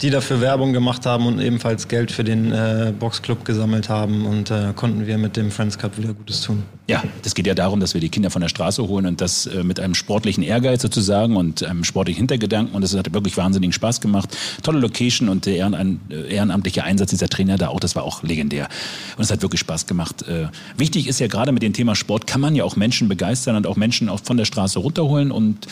die 0.02 0.11
dafür 0.11 0.40
Werbung 0.40 0.73
gemacht 0.73 1.06
haben 1.06 1.26
und 1.26 1.38
ebenfalls 1.40 1.87
Geld 1.87 2.11
für 2.11 2.25
den 2.25 2.50
äh, 2.50 2.92
Boxclub 2.99 3.44
gesammelt 3.44 3.88
haben 3.88 4.26
und 4.26 4.50
äh, 4.50 4.73
konnten 4.75 5.06
wir 5.06 5.18
mit 5.18 5.37
dem 5.37 5.52
Friends 5.52 5.78
Cup 5.78 5.99
wieder 5.99 6.14
Gutes 6.14 6.40
tun. 6.40 6.64
Ja, 6.87 7.02
das 7.23 7.34
geht 7.34 7.46
ja 7.46 7.54
darum, 7.54 7.80
dass 7.80 7.94
wir 7.94 8.00
die 8.00 8.11
Kinder 8.11 8.28
von 8.28 8.42
der 8.42 8.49
Straße 8.49 8.87
holen 8.87 9.06
und 9.06 9.23
das 9.23 9.49
mit 9.62 9.80
einem 9.80 9.94
sportlichen 9.94 10.42
Ehrgeiz 10.42 10.82
sozusagen 10.82 11.37
und 11.37 11.62
einem 11.62 11.82
sportlichen 11.82 12.18
Hintergedanken. 12.18 12.75
Und 12.75 12.82
es 12.82 12.94
hat 12.94 13.11
wirklich 13.14 13.38
wahnsinnigen 13.38 13.73
Spaß 13.73 14.02
gemacht. 14.02 14.37
Tolle 14.62 14.80
Location 14.80 15.30
und 15.30 15.43
der 15.46 15.56
Ehren, 15.56 16.00
äh, 16.10 16.34
ehrenamtliche 16.34 16.84
Einsatz 16.84 17.10
dieser 17.10 17.28
Trainer 17.28 17.56
da 17.56 17.68
auch, 17.68 17.80
das 17.80 17.96
war 17.96 18.04
auch 18.04 18.22
legendär. 18.22 18.68
Und 19.16 19.24
es 19.24 19.30
hat 19.30 19.42
wirklich 19.42 19.60
Spaß 19.60 19.86
gemacht. 19.86 20.22
Äh, 20.22 20.48
wichtig 20.76 21.06
ist 21.06 21.20
ja 21.20 21.26
gerade 21.26 21.52
mit 21.52 21.62
dem 21.62 21.72
Thema 21.72 21.94
Sport, 21.94 22.26
kann 22.26 22.40
man 22.40 22.54
ja 22.54 22.64
auch 22.64 22.76
Menschen 22.76 23.08
begeistern 23.08 23.56
und 23.56 23.66
auch 23.66 23.76
Menschen 23.76 24.08
auch 24.08 24.20
von 24.22 24.36
der 24.36 24.44
Straße 24.44 24.78
runterholen 24.78 25.30
und 25.30 25.66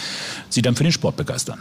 sie 0.48 0.62
dann 0.62 0.76
für 0.76 0.84
den 0.84 0.92
Sport 0.92 1.16
begeistern. 1.16 1.58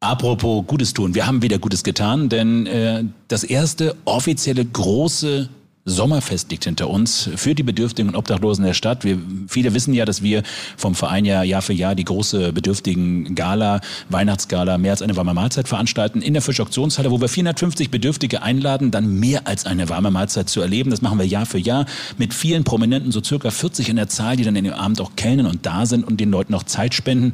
Apropos 0.00 0.64
Gutes 0.66 0.94
tun, 0.94 1.14
wir 1.16 1.26
haben 1.26 1.42
wieder 1.42 1.58
Gutes 1.58 1.82
getan, 1.82 2.28
denn 2.28 2.66
äh, 2.66 3.04
das 3.26 3.42
erste 3.42 3.96
offizielle 4.04 4.64
große 4.64 5.48
Sommerfest 5.88 6.50
liegt 6.50 6.64
hinter 6.64 6.90
uns 6.90 7.30
für 7.36 7.54
die 7.54 7.62
Bedürftigen 7.62 8.10
und 8.10 8.16
Obdachlosen 8.16 8.64
der 8.64 8.74
Stadt. 8.74 9.04
Wir, 9.04 9.18
viele 9.48 9.74
wissen 9.74 9.94
ja, 9.94 10.04
dass 10.04 10.22
wir 10.22 10.42
vom 10.76 10.94
Verein 10.94 11.24
ja 11.24 11.42
Jahr 11.42 11.62
für 11.62 11.72
Jahr 11.72 11.94
die 11.94 12.04
große 12.04 12.52
Bedürftigen 12.52 13.34
Gala, 13.34 13.80
Weihnachtsgala, 14.10 14.78
mehr 14.78 14.92
als 14.92 15.02
eine 15.02 15.16
warme 15.16 15.34
Mahlzeit 15.34 15.66
veranstalten 15.66 16.20
in 16.20 16.34
der 16.34 16.42
Fischauktionshalle, 16.42 17.10
wo 17.10 17.20
wir 17.20 17.28
450 17.28 17.90
Bedürftige 17.90 18.42
einladen, 18.42 18.90
dann 18.90 19.18
mehr 19.18 19.46
als 19.46 19.66
eine 19.66 19.88
warme 19.88 20.10
Mahlzeit 20.10 20.48
zu 20.48 20.60
erleben. 20.60 20.90
Das 20.90 21.02
machen 21.02 21.18
wir 21.18 21.26
Jahr 21.26 21.46
für 21.46 21.58
Jahr 21.58 21.86
mit 22.18 22.34
vielen 22.34 22.64
Prominenten, 22.64 23.10
so 23.10 23.22
circa 23.22 23.50
40 23.50 23.88
in 23.88 23.96
der 23.96 24.08
Zahl, 24.08 24.36
die 24.36 24.44
dann 24.44 24.56
in 24.56 24.64
dem 24.64 24.74
Abend 24.74 25.00
auch 25.00 25.16
kellnen 25.16 25.46
und 25.46 25.64
da 25.64 25.86
sind 25.86 26.06
und 26.06 26.20
den 26.20 26.30
Leuten 26.30 26.52
noch 26.52 26.64
Zeit 26.64 26.94
spenden. 26.94 27.32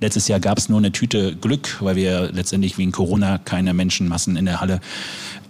Letztes 0.00 0.28
Jahr 0.28 0.40
gab 0.40 0.58
es 0.58 0.68
nur 0.68 0.78
eine 0.78 0.92
Tüte 0.92 1.34
Glück, 1.36 1.78
weil 1.80 1.96
wir 1.96 2.30
letztendlich 2.32 2.76
wegen 2.76 2.92
Corona 2.92 3.38
keine 3.38 3.72
Menschenmassen 3.72 4.36
in 4.36 4.44
der 4.44 4.60
Halle 4.60 4.80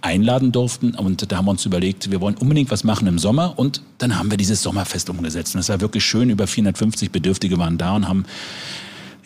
einladen 0.07 0.53
durften. 0.53 0.95
Und 0.95 1.31
da 1.31 1.37
haben 1.37 1.47
wir 1.47 1.51
uns 1.51 1.67
überlegt, 1.67 2.11
wir 2.11 2.21
wollen 2.21 2.37
unbedingt 2.37 2.71
was 2.71 2.85
machen 2.85 3.07
im 3.07 3.19
Sommer. 3.19 3.59
Und 3.59 3.83
dann 3.99 4.19
haben 4.19 4.31
wir 4.31 4.39
dieses 4.39 4.63
Sommerfest 4.63 5.11
umgesetzt. 5.11 5.55
Und 5.55 5.61
es 5.61 5.69
war 5.69 5.81
wirklich 5.81 6.05
schön. 6.05 6.31
Über 6.31 6.47
450 6.47 7.11
Bedürftige 7.11 7.59
waren 7.59 7.79
da 7.79 7.95
und 7.95 8.09
haben 8.09 8.25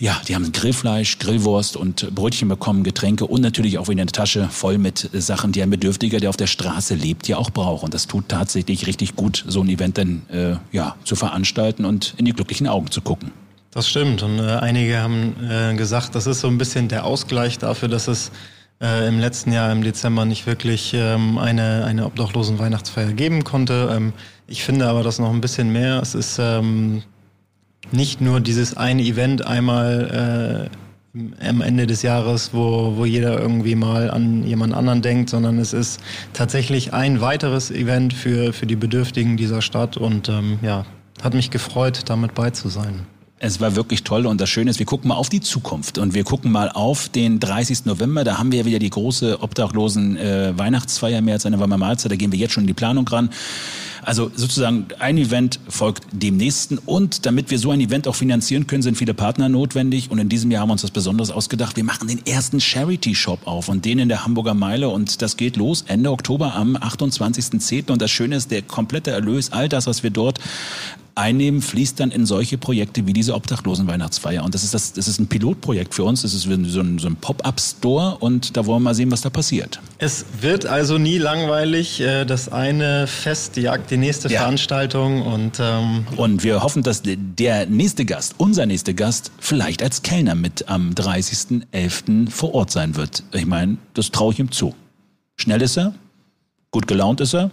ja, 0.01 0.19
die 0.27 0.35
haben 0.35 0.51
Grillfleisch, 0.51 1.19
Grillwurst 1.19 1.77
und 1.77 2.15
Brötchen 2.15 2.49
bekommen, 2.49 2.85
Getränke 2.85 3.27
und 3.27 3.43
natürlich 3.43 3.77
auch 3.77 3.89
wieder 3.89 4.01
eine 4.01 4.11
Tasche 4.11 4.49
voll 4.49 4.79
mit 4.79 5.11
Sachen, 5.13 5.53
die 5.53 5.63
ein 5.63 5.69
Bedürftiger, 5.69 6.21
der 6.21 6.31
auf 6.31 6.39
der 6.39 6.47
Straße 6.47 6.95
lebt, 6.95 7.29
ja 7.29 7.37
auch 7.37 7.51
braucht. 7.51 7.85
Und 7.85 7.93
das 7.93 8.07
tut 8.07 8.31
tatsächlich 8.31 8.87
richtig 8.87 9.15
gut, 9.15 9.45
so 9.47 9.61
ein 9.61 9.69
Event 9.69 9.99
dann 9.99 10.23
äh, 10.31 10.57
ja, 10.73 10.97
zu 11.05 11.17
veranstalten 11.17 11.85
und 11.85 12.15
in 12.17 12.25
die 12.25 12.33
glücklichen 12.33 12.67
Augen 12.67 12.91
zu 12.91 13.03
gucken. 13.03 13.31
Das 13.73 13.89
stimmt. 13.89 14.23
Und 14.23 14.39
äh, 14.39 14.43
einige 14.43 14.99
haben 15.01 15.35
äh, 15.49 15.75
gesagt, 15.75 16.15
das 16.15 16.27
ist 16.27 16.41
so 16.41 16.49
ein 16.49 16.57
bisschen 16.57 16.89
der 16.89 17.05
Ausgleich 17.05 17.59
dafür, 17.59 17.89
dass 17.89 18.09
es 18.09 18.33
äh, 18.81 19.07
im 19.09 19.19
letzten 19.19 19.53
Jahr 19.53 19.71
im 19.73 19.83
Dezember 19.83 20.25
nicht 20.25 20.47
wirklich 20.47 20.93
ähm, 20.95 21.39
eine, 21.39 21.85
eine 21.85 22.07
obdachlosen 22.07 22.59
Weihnachtsfeier 22.59 23.13
geben 23.13 23.45
konnte. 23.45 23.91
Ähm, 23.95 24.13
ich 24.47 24.65
finde 24.65 24.89
aber 24.89 25.03
das 25.03 25.19
noch 25.19 25.31
ein 25.31 25.41
bisschen 25.41 25.71
mehr. 25.71 26.01
Es 26.01 26.15
ist 26.15 26.39
ähm, 26.39 27.03
nicht 27.93 28.21
nur 28.21 28.41
dieses 28.41 28.77
eine 28.77 29.03
Event 29.03 29.47
einmal 29.47 30.71
äh, 30.71 30.77
am 31.47 31.61
Ende 31.61 31.87
des 31.87 32.03
Jahres, 32.03 32.55
wo, 32.55 32.97
wo 32.97 33.05
jeder 33.05 33.39
irgendwie 33.39 33.75
mal 33.75 34.11
an 34.11 34.45
jemand 34.45 34.75
anderen 34.75 35.03
denkt, 35.03 35.31
sondern 35.31 35.59
es 35.59 35.73
ist 35.73 36.01
tatsächlich 36.33 36.95
ein 36.95 37.21
weiteres 37.21 37.71
Event 37.71 38.13
für, 38.13 38.53
für 38.53 38.67
die 38.67 38.77
Bedürftigen 38.77 39.37
dieser 39.37 39.61
Stadt 39.61 39.97
und 39.97 40.29
ähm, 40.29 40.61
ja, 40.63 40.87
hat 41.23 41.35
mich 41.35 41.51
gefreut, 41.51 42.03
damit 42.07 42.35
bei 42.35 42.51
zu 42.51 42.69
sein. 42.69 43.07
Es 43.43 43.59
war 43.59 43.75
wirklich 43.75 44.05
toll 44.05 44.27
und 44.27 44.39
das 44.39 44.51
Schöne 44.51 44.69
ist, 44.69 44.81
wir 44.81 44.85
gucken 44.85 45.09
mal 45.09 45.15
auf 45.15 45.31
die 45.31 45.41
Zukunft 45.41 45.97
und 45.97 46.13
wir 46.13 46.25
gucken 46.25 46.53
mal 46.53 46.69
auf 46.69 47.09
den 47.09 47.41
30. 47.41 47.87
November. 47.87 48.23
Da 48.23 48.37
haben 48.37 48.53
wir 48.53 48.67
wieder 48.67 48.79
die 48.79 48.91
große 48.91 49.43
obdachlosen 49.43 50.19
äh, 50.19 50.53
Weihnachtsfeier 50.59 51.23
mehr 51.23 51.35
als 51.35 51.47
eine 51.47 51.59
warme 51.59 51.79
Mahlzeit. 51.79 52.13
Da 52.13 52.17
gehen 52.17 52.33
wir 52.33 52.39
jetzt 52.39 52.53
schon 52.53 52.65
in 52.65 52.67
die 52.67 52.75
Planung 52.75 53.09
ran. 53.09 53.31
Also 54.03 54.31
sozusagen 54.35 54.89
ein 54.99 55.17
Event 55.17 55.59
folgt 55.69 56.05
dem 56.13 56.37
nächsten 56.37 56.77
und 56.77 57.25
damit 57.25 57.51
wir 57.51 57.59
so 57.59 57.71
ein 57.71 57.81
Event 57.81 58.09
auch 58.09 58.15
finanzieren 58.15 58.67
können, 58.67 58.83
sind 58.83 58.99
viele 58.99 59.15
Partner 59.15 59.49
notwendig 59.49 60.11
und 60.11 60.19
in 60.19 60.29
diesem 60.29 60.51
Jahr 60.51 60.63
haben 60.63 60.69
wir 60.69 60.73
uns 60.73 60.83
das 60.83 60.91
Besonderes 60.91 61.31
ausgedacht. 61.31 61.77
Wir 61.77 61.85
machen 61.85 62.09
den 62.09 62.27
ersten 62.27 62.61
Charity 62.61 63.15
Shop 63.15 63.47
auf 63.47 63.71
und 63.71 63.87
den 63.87 64.01
in 64.01 64.11
der 64.11 64.27
Hamburger 64.27 64.55
Meile 64.55 64.91
und 64.91 65.23
das 65.23 65.39
geht 65.39 65.57
los 65.57 65.85
Ende 65.89 66.11
Oktober 66.11 66.55
am 66.55 66.77
28.10. 66.77 67.91
und 67.91 68.03
das 68.03 68.11
Schöne 68.11 68.37
ist, 68.37 68.51
der 68.51 68.61
komplette 68.61 69.13
Erlös, 69.13 69.51
all 69.53 69.71
das, 69.71 69.87
was 69.87 70.03
wir 70.03 70.11
dort 70.11 70.41
einnehmen, 71.15 71.63
fließt 71.63 72.01
dann 72.01 72.11
in 72.11 72.27
solche 72.27 72.59
Projekte 72.59 73.07
wie 73.07 73.13
diese 73.13 73.35
Obdachlosen-Weihnachtsfeier. 73.35 74.45
Und 74.45 74.55
das 74.55 74.65
ist, 74.65 74.75
das, 74.75 74.93
das 74.93 75.09
ist 75.09 75.19
ein 75.21 75.27
Pilotprojekt 75.27 75.95
für 75.95 76.05
uns. 76.05 76.23
Das 76.23 76.35
ist 76.35 76.43
so 76.43 76.51
ein, 76.51 76.99
so 76.99 77.09
ein 77.09 77.17
Pop-up-Store 77.17 78.17
und 78.19 78.57
da 78.57 78.67
wollen 78.67 78.83
wir 78.83 78.91
mal 78.91 78.95
sehen, 78.95 79.11
was 79.11 79.21
da 79.21 79.31
passiert. 79.31 79.81
Es 79.99 80.25
wird 80.41 80.67
also 80.67 80.99
nie 80.99 81.19
langweilig. 81.19 82.01
Äh, 82.01 82.25
Das 82.25 82.49
eine 82.49 83.07
Fest 83.07 83.57
jagt 83.57 83.91
die 83.91 83.97
nächste 83.97 84.29
Ja. 84.29 84.41
Veranstaltung 84.41 85.23
und 85.23 85.59
ähm, 85.61 86.07
Und 86.17 86.43
wir 86.45 86.63
hoffen, 86.63 86.83
dass 86.83 87.03
der 87.05 87.67
nächste 87.67 88.05
Gast, 88.05 88.35
unser 88.39 88.67
nächster 88.67 88.93
Gast, 88.95 89.31
vielleicht 89.39 89.83
als 89.83 90.03
Kellner 90.03 90.35
mit 90.35 90.69
am 90.69 90.91
30.11. 90.93 92.31
vor 92.31 92.55
Ort 92.55 92.71
sein 92.71 92.97
wird. 92.97 93.23
Ich 93.33 93.47
meine, 93.47 93.77
das 93.95 94.11
traue 94.11 94.33
ich 94.33 94.39
ihm 94.39 94.51
zu. 94.53 94.75
Schnell 95.37 95.63
ist 95.63 95.77
er, 95.77 95.95
gut 96.71 96.87
gelaunt 96.87 97.21
ist 97.21 97.35
er, 97.35 97.51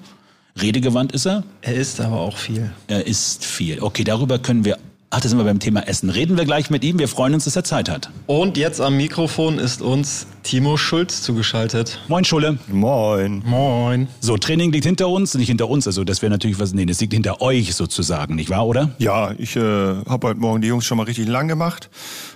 redegewandt 0.62 1.12
ist 1.12 1.26
er, 1.26 1.43
er 1.62 1.76
ist 1.76 2.00
aber 2.02 2.20
auch 2.20 2.38
viel. 2.38 2.72
er 2.88 3.06
isst 3.08 3.46
viel. 3.46 3.82
Okay, 3.82 4.04
darüber 4.04 4.39
können 4.39 4.65
wir, 4.65 4.78
ach, 5.10 5.22
da 5.22 5.30
sind 5.30 5.38
wir 5.38 5.43
beim 5.46 5.60
Thema 5.60 5.88
Essen. 5.88 6.10
Reden 6.10 6.38
wir 6.38 6.46
gleich 6.46 6.70
mit 6.70 6.84
ihm. 6.84 7.00
Wir 7.00 7.08
freuen 7.08 7.34
uns, 7.34 7.46
dass 7.46 7.56
er 7.56 7.63
Zeit 7.63 7.89
hat. 7.89 8.10
Und 8.26 8.58
jetzt 8.58 8.82
am 8.82 8.98
Mikrofon 8.98 9.60
ist 9.60 9.82
uns 9.82 10.28
Timo 10.43 10.78
Schulz 10.78 11.22
zugeschaltet. 11.24 12.00
Moin, 12.08 12.24
Schulle. 12.24 12.58
Moin. 12.72 13.43
Moin. 13.46 14.08
So, 14.22 14.38
Training 14.38 14.72
liegt 14.72 14.86
hinter 14.86 15.10
uns, 15.10 15.36
nicht 15.36 15.48
hinter 15.48 15.70
uns. 15.70 15.88
Also, 15.88 16.04
das 16.04 16.22
wäre 16.22 16.30
natürlich 16.30 16.60
was, 16.60 16.74
nee, 16.74 16.86
das 16.86 17.02
liegt 17.02 17.13
hinter 17.13 17.41
euch 17.41 17.76
sozusagen, 17.76 18.36
nicht 18.36 18.50
wahr, 18.50 18.65
oder? 18.65 18.91
Ja, 18.98 19.34
ich 19.38 19.56
äh, 19.56 19.60
habe 19.62 20.28
heute 20.28 20.39
Morgen 20.39 20.62
die 20.62 20.70
Jungs 20.70 20.86
schon 20.86 20.98
mal 20.98 21.04
richtig 21.04 21.28
lang 21.28 21.48
gemacht. 21.48 21.89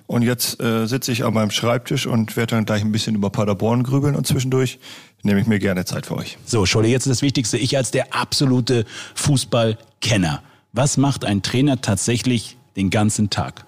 Und 0.07 0.23
jetzt 0.23 0.61
äh, 0.61 0.87
sitze 0.87 1.13
ich 1.13 1.23
an 1.23 1.33
meinem 1.33 1.51
Schreibtisch 1.51 2.05
und 2.05 2.35
werde 2.35 2.55
dann 2.55 2.65
gleich 2.65 2.81
ein 2.81 2.91
bisschen 2.91 3.15
über 3.15 3.29
Paderborn 3.29 3.83
grübeln. 3.83 4.13
Und 4.13 4.27
zwischendurch 4.27 4.77
nehme 5.23 5.39
ich 5.39 5.47
mir 5.47 5.59
gerne 5.59 5.85
Zeit 5.85 6.05
für 6.05 6.15
euch. 6.15 6.37
So, 6.45 6.65
Scholle, 6.65 6.87
jetzt 6.87 7.05
ist 7.05 7.17
das 7.17 7.21
Wichtigste. 7.21 7.57
Ich 7.57 7.77
als 7.77 7.91
der 7.91 8.13
absolute 8.15 8.85
Fußballkenner. 9.15 10.41
Was 10.73 10.97
macht 10.97 11.25
ein 11.25 11.41
Trainer 11.41 11.81
tatsächlich 11.81 12.57
den 12.75 12.89
ganzen 12.89 13.29
Tag? 13.29 13.65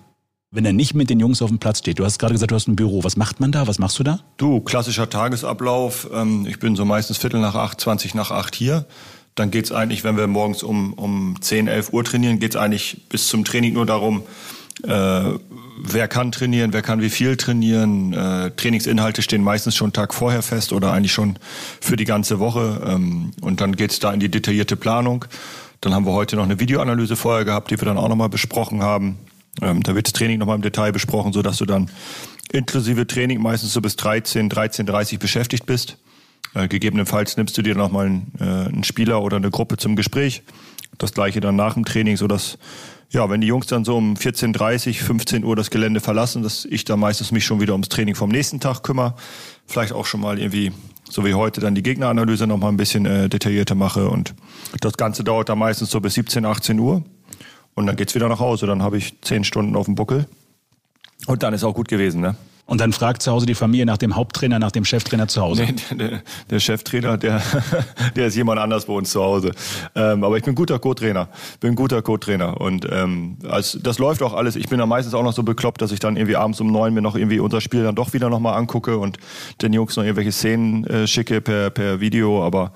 Wenn 0.52 0.66
er 0.66 0.74
nicht 0.74 0.94
mit 0.94 1.10
den 1.10 1.20
Jungs 1.20 1.42
auf 1.42 1.50
dem 1.50 1.60
Platz 1.60 1.80
steht. 1.80 1.98
Du 1.98 2.06
hast 2.06 2.20
gerade 2.20 2.34
gesagt, 2.34 2.52
du 2.52 2.56
hast 2.56 2.68
ein 2.68 2.76
Büro. 2.76 3.04
Was 3.04 3.18
macht 3.18 3.40
man 3.40 3.52
da? 3.52 3.68
Was 3.68 3.80
machst 3.80 3.98
du 3.98 4.04
da? 4.04 4.20
Du, 4.38 4.62
klassischer 4.62 5.10
Tagesablauf. 5.10 6.08
Ähm, 6.14 6.46
ich 6.48 6.60
bin 6.60 6.76
so 6.76 6.86
meistens 6.86 7.18
Viertel 7.18 7.42
nach 7.42 7.56
acht, 7.56 7.82
20 7.82 8.14
nach 8.14 8.30
acht 8.30 8.56
hier. 8.56 8.86
Dann 9.36 9.50
geht's 9.50 9.72
eigentlich, 9.72 10.04
wenn 10.04 10.16
wir 10.16 10.28
morgens 10.28 10.62
um, 10.62 10.94
um 10.94 11.38
10, 11.42 11.68
11 11.68 11.92
Uhr 11.92 12.04
trainieren, 12.04 12.40
geht's 12.40 12.56
eigentlich 12.56 13.10
bis 13.10 13.28
zum 13.28 13.44
Training 13.44 13.74
nur 13.74 13.88
darum, 13.88 14.22
äh, 14.82 15.38
wer 15.78 16.08
kann 16.08 16.32
trainieren, 16.32 16.74
wer 16.74 16.82
kann 16.82 17.02
wie 17.02 17.10
viel 17.10 17.38
trainieren. 17.38 18.14
Äh, 18.14 18.52
Trainingsinhalte 18.52 19.22
stehen 19.22 19.44
meistens 19.44 19.76
schon 19.76 19.88
einen 19.88 19.94
Tag 19.94 20.14
vorher 20.14 20.42
fest 20.42 20.74
oder 20.74 20.92
eigentlich 20.92 21.14
schon 21.14 21.38
für 21.80 21.96
die 21.96 22.06
ganze 22.06 22.40
Woche. 22.40 22.82
Ähm, 22.88 23.32
und 23.42 23.62
dann 23.62 23.76
geht's 23.76 24.00
da 24.00 24.12
in 24.12 24.20
die 24.20 24.30
detaillierte 24.30 24.76
Planung. 24.76 25.26
Dann 25.82 25.94
haben 25.94 26.06
wir 26.06 26.14
heute 26.14 26.36
noch 26.36 26.44
eine 26.44 26.60
Videoanalyse 26.60 27.16
vorher 27.16 27.46
gehabt, 27.46 27.70
die 27.70 27.80
wir 27.80 27.86
dann 27.86 27.98
auch 27.98 28.10
nochmal 28.10 28.30
besprochen 28.30 28.82
haben. 28.82 29.18
Ähm, 29.62 29.84
da 29.84 29.96
wird 29.96 30.08
das 30.08 30.14
Training 30.14 30.40
nochmal 30.40 30.56
im 30.56 30.62
Detail 30.62 30.92
besprochen, 30.92 31.34
sodass 31.34 31.58
du 31.58 31.66
dann 31.66 31.90
inklusive 32.52 33.06
Training 33.06 33.42
meistens 33.42 33.74
so 33.74 33.82
bis 33.82 33.96
13, 33.96 34.50
13.30 34.50 35.20
beschäftigt 35.20 35.66
bist. 35.66 35.98
Äh, 36.56 36.68
gegebenenfalls 36.68 37.38
nimmst 37.38 37.58
du 37.58 37.62
dir 37.62 37.76
nochmal 37.76 38.08
einen, 38.08 38.32
äh, 38.40 38.44
einen 38.44 38.84
Spieler 38.84 39.22
oder 39.22 39.38
eine 39.38 39.50
Gruppe 39.50 39.78
zum 39.78 39.96
Gespräch. 39.96 40.44
Das 40.98 41.14
gleiche 41.14 41.42
dann 41.42 41.56
nach 41.56 41.74
dem 41.74 41.86
Training, 41.86 42.18
sodass, 42.18 42.58
ja, 43.10 43.30
wenn 43.30 43.42
die 43.42 43.48
Jungs 43.48 43.68
dann 43.68 43.86
so 43.86 43.96
um 43.96 44.16
14.30, 44.16 45.04
15 45.04 45.44
Uhr 45.44 45.56
das 45.56 45.70
Gelände 45.70 46.00
verlassen, 46.00 46.44
dass 46.44 46.66
ich 46.66 46.84
dann 46.86 47.00
meistens 47.00 47.32
mich 47.32 47.46
schon 47.46 47.62
wieder 47.62 47.74
ums 47.74 47.90
Training 47.90 48.16
vom 48.16 48.30
nächsten 48.30 48.60
Tag 48.60 48.84
kümmere. 48.84 49.16
Vielleicht 49.68 49.94
auch 49.94 50.06
schon 50.06 50.22
mal 50.22 50.40
irgendwie 50.40 50.72
so 51.10 51.24
wie 51.24 51.34
heute 51.34 51.62
dann 51.62 51.76
die 51.76 51.84
Gegneranalyse 51.84 52.48
nochmal 52.48 52.72
ein 52.72 52.78
bisschen 52.78 53.06
äh, 53.06 53.30
detaillierter 53.30 53.76
mache. 53.76 54.10
Und 54.10 54.34
das 54.82 54.94
Ganze 54.94 55.24
dauert 55.24 55.50
dann 55.50 55.60
meistens 55.60 55.92
so 55.92 56.02
bis 56.02 56.16
17, 56.16 56.46
18 56.46 56.80
Uhr. 56.80 57.04
Und 57.76 57.88
dann 57.88 57.96
geht's 57.96 58.16
wieder 58.16 58.30
nach 58.30 58.40
Hause. 58.40 58.66
Dann 58.66 58.82
habe 58.82 58.98
ich 58.98 59.20
zehn 59.22 59.44
Stunden 59.44 59.76
auf 59.76 59.86
dem 59.86 59.96
Buckel. 59.96 60.26
Und 61.28 61.44
dann 61.44 61.54
ist 61.54 61.64
auch 61.64 61.74
gut 61.74 61.88
gewesen, 61.88 62.22
ne? 62.22 62.36
Und 62.66 62.80
dann 62.80 62.94
fragt 62.94 63.22
zu 63.22 63.32
Hause 63.32 63.46
die 63.46 63.56
Familie 63.56 63.86
nach 63.86 63.98
dem 63.98 64.16
Haupttrainer, 64.16 64.58
nach 64.58 64.72
dem 64.72 64.86
Cheftrainer 64.86 65.28
zu 65.28 65.42
Hause. 65.42 65.66
Nee, 65.66 65.98
der, 65.98 66.22
der 66.50 66.60
Cheftrainer, 66.60 67.18
der, 67.18 67.42
der 68.16 68.28
ist 68.28 68.36
jemand 68.36 68.60
anders 68.60 68.86
bei 68.86 68.94
uns 68.94 69.12
zu 69.12 69.22
Hause. 69.22 69.52
Ähm, 69.96 70.24
aber 70.24 70.38
ich 70.38 70.44
bin 70.44 70.56
guter 70.56 70.80
Co-Trainer. 70.80 71.28
Bin 71.60 71.76
guter 71.76 72.02
Co-Trainer. 72.02 72.62
Und 72.62 72.88
ähm, 72.90 73.38
als, 73.50 73.78
das 73.84 74.00
läuft 74.00 74.24
auch 74.24 74.34
alles. 74.34 74.56
Ich 74.56 74.70
bin 74.70 74.80
dann 74.80 74.88
meistens 74.88 75.14
auch 75.14 75.24
noch 75.24 75.34
so 75.34 75.44
bekloppt, 75.44 75.82
dass 75.82 75.92
ich 75.92 76.00
dann 76.00 76.16
irgendwie 76.16 76.38
abends 76.38 76.62
um 76.62 76.72
neun 76.72 76.94
mir 76.94 77.02
noch 77.02 77.18
irgendwie 77.18 77.40
unser 77.40 77.60
Spiel 77.60 77.84
dann 77.84 77.96
doch 77.96 78.14
wieder 78.14 78.30
nochmal 78.30 78.58
angucke 78.58 78.98
und 78.98 79.18
den 79.62 79.74
Jungs 79.74 79.98
noch 79.98 80.04
irgendwelche 80.04 80.32
Szenen 80.32 80.86
äh, 80.86 81.06
schicke 81.06 81.42
per, 81.42 81.70
per 81.70 82.00
Video. 82.00 82.46
Aber 82.46 82.72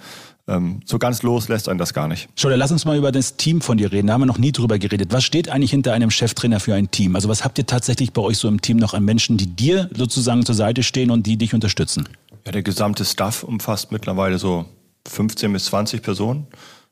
so 0.86 0.98
ganz 0.98 1.24
los 1.24 1.50
lässt 1.50 1.68
einen 1.68 1.78
das 1.78 1.94
gar 1.94 2.08
nicht. 2.08 2.30
Scholle, 2.38 2.56
lass 2.56 2.72
uns 2.72 2.86
mal 2.86 2.98
über 2.98 3.12
das 3.12 3.36
Team 3.36 3.60
von 3.60 3.78
dir 3.78 3.92
reden. 3.92 4.08
Da 4.08 4.14
haben 4.14 4.22
wir 4.22 4.28
noch 4.28 4.38
nie 4.38 4.54
drüber 4.54 4.80
geredet. 4.80 5.12
Was 5.12 5.26
steht 5.26 5.50
eigentlich 5.50 5.72
hinter 5.72 5.92
einem 5.92 6.10
Cheftrainer 6.10 6.62
für 6.62 6.74
ein 6.74 6.90
Team? 6.90 7.16
Also 7.16 7.28
was 7.28 7.44
habt 7.44 7.58
ihr 7.58 7.66
tatsächlich 7.66 8.14
bei 8.14 8.22
euch 8.22 8.38
so 8.38 8.48
im 8.48 8.62
Team 8.62 8.78
noch 8.78 8.94
an 8.94 9.04
Menschen, 9.04 9.36
die 9.36 9.48
dir 9.48 9.90
sozusagen 9.94 10.46
zur 10.46 10.56
Seite 10.56 10.84
stehen 10.84 11.12
und 11.12 11.28
die 11.28 11.36
dich 11.36 11.54
unterstützen? 11.54 12.08
Ja, 12.46 12.54
der 12.54 12.64
gesamte 12.64 13.04
Staff 13.04 13.44
umfasst 13.44 13.92
mittlerweile 13.92 14.40
so 14.40 14.66
15 15.10 15.52
bis 15.52 15.66
20 15.66 16.02
Personen. 16.02 16.48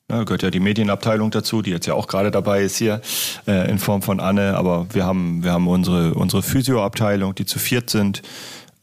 Da 0.09 0.23
gehört 0.23 0.43
ja 0.43 0.51
die 0.51 0.59
Medienabteilung 0.59 1.31
dazu, 1.31 1.61
die 1.61 1.71
jetzt 1.71 1.87
ja 1.87 1.93
auch 1.93 2.07
gerade 2.07 2.31
dabei 2.31 2.61
ist 2.61 2.77
hier 2.77 3.01
äh, 3.47 3.69
in 3.71 3.79
Form 3.79 4.01
von 4.01 4.19
Anne. 4.19 4.57
Aber 4.57 4.87
wir 4.91 5.05
haben, 5.05 5.43
wir 5.43 5.53
haben 5.53 5.69
unsere, 5.69 6.13
unsere 6.13 6.43
Physioabteilung, 6.43 7.33
die 7.35 7.45
zu 7.45 7.57
viert 7.57 7.89
sind. 7.89 8.21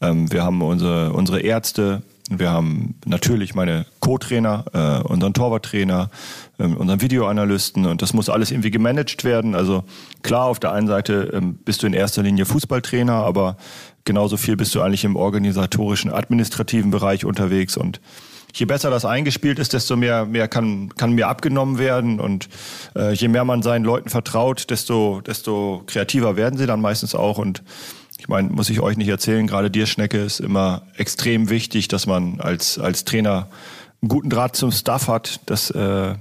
Ähm, 0.01 0.31
wir 0.31 0.43
haben 0.43 0.63
unsere, 0.63 1.13
unsere 1.13 1.41
Ärzte, 1.41 2.01
wir 2.29 2.51
haben 2.51 2.95
natürlich 3.05 3.53
meine 3.53 3.85
Co-Trainer, 3.99 4.65
äh, 4.73 5.07
unseren 5.07 5.33
Torwarttrainer, 5.33 6.09
äh, 6.57 6.63
unseren 6.63 7.01
Videoanalysten 7.01 7.85
und 7.85 8.01
das 8.01 8.13
muss 8.13 8.29
alles 8.29 8.51
irgendwie 8.51 8.71
gemanagt 8.71 9.23
werden. 9.23 9.55
Also 9.55 9.83
klar, 10.21 10.45
auf 10.45 10.59
der 10.59 10.71
einen 10.71 10.87
Seite 10.87 11.31
ähm, 11.33 11.55
bist 11.65 11.83
du 11.83 11.87
in 11.87 11.93
erster 11.93 12.23
Linie 12.23 12.45
Fußballtrainer, 12.45 13.13
aber 13.13 13.57
genauso 14.05 14.37
viel 14.37 14.55
bist 14.55 14.73
du 14.73 14.81
eigentlich 14.81 15.03
im 15.03 15.15
organisatorischen, 15.15 16.11
administrativen 16.11 16.91
Bereich 16.91 17.25
unterwegs 17.25 17.75
und 17.75 17.99
je 18.53 18.65
besser 18.65 18.89
das 18.89 19.03
eingespielt 19.03 19.59
ist, 19.59 19.73
desto 19.73 19.95
mehr, 19.95 20.25
mehr 20.25 20.47
kann, 20.47 20.89
kann 20.95 21.13
mir 21.13 21.27
abgenommen 21.27 21.79
werden. 21.79 22.19
Und 22.19 22.49
äh, 22.95 23.13
je 23.13 23.27
mehr 23.27 23.45
man 23.45 23.63
seinen 23.63 23.83
Leuten 23.83 24.09
vertraut, 24.09 24.69
desto, 24.69 25.21
desto 25.21 25.83
kreativer 25.87 26.35
werden 26.35 26.57
sie 26.57 26.67
dann 26.67 26.79
meistens 26.79 27.15
auch. 27.15 27.39
Und 27.39 27.63
ich 28.23 28.29
meine, 28.29 28.47
muss 28.47 28.69
ich 28.69 28.79
euch 28.79 28.95
nicht 28.95 29.09
erzählen, 29.09 29.45
gerade 29.47 29.69
dir, 29.69 29.85
Schnecke, 29.85 30.17
ist 30.17 30.39
immer 30.39 30.83
extrem 30.95 31.49
wichtig, 31.49 31.89
dass 31.89 32.07
man 32.07 32.39
als, 32.39 32.79
als 32.79 33.03
Trainer 33.03 33.49
einen 34.01 34.07
guten 34.07 34.29
Draht 34.29 34.55
zum 34.55 34.71
Staff 34.71 35.09
hat. 35.09 35.41
Dass, 35.47 35.69
äh, 35.71 36.15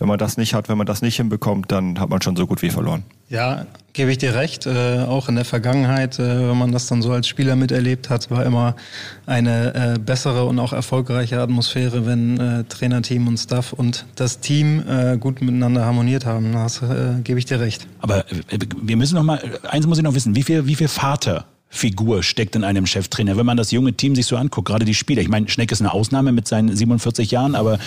wenn 0.00 0.08
man 0.08 0.18
das 0.18 0.36
nicht 0.36 0.52
hat, 0.52 0.68
wenn 0.68 0.76
man 0.76 0.86
das 0.88 1.00
nicht 1.00 1.14
hinbekommt, 1.14 1.70
dann 1.70 2.00
hat 2.00 2.08
man 2.08 2.20
schon 2.22 2.34
so 2.34 2.48
gut 2.48 2.60
wie 2.62 2.70
verloren. 2.70 3.04
Ja, 3.32 3.64
gebe 3.94 4.10
ich 4.10 4.18
dir 4.18 4.34
recht. 4.34 4.66
Äh, 4.66 4.98
auch 4.98 5.30
in 5.30 5.36
der 5.36 5.46
Vergangenheit, 5.46 6.18
äh, 6.18 6.50
wenn 6.50 6.58
man 6.58 6.70
das 6.70 6.86
dann 6.86 7.00
so 7.00 7.12
als 7.12 7.26
Spieler 7.26 7.56
miterlebt 7.56 8.10
hat, 8.10 8.30
war 8.30 8.44
immer 8.44 8.76
eine 9.24 9.94
äh, 9.94 9.98
bessere 9.98 10.44
und 10.44 10.58
auch 10.58 10.74
erfolgreiche 10.74 11.40
Atmosphäre, 11.40 12.04
wenn 12.04 12.38
äh, 12.38 12.64
Trainerteam 12.64 13.26
und 13.26 13.38
Staff 13.38 13.72
und 13.72 14.04
das 14.16 14.40
Team 14.40 14.84
äh, 14.86 15.16
gut 15.16 15.40
miteinander 15.40 15.86
harmoniert 15.86 16.26
haben. 16.26 16.52
Das 16.52 16.82
äh, 16.82 17.22
gebe 17.24 17.38
ich 17.38 17.46
dir 17.46 17.58
recht. 17.58 17.86
Aber 18.00 18.30
äh, 18.30 18.58
wir 18.82 18.98
müssen 18.98 19.14
noch 19.14 19.22
mal, 19.22 19.40
eins 19.62 19.86
muss 19.86 19.96
ich 19.96 20.04
noch 20.04 20.14
wissen, 20.14 20.36
wie 20.36 20.42
viel, 20.42 20.66
wie 20.66 20.74
viel 20.74 20.88
Vater 20.88 21.46
Figur 21.70 22.22
steckt 22.22 22.54
in 22.54 22.64
einem 22.64 22.84
Cheftrainer. 22.84 23.38
Wenn 23.38 23.46
man 23.46 23.56
das 23.56 23.70
junge 23.70 23.94
Team 23.94 24.14
sich 24.14 24.26
so 24.26 24.36
anguckt, 24.36 24.68
gerade 24.68 24.84
die 24.84 24.92
Spieler. 24.92 25.22
Ich 25.22 25.30
meine, 25.30 25.48
Schneck 25.48 25.72
ist 25.72 25.80
eine 25.80 25.94
Ausnahme 25.94 26.32
mit 26.32 26.46
seinen 26.46 26.76
47 26.76 27.30
Jahren, 27.30 27.54
aber 27.54 27.78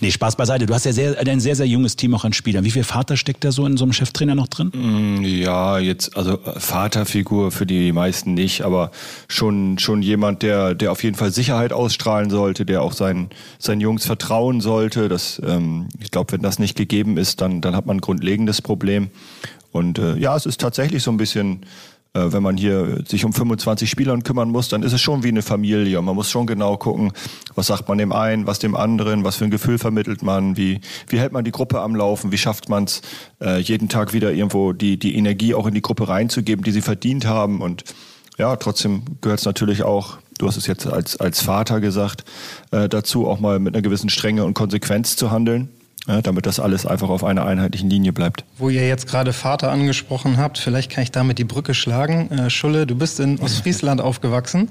nee, 0.00 0.10
Spaß 0.10 0.36
beiseite. 0.36 0.66
Du 0.66 0.74
hast 0.74 0.84
ja 0.84 0.92
sehr, 0.92 1.18
ein 1.18 1.40
sehr, 1.40 1.56
sehr 1.56 1.66
junges 1.66 1.96
Team 1.96 2.14
auch 2.14 2.24
an 2.24 2.32
Spielern. 2.32 2.64
Wie 2.64 2.70
viel 2.70 2.84
Vater 2.84 3.16
steckt 3.16 3.44
da 3.44 3.52
so 3.52 3.66
in 3.66 3.76
so 3.76 3.84
einem 3.84 3.92
Cheftrainer 3.92 4.34
noch 4.34 4.48
drin? 4.48 4.70
Mm, 4.74 5.22
Ja, 5.24 5.78
jetzt, 5.78 6.16
also 6.16 6.34
äh, 6.44 6.58
Vaterfigur 6.58 7.50
für 7.50 7.66
die 7.66 7.92
meisten 7.92 8.34
nicht, 8.34 8.62
aber 8.62 8.90
schon, 9.28 9.78
schon 9.78 10.02
jemand, 10.02 10.42
der, 10.42 10.74
der 10.74 10.92
auf 10.92 11.02
jeden 11.02 11.16
Fall 11.16 11.30
Sicherheit 11.32 11.72
ausstrahlen 11.72 12.30
sollte, 12.30 12.64
der 12.66 12.82
auch 12.82 12.92
seinen, 12.92 13.30
seinen 13.58 13.80
Jungs 13.80 14.06
vertrauen 14.06 14.60
sollte. 14.60 15.08
Das, 15.08 15.40
ähm, 15.46 15.88
ich 16.00 16.10
glaube, 16.10 16.32
wenn 16.32 16.42
das 16.42 16.58
nicht 16.58 16.76
gegeben 16.76 17.16
ist, 17.16 17.40
dann, 17.40 17.60
dann 17.60 17.76
hat 17.76 17.86
man 17.86 17.98
ein 17.98 18.00
grundlegendes 18.00 18.62
Problem. 18.62 19.10
Und 19.72 19.98
äh, 19.98 20.16
ja, 20.16 20.34
es 20.36 20.46
ist 20.46 20.60
tatsächlich 20.60 21.02
so 21.02 21.12
ein 21.12 21.16
bisschen, 21.16 21.60
wenn 22.12 22.42
man 22.42 22.56
hier 22.56 23.04
sich 23.06 23.24
um 23.24 23.32
25 23.32 23.88
Spielern 23.88 24.24
kümmern 24.24 24.50
muss, 24.50 24.68
dann 24.68 24.82
ist 24.82 24.92
es 24.92 25.00
schon 25.00 25.22
wie 25.22 25.28
eine 25.28 25.42
Familie. 25.42 26.02
Man 26.02 26.16
muss 26.16 26.30
schon 26.30 26.46
genau 26.46 26.76
gucken, 26.76 27.12
was 27.54 27.68
sagt 27.68 27.88
man 27.88 27.98
dem 27.98 28.12
einen, 28.12 28.46
was 28.46 28.58
dem 28.58 28.74
anderen, 28.74 29.22
was 29.24 29.36
für 29.36 29.44
ein 29.44 29.50
Gefühl 29.50 29.78
vermittelt 29.78 30.22
man, 30.22 30.56
wie, 30.56 30.80
wie 31.08 31.20
hält 31.20 31.32
man 31.32 31.44
die 31.44 31.52
Gruppe 31.52 31.80
am 31.80 31.94
Laufen, 31.94 32.32
wie 32.32 32.38
schafft 32.38 32.68
man 32.68 32.84
es, 32.84 33.02
äh, 33.40 33.60
jeden 33.60 33.88
Tag 33.88 34.12
wieder 34.12 34.32
irgendwo 34.32 34.72
die, 34.72 34.98
die 34.98 35.14
Energie 35.14 35.54
auch 35.54 35.66
in 35.66 35.74
die 35.74 35.82
Gruppe 35.82 36.08
reinzugeben, 36.08 36.64
die 36.64 36.72
sie 36.72 36.82
verdient 36.82 37.26
haben. 37.26 37.60
Und 37.60 37.84
ja, 38.38 38.56
trotzdem 38.56 39.02
gehört 39.20 39.40
es 39.40 39.46
natürlich 39.46 39.84
auch, 39.84 40.18
du 40.38 40.48
hast 40.48 40.56
es 40.56 40.66
jetzt 40.66 40.86
als, 40.86 41.16
als 41.18 41.42
Vater 41.42 41.80
gesagt, 41.80 42.24
äh, 42.72 42.88
dazu 42.88 43.28
auch 43.28 43.38
mal 43.38 43.60
mit 43.60 43.74
einer 43.74 43.82
gewissen 43.82 44.10
Strenge 44.10 44.44
und 44.44 44.54
Konsequenz 44.54 45.14
zu 45.14 45.30
handeln. 45.30 45.68
Ja, 46.06 46.22
damit 46.22 46.46
das 46.46 46.58
alles 46.58 46.86
einfach 46.86 47.10
auf 47.10 47.24
einer 47.24 47.44
einheitlichen 47.44 47.90
Linie 47.90 48.12
bleibt. 48.12 48.44
Wo 48.56 48.70
ihr 48.70 48.88
jetzt 48.88 49.06
gerade 49.06 49.32
Vater 49.32 49.70
angesprochen 49.70 50.38
habt, 50.38 50.58
vielleicht 50.58 50.90
kann 50.90 51.02
ich 51.02 51.12
damit 51.12 51.38
die 51.38 51.44
Brücke 51.44 51.74
schlagen. 51.74 52.30
Äh, 52.30 52.50
Schulle, 52.50 52.86
du 52.86 52.96
bist 52.96 53.20
in 53.20 53.38
Ostfriesland 53.38 54.00
aufgewachsen. 54.00 54.70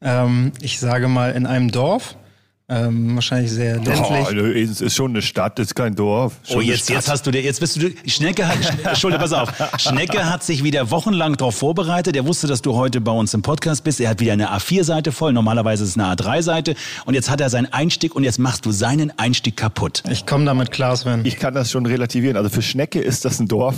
Ähm, 0.00 0.52
ich 0.60 0.78
sage 0.78 1.08
mal 1.08 1.32
in 1.32 1.46
einem 1.46 1.70
Dorf. 1.70 2.16
Ähm, 2.72 3.16
wahrscheinlich 3.16 3.50
sehr 3.50 3.74
ländlich. 3.74 4.00
Oh, 4.00 4.44
es 4.46 4.80
ist 4.80 4.94
schon 4.94 5.10
eine 5.10 5.22
Stadt, 5.22 5.58
das 5.58 5.66
ist 5.68 5.74
kein 5.74 5.96
Dorf. 5.96 6.34
Schon 6.44 6.58
Oh, 6.58 6.60
jetzt, 6.60 6.88
jetzt 6.88 7.10
hast 7.10 7.26
du 7.26 7.32
dir, 7.32 7.42
jetzt 7.42 7.58
bist 7.58 7.82
du, 7.82 7.90
Schnecke 8.06 8.46
hat, 8.46 8.96
Schulde, 8.96 9.18
pass 9.18 9.32
auf. 9.32 9.52
Schnecke 9.78 10.30
hat 10.30 10.44
sich 10.44 10.62
wieder 10.62 10.92
wochenlang 10.92 11.36
darauf 11.36 11.56
vorbereitet. 11.56 12.14
Er 12.14 12.26
wusste, 12.26 12.46
dass 12.46 12.62
du 12.62 12.76
heute 12.76 13.00
bei 13.00 13.10
uns 13.10 13.34
im 13.34 13.42
Podcast 13.42 13.82
bist. 13.82 13.98
Er 14.00 14.10
hat 14.10 14.20
wieder 14.20 14.34
eine 14.34 14.52
A4-Seite 14.56 15.10
voll. 15.10 15.32
Normalerweise 15.32 15.82
ist 15.82 15.90
es 15.90 15.98
eine 15.98 16.14
A3-Seite. 16.14 16.76
Und 17.06 17.14
jetzt 17.14 17.28
hat 17.28 17.40
er 17.40 17.50
seinen 17.50 17.72
Einstieg 17.72 18.14
und 18.14 18.22
jetzt 18.22 18.38
machst 18.38 18.64
du 18.64 18.70
seinen 18.70 19.12
Einstieg 19.18 19.56
kaputt. 19.56 20.04
Ich 20.08 20.24
komme 20.24 20.44
damit 20.44 20.70
klar, 20.70 20.96
Sven. 20.96 21.24
Ich 21.24 21.38
kann 21.38 21.54
das 21.54 21.72
schon 21.72 21.86
relativieren. 21.86 22.36
Also 22.36 22.50
für 22.50 22.62
Schnecke 22.62 23.00
ist 23.00 23.24
das 23.24 23.40
ein 23.40 23.48
Dorf, 23.48 23.74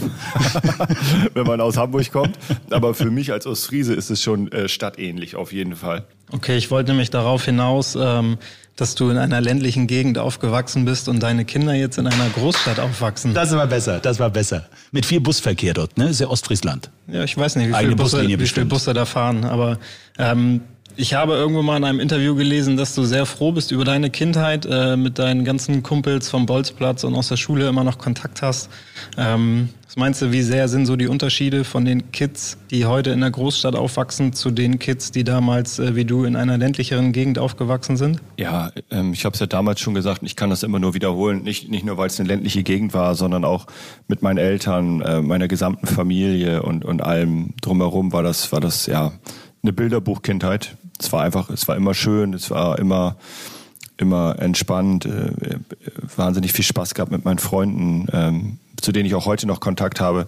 wenn 1.34 1.46
man 1.46 1.60
aus 1.62 1.76
Hamburg 1.76 2.10
kommt. 2.12 2.38
Aber 2.70 2.94
für 2.94 3.10
mich 3.10 3.32
als 3.32 3.46
Ostfriese 3.46 3.94
ist 3.94 4.10
es 4.10 4.22
schon 4.22 4.50
äh, 4.52 4.68
stadtähnlich 4.68 5.36
auf 5.36 5.52
jeden 5.52 5.76
Fall. 5.76 6.04
Okay, 6.30 6.56
ich 6.56 6.70
wollte 6.70 6.90
nämlich 6.92 7.10
darauf 7.10 7.44
hinaus, 7.44 7.96
ähm, 7.98 8.38
dass 8.76 8.94
du 8.94 9.10
in 9.10 9.18
einer 9.18 9.40
ländlichen 9.40 9.86
Gegend 9.86 10.18
aufgewachsen 10.18 10.84
bist 10.84 11.08
und 11.08 11.20
deine 11.22 11.44
Kinder 11.44 11.74
jetzt 11.74 11.98
in 11.98 12.06
einer 12.06 12.28
Großstadt 12.30 12.80
aufwachsen. 12.80 13.34
Das 13.34 13.52
war 13.52 13.66
besser, 13.66 14.00
das 14.00 14.18
war 14.18 14.30
besser. 14.30 14.66
Mit 14.92 15.04
viel 15.04 15.20
Busverkehr 15.20 15.74
dort, 15.74 15.98
ne? 15.98 16.08
Ist 16.08 16.20
ja 16.20 16.28
Ostfriesland. 16.28 16.90
Ja, 17.06 17.24
ich 17.24 17.36
weiß 17.36 17.56
nicht, 17.56 17.68
wie 17.68 17.74
viele 17.74 17.96
Busse, 17.96 18.26
wie 18.26 18.46
viele. 18.46 18.66
Busse 18.66 18.94
da 18.94 19.04
fahren, 19.04 19.44
aber 19.44 19.78
ähm, 20.18 20.62
ich 20.96 21.14
habe 21.14 21.34
irgendwo 21.34 21.62
mal 21.62 21.76
in 21.76 21.84
einem 21.84 22.00
Interview 22.00 22.34
gelesen, 22.34 22.76
dass 22.76 22.94
du 22.94 23.04
sehr 23.04 23.26
froh 23.26 23.52
bist 23.52 23.70
über 23.72 23.84
deine 23.84 24.10
Kindheit, 24.10 24.66
äh, 24.68 24.96
mit 24.96 25.18
deinen 25.18 25.44
ganzen 25.44 25.82
Kumpels 25.82 26.28
vom 26.28 26.46
Bolzplatz 26.46 27.04
und 27.04 27.14
aus 27.14 27.28
der 27.28 27.36
Schule 27.36 27.68
immer 27.68 27.84
noch 27.84 27.98
Kontakt 27.98 28.42
hast. 28.42 28.70
Ähm, 29.16 29.70
was 29.86 29.96
meinst 29.96 30.22
du, 30.22 30.32
wie 30.32 30.42
sehr 30.42 30.68
sind 30.68 30.86
so 30.86 30.96
die 30.96 31.06
Unterschiede 31.06 31.64
von 31.64 31.84
den 31.84 32.12
Kids, 32.12 32.56
die 32.70 32.86
heute 32.86 33.10
in 33.10 33.20
der 33.20 33.30
Großstadt 33.30 33.74
aufwachsen, 33.74 34.32
zu 34.32 34.50
den 34.50 34.78
Kids, 34.78 35.10
die 35.10 35.24
damals 35.24 35.78
äh, 35.78 35.94
wie 35.94 36.04
du 36.04 36.24
in 36.24 36.36
einer 36.36 36.56
ländlicheren 36.56 37.12
Gegend 37.12 37.38
aufgewachsen 37.38 37.96
sind? 37.96 38.20
Ja, 38.38 38.72
ähm, 38.90 39.12
ich 39.12 39.24
habe 39.24 39.34
es 39.34 39.40
ja 39.40 39.46
damals 39.46 39.80
schon 39.80 39.94
gesagt, 39.94 40.22
ich 40.24 40.36
kann 40.36 40.50
das 40.50 40.62
immer 40.62 40.78
nur 40.78 40.94
wiederholen. 40.94 41.42
Nicht, 41.42 41.70
nicht 41.70 41.84
nur, 41.84 41.98
weil 41.98 42.06
es 42.06 42.18
eine 42.18 42.28
ländliche 42.28 42.62
Gegend 42.62 42.94
war, 42.94 43.14
sondern 43.14 43.44
auch 43.44 43.66
mit 44.08 44.22
meinen 44.22 44.38
Eltern, 44.38 45.00
äh, 45.02 45.20
meiner 45.20 45.48
gesamten 45.48 45.86
Familie 45.86 46.62
und, 46.62 46.84
und 46.84 47.02
allem 47.02 47.54
drumherum 47.60 48.12
war 48.12 48.22
das, 48.22 48.50
war 48.52 48.60
das 48.60 48.86
ja 48.86 49.12
eine 49.62 49.72
Bilderbuchkindheit. 49.72 50.76
Es 51.02 51.12
war 51.12 51.22
einfach, 51.22 51.50
es 51.50 51.66
war 51.68 51.76
immer 51.76 51.94
schön, 51.94 52.34
es 52.34 52.50
war 52.50 52.78
immer 52.78 53.16
immer 54.02 54.38
entspannt, 54.38 55.06
äh, 55.06 55.30
wahnsinnig 56.16 56.52
viel 56.52 56.64
Spaß 56.64 56.94
gehabt 56.94 57.12
mit 57.12 57.24
meinen 57.24 57.38
Freunden, 57.38 58.08
ähm, 58.12 58.58
zu 58.80 58.92
denen 58.92 59.06
ich 59.06 59.14
auch 59.14 59.26
heute 59.26 59.46
noch 59.46 59.60
Kontakt 59.60 60.00
habe. 60.00 60.26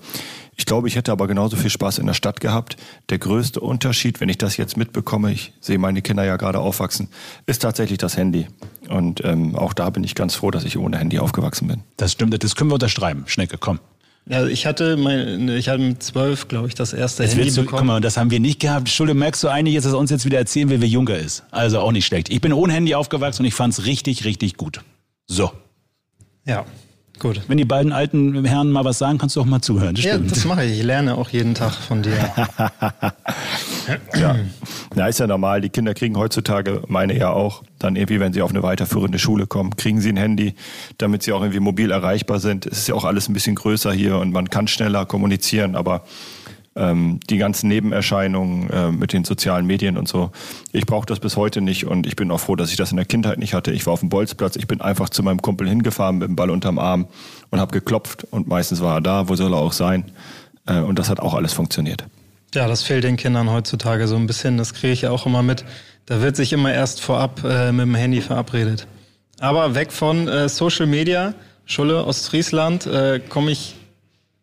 Ich 0.56 0.66
glaube, 0.66 0.86
ich 0.86 0.94
hätte 0.94 1.10
aber 1.10 1.26
genauso 1.26 1.56
viel 1.56 1.70
Spaß 1.70 1.98
in 1.98 2.06
der 2.06 2.14
Stadt 2.14 2.40
gehabt. 2.40 2.76
Der 3.08 3.18
größte 3.18 3.58
Unterschied, 3.58 4.20
wenn 4.20 4.28
ich 4.28 4.38
das 4.38 4.56
jetzt 4.56 4.76
mitbekomme, 4.76 5.32
ich 5.32 5.52
sehe 5.60 5.78
meine 5.78 6.00
Kinder 6.00 6.24
ja 6.24 6.36
gerade 6.36 6.60
aufwachsen, 6.60 7.08
ist 7.46 7.62
tatsächlich 7.62 7.98
das 7.98 8.16
Handy. 8.16 8.46
Und 8.88 9.24
ähm, 9.24 9.56
auch 9.56 9.72
da 9.72 9.90
bin 9.90 10.04
ich 10.04 10.14
ganz 10.14 10.36
froh, 10.36 10.52
dass 10.52 10.64
ich 10.64 10.78
ohne 10.78 10.98
Handy 10.98 11.18
aufgewachsen 11.18 11.66
bin. 11.66 11.82
Das 11.96 12.12
stimmt, 12.12 12.40
das 12.42 12.54
können 12.54 12.70
wir 12.70 12.74
unterschreiben. 12.74 13.24
Schnecke, 13.26 13.58
komm. 13.58 13.80
Ja, 14.26 14.46
ich 14.46 14.64
hatte 14.64 14.96
mein, 14.96 15.48
ich 15.50 15.68
hatte 15.68 15.80
mit 15.80 16.02
zwölf, 16.02 16.48
glaube 16.48 16.68
ich, 16.68 16.74
das 16.74 16.94
erste 16.94 17.24
Jetzt 17.24 17.36
Handy 17.36 17.50
du, 17.50 17.62
bekommen. 17.62 17.80
guck 17.80 17.86
mal, 17.86 18.00
das 18.00 18.16
haben 18.16 18.30
wir 18.30 18.40
nicht 18.40 18.58
gehabt. 18.58 18.88
Schulde, 18.88 19.12
merkst 19.12 19.42
du 19.44 19.48
eigentlich 19.48 19.74
dass 19.76 19.84
er 19.92 19.98
uns 19.98 20.10
jetzt 20.10 20.24
wieder 20.24 20.38
erzählen 20.38 20.70
will, 20.70 20.80
wie 20.80 20.86
jung 20.86 21.06
er 21.08 21.18
ist? 21.18 21.42
Also 21.50 21.80
auch 21.80 21.92
nicht 21.92 22.06
schlecht. 22.06 22.30
Ich 22.30 22.40
bin 22.40 22.52
ohne 22.54 22.72
Handy 22.72 22.94
aufgewachsen 22.94 23.42
und 23.42 23.48
ich 23.48 23.54
fand's 23.54 23.84
richtig, 23.84 24.24
richtig 24.24 24.56
gut. 24.56 24.80
So. 25.26 25.52
Ja. 26.46 26.64
Gut. 27.20 27.42
Wenn 27.46 27.56
die 27.58 27.64
beiden 27.64 27.92
alten 27.92 28.44
Herren 28.44 28.70
mal 28.72 28.84
was 28.84 28.98
sagen, 28.98 29.18
kannst 29.18 29.36
du 29.36 29.40
auch 29.40 29.44
mal 29.46 29.60
zuhören. 29.62 29.94
Das 29.94 30.04
Ja, 30.04 30.14
stimmt. 30.14 30.30
das 30.32 30.44
mache 30.44 30.64
ich. 30.64 30.78
Ich 30.80 30.84
lerne 30.84 31.16
auch 31.16 31.28
jeden 31.30 31.54
Tag 31.54 31.72
von 31.72 32.02
dir. 32.02 32.12
Ja. 34.18 34.36
Na, 34.94 35.08
ist 35.08 35.20
ja 35.20 35.26
normal. 35.26 35.60
Die 35.60 35.68
Kinder 35.68 35.94
kriegen 35.94 36.16
heutzutage, 36.16 36.82
meine 36.88 37.16
ja 37.18 37.30
auch, 37.30 37.62
dann 37.78 37.96
irgendwie, 37.96 38.20
wenn 38.20 38.32
sie 38.32 38.42
auf 38.42 38.50
eine 38.50 38.62
weiterführende 38.62 39.18
Schule 39.18 39.46
kommen, 39.46 39.76
kriegen 39.76 40.00
sie 40.00 40.08
ein 40.10 40.16
Handy, 40.16 40.54
damit 40.98 41.22
sie 41.22 41.32
auch 41.32 41.40
irgendwie 41.40 41.60
mobil 41.60 41.90
erreichbar 41.90 42.38
sind. 42.40 42.66
Es 42.66 42.78
ist 42.78 42.88
ja 42.88 42.94
auch 42.94 43.04
alles 43.04 43.28
ein 43.28 43.32
bisschen 43.34 43.54
größer 43.56 43.92
hier 43.92 44.18
und 44.18 44.32
man 44.32 44.48
kann 44.50 44.66
schneller 44.68 45.04
kommunizieren, 45.06 45.76
aber 45.76 46.04
ähm, 46.76 47.20
die 47.30 47.38
ganzen 47.38 47.68
Nebenerscheinungen 47.68 48.70
äh, 48.70 48.90
mit 48.90 49.12
den 49.12 49.24
sozialen 49.24 49.66
Medien 49.66 49.96
und 49.96 50.08
so, 50.08 50.30
ich 50.72 50.86
brauche 50.86 51.06
das 51.06 51.20
bis 51.20 51.36
heute 51.36 51.60
nicht 51.60 51.86
und 51.86 52.06
ich 52.06 52.16
bin 52.16 52.30
auch 52.30 52.40
froh, 52.40 52.56
dass 52.56 52.70
ich 52.70 52.76
das 52.76 52.90
in 52.90 52.96
der 52.96 53.06
Kindheit 53.06 53.38
nicht 53.38 53.54
hatte. 53.54 53.72
Ich 53.72 53.86
war 53.86 53.92
auf 53.92 54.00
dem 54.00 54.08
Bolzplatz, 54.08 54.56
ich 54.56 54.66
bin 54.66 54.80
einfach 54.80 55.08
zu 55.08 55.22
meinem 55.22 55.40
Kumpel 55.40 55.68
hingefahren 55.68 56.18
mit 56.18 56.28
dem 56.28 56.36
Ball 56.36 56.50
unterm 56.50 56.78
Arm 56.78 57.06
und 57.50 57.60
habe 57.60 57.72
geklopft 57.72 58.26
und 58.30 58.48
meistens 58.48 58.80
war 58.80 58.96
er 58.96 59.00
da, 59.00 59.28
wo 59.28 59.36
soll 59.36 59.52
er 59.52 59.58
auch 59.58 59.72
sein. 59.72 60.04
Äh, 60.66 60.80
und 60.80 60.98
das 60.98 61.08
hat 61.08 61.20
auch 61.20 61.34
alles 61.34 61.52
funktioniert. 61.52 62.04
Ja, 62.54 62.68
das 62.68 62.82
fehlt 62.82 63.04
den 63.04 63.16
Kindern 63.16 63.50
heutzutage 63.50 64.06
so 64.06 64.16
ein 64.16 64.26
bisschen. 64.26 64.58
Das 64.58 64.74
kriege 64.74 64.92
ich 64.92 65.06
auch 65.08 65.26
immer 65.26 65.42
mit. 65.42 65.64
Da 66.06 66.20
wird 66.20 66.36
sich 66.36 66.52
immer 66.52 66.72
erst 66.72 67.00
vorab 67.00 67.42
äh, 67.44 67.72
mit 67.72 67.86
dem 67.86 67.94
Handy 67.94 68.20
verabredet. 68.20 68.86
Aber 69.40 69.74
weg 69.74 69.90
von 69.90 70.28
äh, 70.28 70.48
Social 70.48 70.86
Media, 70.86 71.34
Schulle, 71.66 72.04
Ostfriesland, 72.04 72.86
äh, 72.86 73.20
komme 73.28 73.50
ich 73.50 73.74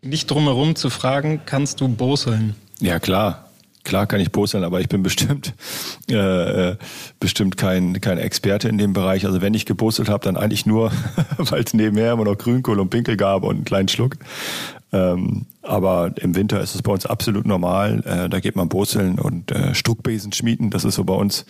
nicht 0.01 0.29
drum 0.29 0.43
herum 0.45 0.75
zu 0.75 0.89
fragen, 0.89 1.41
kannst 1.45 1.81
du 1.81 1.87
boseln? 1.87 2.55
Ja, 2.79 2.99
klar. 2.99 3.47
Klar 3.83 4.05
kann 4.05 4.19
ich 4.19 4.31
poseln, 4.31 4.63
aber 4.63 4.79
ich 4.79 4.89
bin 4.89 5.01
bestimmt 5.01 5.55
äh, 6.09 6.69
äh, 6.69 6.77
bestimmt 7.19 7.57
kein, 7.57 7.99
kein 7.99 8.19
Experte 8.19 8.69
in 8.69 8.77
dem 8.77 8.93
Bereich. 8.93 9.25
Also 9.25 9.41
wenn 9.41 9.55
ich 9.55 9.65
gebostelt 9.65 10.07
habe, 10.07 10.23
dann 10.23 10.37
eigentlich 10.37 10.67
nur, 10.67 10.91
weil 11.37 11.63
es 11.63 11.73
nebenher 11.73 12.13
immer 12.13 12.25
noch 12.25 12.37
Grünkohl 12.37 12.79
und 12.79 12.91
Pinkel 12.91 13.17
gab 13.17 13.43
und 13.43 13.55
einen 13.55 13.65
kleinen 13.65 13.87
Schluck. 13.87 14.17
Ähm, 14.93 15.47
aber 15.63 16.11
im 16.17 16.35
Winter 16.35 16.61
ist 16.61 16.75
es 16.75 16.83
bei 16.83 16.91
uns 16.91 17.07
absolut 17.07 17.47
normal. 17.47 18.03
Äh, 18.05 18.29
da 18.29 18.39
geht 18.39 18.55
man 18.55 18.69
boseln 18.69 19.17
und 19.17 19.51
äh, 19.51 19.73
Stuckbesen 19.73 20.31
schmieden. 20.31 20.69
Das 20.69 20.85
ist 20.85 20.95
so 20.95 21.03
bei 21.03 21.15
uns 21.15 21.45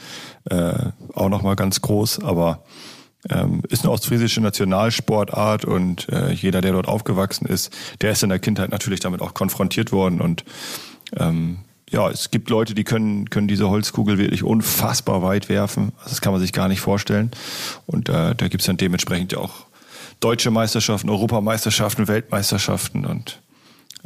äh, 0.49 0.73
auch 1.13 1.29
nochmal 1.29 1.57
ganz 1.57 1.81
groß. 1.81 2.23
Aber 2.23 2.63
ähm, 3.29 3.61
ist 3.69 3.83
eine 3.83 3.91
ostfriesische 3.91 4.41
Nationalsportart 4.41 5.65
und 5.65 6.09
äh, 6.09 6.31
jeder, 6.31 6.61
der 6.61 6.71
dort 6.71 6.87
aufgewachsen 6.87 7.45
ist, 7.45 7.75
der 8.01 8.11
ist 8.11 8.23
in 8.23 8.29
der 8.29 8.39
Kindheit 8.39 8.71
natürlich 8.71 8.99
damit 8.99 9.21
auch 9.21 9.33
konfrontiert 9.33 9.91
worden 9.91 10.21
und 10.21 10.43
ähm, 11.17 11.59
ja, 11.91 12.09
es 12.09 12.31
gibt 12.31 12.49
Leute, 12.49 12.73
die 12.73 12.85
können, 12.85 13.29
können 13.29 13.49
diese 13.49 13.69
Holzkugel 13.69 14.17
wirklich 14.17 14.43
unfassbar 14.43 15.23
weit 15.23 15.49
werfen. 15.49 15.91
Das 16.05 16.21
kann 16.21 16.31
man 16.31 16.41
sich 16.41 16.53
gar 16.53 16.69
nicht 16.69 16.79
vorstellen. 16.79 17.31
Und 17.85 18.07
äh, 18.07 18.33
da 18.33 18.47
gibt's 18.47 18.65
dann 18.65 18.77
dementsprechend 18.77 19.33
ja 19.33 19.39
auch 19.39 19.65
deutsche 20.21 20.51
Meisterschaften, 20.51 21.09
Europameisterschaften, 21.09 22.07
Weltmeisterschaften 22.07 23.05
und 23.05 23.40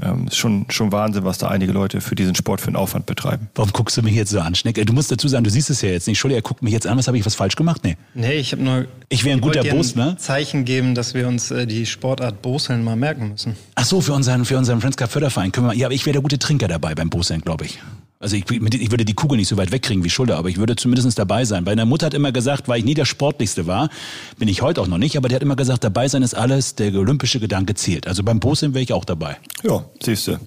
ähm, 0.01 0.27
ist 0.27 0.38
schon, 0.38 0.65
schon 0.69 0.91
Wahnsinn, 0.91 1.23
was 1.23 1.38
da 1.38 1.47
einige 1.47 1.71
Leute 1.71 2.01
für 2.01 2.15
diesen 2.15 2.36
Sport 2.36 2.62
für 2.62 2.67
einen 2.67 2.75
Aufwand 2.75 3.05
betreiben. 3.05 3.49
Warum 3.55 3.71
guckst 3.71 3.95
du 3.97 4.01
mich 4.01 4.13
jetzt 4.13 4.31
so 4.31 4.39
an, 4.39 4.55
Schneck? 4.55 4.84
Du 4.86 4.93
musst 4.93 5.12
dazu 5.12 5.27
sagen, 5.27 5.43
du 5.43 5.49
siehst 5.49 5.69
es 5.69 5.81
ja 5.81 5.89
jetzt 5.89 6.08
nicht. 6.08 6.17
Entschuldigung, 6.17 6.39
er 6.39 6.47
guckt 6.47 6.62
mich 6.62 6.73
jetzt 6.73 6.88
an. 6.88 6.97
Was 6.97 7.08
habe 7.08 7.17
ich 7.17 7.25
was 7.25 7.36
falsch 7.36 7.55
gemacht? 7.55 7.81
Nee. 7.84 7.97
Nee, 8.13 8.34
ich 8.34 8.51
habe 8.51 8.63
nur. 8.63 8.86
Ich 9.10 9.23
wäre 9.23 9.38
ein 9.38 9.41
guter 9.41 9.62
dir 9.62 9.73
Bosner. 9.73 10.17
Zeichen 10.17 10.65
geben, 10.65 10.95
dass 10.95 11.13
wir 11.13 11.27
uns 11.27 11.51
äh, 11.51 11.65
die 11.65 11.86
Sportart 11.86 12.41
Boseln 12.41 12.84
mal 12.84 12.95
merken 12.95 13.29
müssen. 13.29 13.55
Ach 13.75 13.86
so, 13.86 14.01
für 14.01 14.13
unseren, 14.13 14.45
für 14.45 14.58
unseren 14.58 14.81
Friends 14.81 14.97
Cup 14.97 15.12
Förderverein 15.12 15.51
können 15.51 15.67
wir, 15.67 15.73
ja, 15.73 15.88
aber 15.88 15.95
ich 15.95 16.05
wäre 16.05 16.13
der 16.13 16.21
gute 16.21 16.39
Trinker 16.39 16.67
dabei 16.67 16.95
beim 16.95 17.10
Boseln, 17.10 17.41
glaube 17.41 17.65
ich. 17.65 17.79
Also 18.26 18.38
ich, 18.38 18.50
ich 18.50 18.90
würde 18.90 19.06
die 19.06 19.14
Kugel 19.14 19.38
nicht 19.38 19.50
so 19.50 19.56
weit 19.56 19.72
wegkriegen 19.72 20.04
wie 20.04 20.10
Schulter, 20.10 20.38
aber 20.38 20.50
ich 20.50 20.58
würde 20.58 20.76
zumindest 20.76 21.20
dabei 21.20 21.46
sein. 21.46 21.64
Meine 21.64 21.86
Mutter 21.86 22.08
hat 22.08 22.16
immer 22.16 22.32
gesagt, 22.32 22.68
weil 22.68 22.80
ich 22.80 22.84
nie 22.84 22.96
der 22.96 23.06
Sportlichste 23.06 23.68
war, 23.68 23.92
bin 24.40 24.48
ich 24.48 24.64
heute 24.64 24.82
auch 24.82 24.88
noch 24.88 24.98
nicht, 24.98 25.16
aber 25.16 25.30
die 25.30 25.36
hat 25.36 25.44
immer 25.44 25.56
gesagt, 25.56 25.84
dabei 25.84 26.08
sein 26.08 26.24
ist 26.24 26.34
alles, 26.34 26.74
der 26.74 26.92
olympische 26.96 27.40
Gedanke 27.40 27.76
zählt. 27.76 28.08
Also 28.08 28.24
beim 28.24 28.40
Boseln 28.40 28.74
wäre 28.74 28.82
ich 28.82 28.94
auch 28.94 29.06
dabei. 29.06 29.38
Ja, 29.62 29.86
siehst 30.04 30.26
du. 30.26 30.40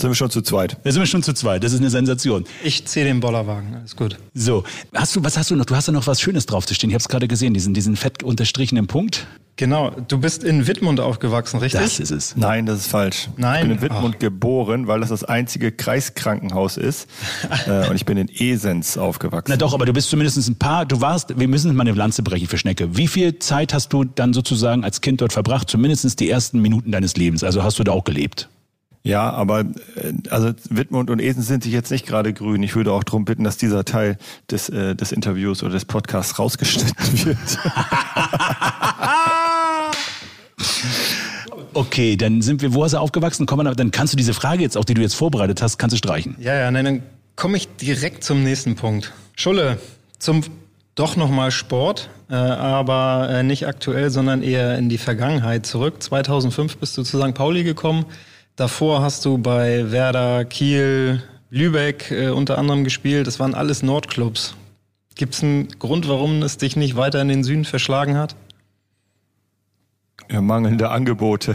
Sind 0.00 0.10
wir 0.10 0.14
schon 0.14 0.30
zu 0.30 0.40
zweit. 0.40 0.76
Da 0.84 0.92
sind 0.92 1.02
wir 1.02 1.06
schon 1.06 1.24
zu 1.24 1.32
zweit, 1.32 1.64
das 1.64 1.72
ist 1.72 1.80
eine 1.80 1.90
Sensation. 1.90 2.44
Ich 2.62 2.86
ziehe 2.86 3.04
den 3.04 3.18
Bollerwagen, 3.18 3.74
alles 3.74 3.96
gut. 3.96 4.18
So, 4.32 4.62
hast 4.94 5.16
du, 5.16 5.24
was 5.24 5.36
hast 5.36 5.50
du 5.50 5.56
noch? 5.56 5.64
Du 5.64 5.74
hast 5.74 5.88
da 5.88 5.92
noch 5.92 6.06
was 6.06 6.20
Schönes 6.20 6.46
drauf 6.46 6.64
zu 6.64 6.76
stehen. 6.76 6.90
Ich 6.90 6.94
habe 6.94 7.02
es 7.02 7.08
gerade 7.08 7.26
gesehen, 7.26 7.54
diesen, 7.54 7.74
diesen 7.74 7.96
fett 7.96 8.22
unterstrichenen 8.22 8.86
Punkt. 8.86 9.26
Genau, 9.58 9.90
du 9.90 10.18
bist 10.18 10.44
in 10.44 10.66
Wittmund 10.66 11.00
aufgewachsen, 11.00 11.60
richtig? 11.60 11.80
Das 11.80 11.98
ist 11.98 12.10
es. 12.10 12.36
Nein, 12.36 12.66
das 12.66 12.80
ist 12.80 12.86
falsch. 12.88 13.30
Nein? 13.38 13.62
Ich 13.62 13.62
bin 13.62 13.70
in 13.70 13.82
Wittmund 13.82 14.20
geboren, 14.20 14.86
weil 14.86 15.00
das 15.00 15.08
das 15.08 15.24
einzige 15.24 15.72
Kreiskrankenhaus 15.72 16.76
ist. 16.76 17.08
äh, 17.66 17.88
und 17.88 17.96
ich 17.96 18.04
bin 18.04 18.18
in 18.18 18.28
Esens 18.28 18.98
aufgewachsen. 18.98 19.46
Na 19.48 19.56
doch, 19.56 19.72
aber 19.72 19.86
du 19.86 19.94
bist 19.94 20.10
zumindest 20.10 20.46
ein 20.46 20.56
paar, 20.56 20.84
du 20.84 21.00
warst, 21.00 21.38
wir 21.38 21.48
müssen 21.48 21.74
mal 21.74 21.86
eine 21.86 21.96
Lanze 21.96 22.22
brechen 22.22 22.48
für 22.48 22.58
Schnecke. 22.58 22.98
Wie 22.98 23.08
viel 23.08 23.38
Zeit 23.38 23.72
hast 23.72 23.94
du 23.94 24.04
dann 24.04 24.34
sozusagen 24.34 24.84
als 24.84 25.00
Kind 25.00 25.22
dort 25.22 25.32
verbracht? 25.32 25.70
Zumindest 25.70 26.20
die 26.20 26.28
ersten 26.28 26.60
Minuten 26.60 26.92
deines 26.92 27.16
Lebens. 27.16 27.42
Also 27.42 27.62
hast 27.62 27.78
du 27.78 27.84
da 27.84 27.92
auch 27.92 28.04
gelebt? 28.04 28.50
Ja, 29.04 29.30
aber 29.30 29.60
äh, 29.60 30.12
also 30.28 30.52
Wittmund 30.68 31.08
und 31.08 31.18
Esens 31.18 31.46
sind 31.46 31.62
sich 31.62 31.72
jetzt 31.72 31.90
nicht 31.90 32.06
gerade 32.06 32.34
grün. 32.34 32.62
Ich 32.62 32.76
würde 32.76 32.92
auch 32.92 33.04
darum 33.04 33.24
bitten, 33.24 33.44
dass 33.44 33.56
dieser 33.56 33.86
Teil 33.86 34.18
des, 34.50 34.68
äh, 34.68 34.94
des 34.94 35.12
Interviews 35.12 35.62
oder 35.62 35.72
des 35.72 35.86
Podcasts 35.86 36.38
rausgeschnitten 36.38 37.24
wird. 37.24 37.38
Okay, 41.74 42.16
dann 42.16 42.40
sind 42.42 42.62
wir, 42.62 42.72
wo 42.72 42.84
hast 42.84 42.92
du 42.92 42.98
aufgewachsen? 42.98 43.46
Komm, 43.46 43.62
dann 43.62 43.90
kannst 43.90 44.12
du 44.12 44.16
diese 44.16 44.34
Frage 44.34 44.62
jetzt 44.62 44.76
auch, 44.76 44.84
die 44.84 44.94
du 44.94 45.02
jetzt 45.02 45.14
vorbereitet 45.14 45.60
hast, 45.60 45.78
kannst 45.78 45.92
du 45.94 45.98
streichen. 45.98 46.36
Ja, 46.38 46.54
ja, 46.54 46.70
nein, 46.70 46.84
dann 46.84 47.02
komme 47.36 47.56
ich 47.56 47.68
direkt 47.76 48.24
zum 48.24 48.42
nächsten 48.42 48.76
Punkt. 48.76 49.12
Schulle, 49.36 49.78
zum 50.18 50.42
doch 50.94 51.16
nochmal 51.16 51.50
Sport, 51.50 52.08
äh, 52.30 52.34
aber 52.34 53.28
äh, 53.30 53.42
nicht 53.42 53.66
aktuell, 53.66 54.10
sondern 54.10 54.42
eher 54.42 54.78
in 54.78 54.88
die 54.88 54.96
Vergangenheit 54.98 55.66
zurück. 55.66 56.02
2005 56.02 56.78
bist 56.78 56.96
du 56.96 57.02
zu 57.02 57.20
St. 57.20 57.34
Pauli 57.34 57.62
gekommen. 57.62 58.06
Davor 58.56 59.02
hast 59.02 59.24
du 59.26 59.36
bei 59.36 59.92
Werder, 59.92 60.46
Kiel, 60.46 61.22
Lübeck 61.50 62.10
äh, 62.10 62.30
unter 62.30 62.56
anderem 62.56 62.84
gespielt. 62.84 63.26
Das 63.26 63.38
waren 63.38 63.54
alles 63.54 63.82
Nordclubs. 63.82 64.56
Gibt 65.14 65.34
es 65.34 65.42
einen 65.42 65.68
Grund, 65.78 66.08
warum 66.08 66.42
es 66.42 66.56
dich 66.56 66.76
nicht 66.76 66.96
weiter 66.96 67.20
in 67.20 67.28
den 67.28 67.44
Süden 67.44 67.66
verschlagen 67.66 68.16
hat? 68.16 68.34
Ja, 70.30 70.40
mangelnde 70.40 70.90
Angebote. 70.90 71.54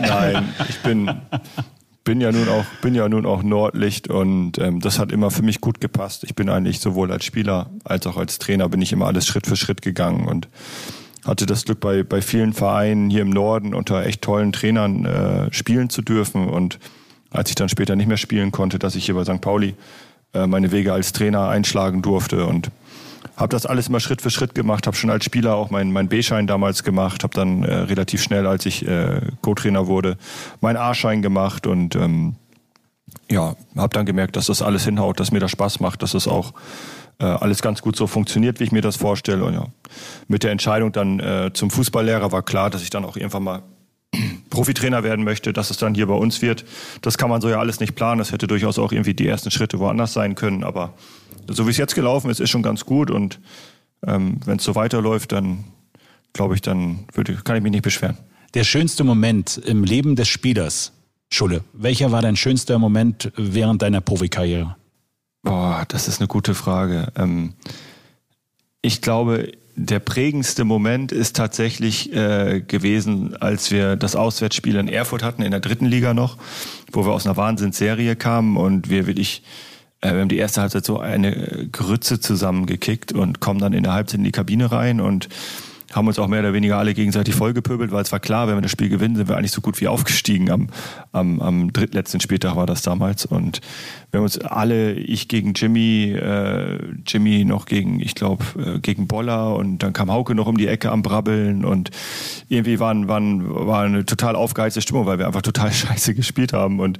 Nein, 0.00 0.48
ich 0.68 0.78
bin, 0.82 1.08
bin 2.04 2.20
ja 2.20 2.32
nun 2.32 2.48
auch, 2.48 2.64
bin 2.82 2.94
ja 2.94 3.08
nun 3.08 3.24
auch 3.26 3.42
Nordlicht 3.42 4.08
und 4.08 4.58
ähm, 4.58 4.80
das 4.80 4.98
hat 4.98 5.12
immer 5.12 5.30
für 5.30 5.42
mich 5.42 5.60
gut 5.60 5.80
gepasst. 5.80 6.24
Ich 6.24 6.34
bin 6.34 6.48
eigentlich 6.48 6.80
sowohl 6.80 7.12
als 7.12 7.24
Spieler 7.24 7.70
als 7.84 8.06
auch 8.06 8.16
als 8.16 8.38
Trainer 8.38 8.68
bin 8.68 8.82
ich 8.82 8.92
immer 8.92 9.06
alles 9.06 9.26
Schritt 9.26 9.46
für 9.46 9.56
Schritt 9.56 9.82
gegangen 9.82 10.26
und 10.26 10.48
hatte 11.24 11.46
das 11.46 11.64
Glück 11.64 11.80
bei, 11.80 12.02
bei 12.02 12.22
vielen 12.22 12.52
Vereinen 12.52 13.10
hier 13.10 13.22
im 13.22 13.30
Norden 13.30 13.74
unter 13.74 14.04
echt 14.04 14.22
tollen 14.22 14.52
Trainern 14.52 15.04
äh, 15.04 15.52
spielen 15.52 15.90
zu 15.90 16.02
dürfen 16.02 16.48
und 16.48 16.78
als 17.30 17.50
ich 17.50 17.56
dann 17.56 17.68
später 17.68 17.94
nicht 17.94 18.08
mehr 18.08 18.16
spielen 18.16 18.50
konnte, 18.52 18.78
dass 18.78 18.94
ich 18.94 19.04
hier 19.04 19.14
bei 19.14 19.24
St. 19.24 19.40
Pauli 19.40 19.74
äh, 20.32 20.46
meine 20.46 20.72
Wege 20.72 20.92
als 20.92 21.12
Trainer 21.12 21.48
einschlagen 21.48 22.02
durfte 22.02 22.46
und 22.46 22.70
habe 23.38 23.48
das 23.48 23.66
alles 23.66 23.88
immer 23.88 24.00
Schritt 24.00 24.20
für 24.20 24.30
Schritt 24.30 24.54
gemacht, 24.54 24.86
habe 24.86 24.96
schon 24.96 25.10
als 25.10 25.24
Spieler 25.24 25.54
auch 25.54 25.70
meinen 25.70 25.92
mein 25.92 26.08
B-Schein 26.08 26.46
damals 26.48 26.82
gemacht, 26.82 27.22
habe 27.22 27.34
dann 27.34 27.62
äh, 27.62 27.72
relativ 27.72 28.20
schnell, 28.20 28.46
als 28.46 28.66
ich 28.66 28.86
äh, 28.86 29.20
Co-Trainer 29.42 29.86
wurde, 29.86 30.18
meinen 30.60 30.76
A-Schein 30.76 31.22
gemacht 31.22 31.66
und 31.66 31.94
ähm, 31.94 32.34
ja, 33.30 33.54
habe 33.76 33.94
dann 33.94 34.06
gemerkt, 34.06 34.36
dass 34.36 34.46
das 34.46 34.60
alles 34.60 34.84
hinhaut, 34.84 35.20
dass 35.20 35.30
mir 35.30 35.40
das 35.40 35.52
Spaß 35.52 35.80
macht, 35.80 36.02
dass 36.02 36.12
das 36.12 36.26
auch 36.26 36.52
äh, 37.20 37.24
alles 37.24 37.62
ganz 37.62 37.80
gut 37.80 37.94
so 37.94 38.06
funktioniert, 38.06 38.58
wie 38.58 38.64
ich 38.64 38.72
mir 38.72 38.82
das 38.82 38.96
vorstelle. 38.96 39.44
Und 39.44 39.54
ja, 39.54 39.66
mit 40.26 40.42
der 40.42 40.50
Entscheidung 40.50 40.92
dann 40.92 41.20
äh, 41.20 41.50
zum 41.54 41.70
Fußballlehrer 41.70 42.32
war 42.32 42.42
klar, 42.42 42.70
dass 42.70 42.82
ich 42.82 42.90
dann 42.90 43.04
auch 43.04 43.16
irgendwann 43.16 43.44
mal 43.44 43.62
Profitrainer 44.50 45.04
werden 45.04 45.24
möchte, 45.24 45.52
dass 45.52 45.70
es 45.70 45.76
dann 45.76 45.94
hier 45.94 46.06
bei 46.06 46.14
uns 46.14 46.42
wird. 46.42 46.64
Das 47.02 47.18
kann 47.18 47.30
man 47.30 47.40
so 47.40 47.48
ja 47.48 47.60
alles 47.60 47.78
nicht 47.78 47.94
planen. 47.94 48.18
Das 48.18 48.32
hätte 48.32 48.46
durchaus 48.46 48.78
auch 48.78 48.92
irgendwie 48.92 49.14
die 49.14 49.28
ersten 49.28 49.50
Schritte 49.50 49.78
woanders 49.78 50.12
sein 50.12 50.34
können. 50.34 50.64
Aber 50.64 50.94
so 51.48 51.66
wie 51.66 51.70
es 51.70 51.76
jetzt 51.76 51.94
gelaufen 51.94 52.30
ist, 52.30 52.40
ist 52.40 52.50
schon 52.50 52.62
ganz 52.62 52.84
gut. 52.84 53.10
Und 53.10 53.40
ähm, 54.06 54.40
wenn 54.44 54.58
es 54.58 54.64
so 54.64 54.74
weiterläuft, 54.74 55.32
dann 55.32 55.64
glaube 56.32 56.54
ich, 56.54 56.60
dann 56.60 57.00
würde, 57.12 57.34
kann 57.34 57.56
ich 57.56 57.62
mich 57.62 57.72
nicht 57.72 57.82
beschweren. 57.82 58.18
Der 58.54 58.64
schönste 58.64 59.04
Moment 59.04 59.58
im 59.58 59.84
Leben 59.84 60.16
des 60.16 60.28
Spielers, 60.28 60.92
Schulle, 61.30 61.62
welcher 61.72 62.12
war 62.12 62.22
dein 62.22 62.36
schönster 62.36 62.78
Moment 62.78 63.32
während 63.36 63.82
deiner 63.82 64.00
Profikarriere? 64.00 64.76
Boah, 65.42 65.84
das 65.88 66.08
ist 66.08 66.20
eine 66.20 66.28
gute 66.28 66.54
Frage. 66.54 67.12
Ähm, 67.16 67.54
ich 68.80 69.02
glaube, 69.02 69.52
der 69.76 70.00
prägendste 70.00 70.64
Moment 70.64 71.12
ist 71.12 71.36
tatsächlich 71.36 72.12
äh, 72.12 72.62
gewesen, 72.66 73.36
als 73.36 73.70
wir 73.70 73.96
das 73.96 74.16
Auswärtsspiel 74.16 74.76
in 74.76 74.88
Erfurt 74.88 75.22
hatten, 75.22 75.42
in 75.42 75.52
der 75.52 75.60
dritten 75.60 75.86
Liga 75.86 76.14
noch, 76.14 76.36
wo 76.92 77.04
wir 77.06 77.12
aus 77.12 77.26
einer 77.26 77.36
Wahnsinnsserie 77.36 78.16
kamen 78.16 78.56
und 78.56 78.90
wir 78.90 79.06
wirklich, 79.06 79.42
wir 80.00 80.10
haben 80.10 80.28
die 80.28 80.38
erste 80.38 80.60
Halbzeit 80.60 80.84
so 80.84 80.98
eine 80.98 81.68
Grütze 81.72 82.20
zusammengekickt 82.20 83.12
und 83.12 83.40
kommen 83.40 83.60
dann 83.60 83.72
in 83.72 83.82
der 83.82 83.94
Halbzeit 83.94 84.18
in 84.18 84.24
die 84.24 84.32
Kabine 84.32 84.70
rein 84.70 85.00
und 85.00 85.28
haben 85.92 86.06
uns 86.06 86.18
auch 86.18 86.28
mehr 86.28 86.40
oder 86.40 86.52
weniger 86.52 86.76
alle 86.76 86.92
gegenseitig 86.92 87.34
vollgepöbelt, 87.34 87.90
weil 87.92 88.02
es 88.02 88.12
war 88.12 88.20
klar, 88.20 88.46
wenn 88.46 88.56
wir 88.56 88.60
das 88.60 88.70
Spiel 88.70 88.88
gewinnen, 88.88 89.16
sind 89.16 89.28
wir 89.28 89.36
eigentlich 89.36 89.52
so 89.52 89.60
gut 89.60 89.80
wie 89.80 89.88
aufgestiegen. 89.88 90.50
Am, 90.50 90.68
am, 91.12 91.40
am 91.40 91.72
drittletzten 91.72 92.20
Spieltag 92.20 92.56
war 92.56 92.66
das 92.66 92.82
damals. 92.82 93.24
Und 93.24 93.60
wir 94.10 94.18
haben 94.18 94.24
uns 94.24 94.38
alle, 94.38 94.92
ich 94.92 95.28
gegen 95.28 95.54
Jimmy, 95.54 96.12
äh, 96.12 96.78
Jimmy 97.06 97.44
noch 97.44 97.66
gegen, 97.66 98.00
ich 98.00 98.14
glaube, 98.14 98.44
äh, 98.58 98.78
gegen 98.80 99.06
Boller 99.06 99.56
und 99.56 99.78
dann 99.78 99.92
kam 99.92 100.10
Hauke 100.10 100.34
noch 100.34 100.46
um 100.46 100.58
die 100.58 100.66
Ecke 100.66 100.90
am 100.90 101.02
Brabbeln 101.02 101.64
und 101.64 101.90
irgendwie 102.48 102.80
waren, 102.80 103.08
waren, 103.08 103.48
war 103.48 103.82
eine 103.82 104.04
total 104.04 104.36
aufgeheizte 104.36 104.82
Stimmung, 104.82 105.06
weil 105.06 105.18
wir 105.18 105.26
einfach 105.26 105.42
total 105.42 105.72
scheiße 105.72 106.14
gespielt 106.14 106.52
haben. 106.52 106.80
Und 106.80 106.98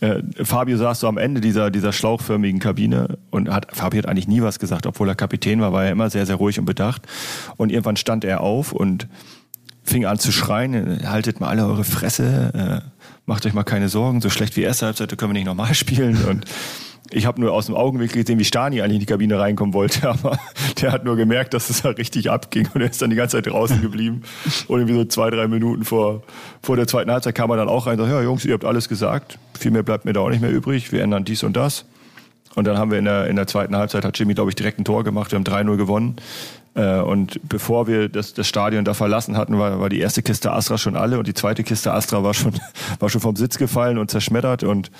äh, 0.00 0.22
Fabio 0.42 0.76
saß 0.76 1.00
so 1.00 1.08
am 1.08 1.16
Ende 1.16 1.40
dieser, 1.40 1.70
dieser 1.70 1.92
schlauchförmigen 1.92 2.60
Kabine 2.60 3.18
und 3.30 3.48
hat, 3.48 3.74
Fabio 3.74 3.98
hat 3.98 4.08
eigentlich 4.08 4.28
nie 4.28 4.42
was 4.42 4.58
gesagt, 4.58 4.86
obwohl 4.86 5.08
er 5.08 5.14
Kapitän 5.14 5.60
war, 5.60 5.72
war 5.72 5.84
er 5.84 5.92
immer 5.92 6.10
sehr, 6.10 6.26
sehr 6.26 6.36
ruhig 6.36 6.58
und 6.58 6.66
bedacht. 6.66 7.02
Und 7.56 7.72
irgendwann 7.72 7.96
stand 7.96 8.15
er 8.24 8.40
auf 8.40 8.72
und 8.72 9.08
fing 9.82 10.04
an 10.04 10.18
zu 10.18 10.32
schreien, 10.32 11.08
haltet 11.08 11.40
mal 11.40 11.48
alle 11.48 11.66
eure 11.66 11.84
Fresse, 11.84 12.82
äh, 12.84 13.06
macht 13.24 13.46
euch 13.46 13.54
mal 13.54 13.64
keine 13.64 13.88
Sorgen, 13.88 14.20
so 14.20 14.30
schlecht 14.30 14.56
wie 14.56 14.62
erste 14.62 14.86
Halbzeit 14.86 15.16
können 15.16 15.30
wir 15.30 15.38
nicht 15.38 15.46
nochmal 15.46 15.74
spielen 15.74 16.24
und 16.24 16.44
ich 17.10 17.26
habe 17.26 17.40
nur 17.40 17.52
aus 17.52 17.66
dem 17.66 17.74
Augenwinkel 17.74 18.22
gesehen, 18.22 18.38
wie 18.38 18.44
Stani 18.44 18.80
eigentlich 18.80 18.94
in 18.94 19.00
die 19.00 19.06
Kabine 19.06 19.38
reinkommen 19.38 19.74
wollte, 19.74 20.08
aber 20.08 20.38
der 20.80 20.92
hat 20.92 21.04
nur 21.04 21.16
gemerkt, 21.16 21.54
dass 21.54 21.70
es 21.70 21.82
da 21.82 21.90
richtig 21.90 22.30
abging 22.30 22.68
und 22.74 22.80
er 22.80 22.90
ist 22.90 23.00
dann 23.00 23.10
die 23.10 23.16
ganze 23.16 23.36
Zeit 23.36 23.46
draußen 23.46 23.80
geblieben. 23.80 24.22
Und 24.68 24.80
irgendwie 24.80 24.94
so 24.94 25.04
zwei, 25.04 25.30
drei 25.30 25.46
Minuten 25.48 25.84
vor, 25.84 26.22
vor 26.62 26.76
der 26.76 26.86
zweiten 26.86 27.10
Halbzeit 27.10 27.34
kam 27.34 27.50
er 27.50 27.56
dann 27.56 27.68
auch 27.68 27.86
rein 27.86 27.94
und 27.94 28.06
sagte, 28.06 28.14
ja 28.14 28.22
Jungs, 28.22 28.44
ihr 28.44 28.54
habt 28.54 28.64
alles 28.64 28.88
gesagt, 28.88 29.38
viel 29.58 29.70
mehr 29.70 29.82
bleibt 29.82 30.04
mir 30.04 30.12
da 30.12 30.20
auch 30.20 30.30
nicht 30.30 30.40
mehr 30.40 30.50
übrig, 30.50 30.92
wir 30.92 31.02
ändern 31.02 31.24
dies 31.24 31.42
und 31.42 31.56
das. 31.56 31.84
Und 32.54 32.66
dann 32.66 32.78
haben 32.78 32.90
wir 32.90 32.98
in 32.98 33.04
der, 33.04 33.26
in 33.26 33.36
der 33.36 33.46
zweiten 33.46 33.76
Halbzeit, 33.76 34.04
hat 34.04 34.18
Jimmy, 34.18 34.34
glaube 34.34 34.50
ich, 34.50 34.56
direkt 34.56 34.78
ein 34.78 34.84
Tor 34.84 35.04
gemacht, 35.04 35.30
wir 35.30 35.38
haben 35.38 35.44
3-0 35.44 35.76
gewonnen. 35.76 36.16
Äh, 36.76 37.00
und 37.00 37.40
bevor 37.48 37.86
wir 37.86 38.08
das, 38.08 38.34
das 38.34 38.46
Stadion 38.46 38.84
da 38.84 38.92
verlassen 38.92 39.36
hatten, 39.36 39.58
war, 39.58 39.80
war 39.80 39.88
die 39.88 39.98
erste 39.98 40.22
Kiste 40.22 40.52
Astra 40.52 40.76
schon 40.76 40.94
alle 40.94 41.18
und 41.18 41.26
die 41.26 41.34
zweite 41.34 41.64
Kiste 41.64 41.92
Astra 41.92 42.22
war 42.22 42.34
schon, 42.34 42.52
war 43.00 43.08
schon 43.08 43.22
vom 43.22 43.34
Sitz 43.34 43.56
gefallen 43.56 43.98
und 43.98 44.10
zerschmettert. 44.10 44.62
Und 44.62 44.90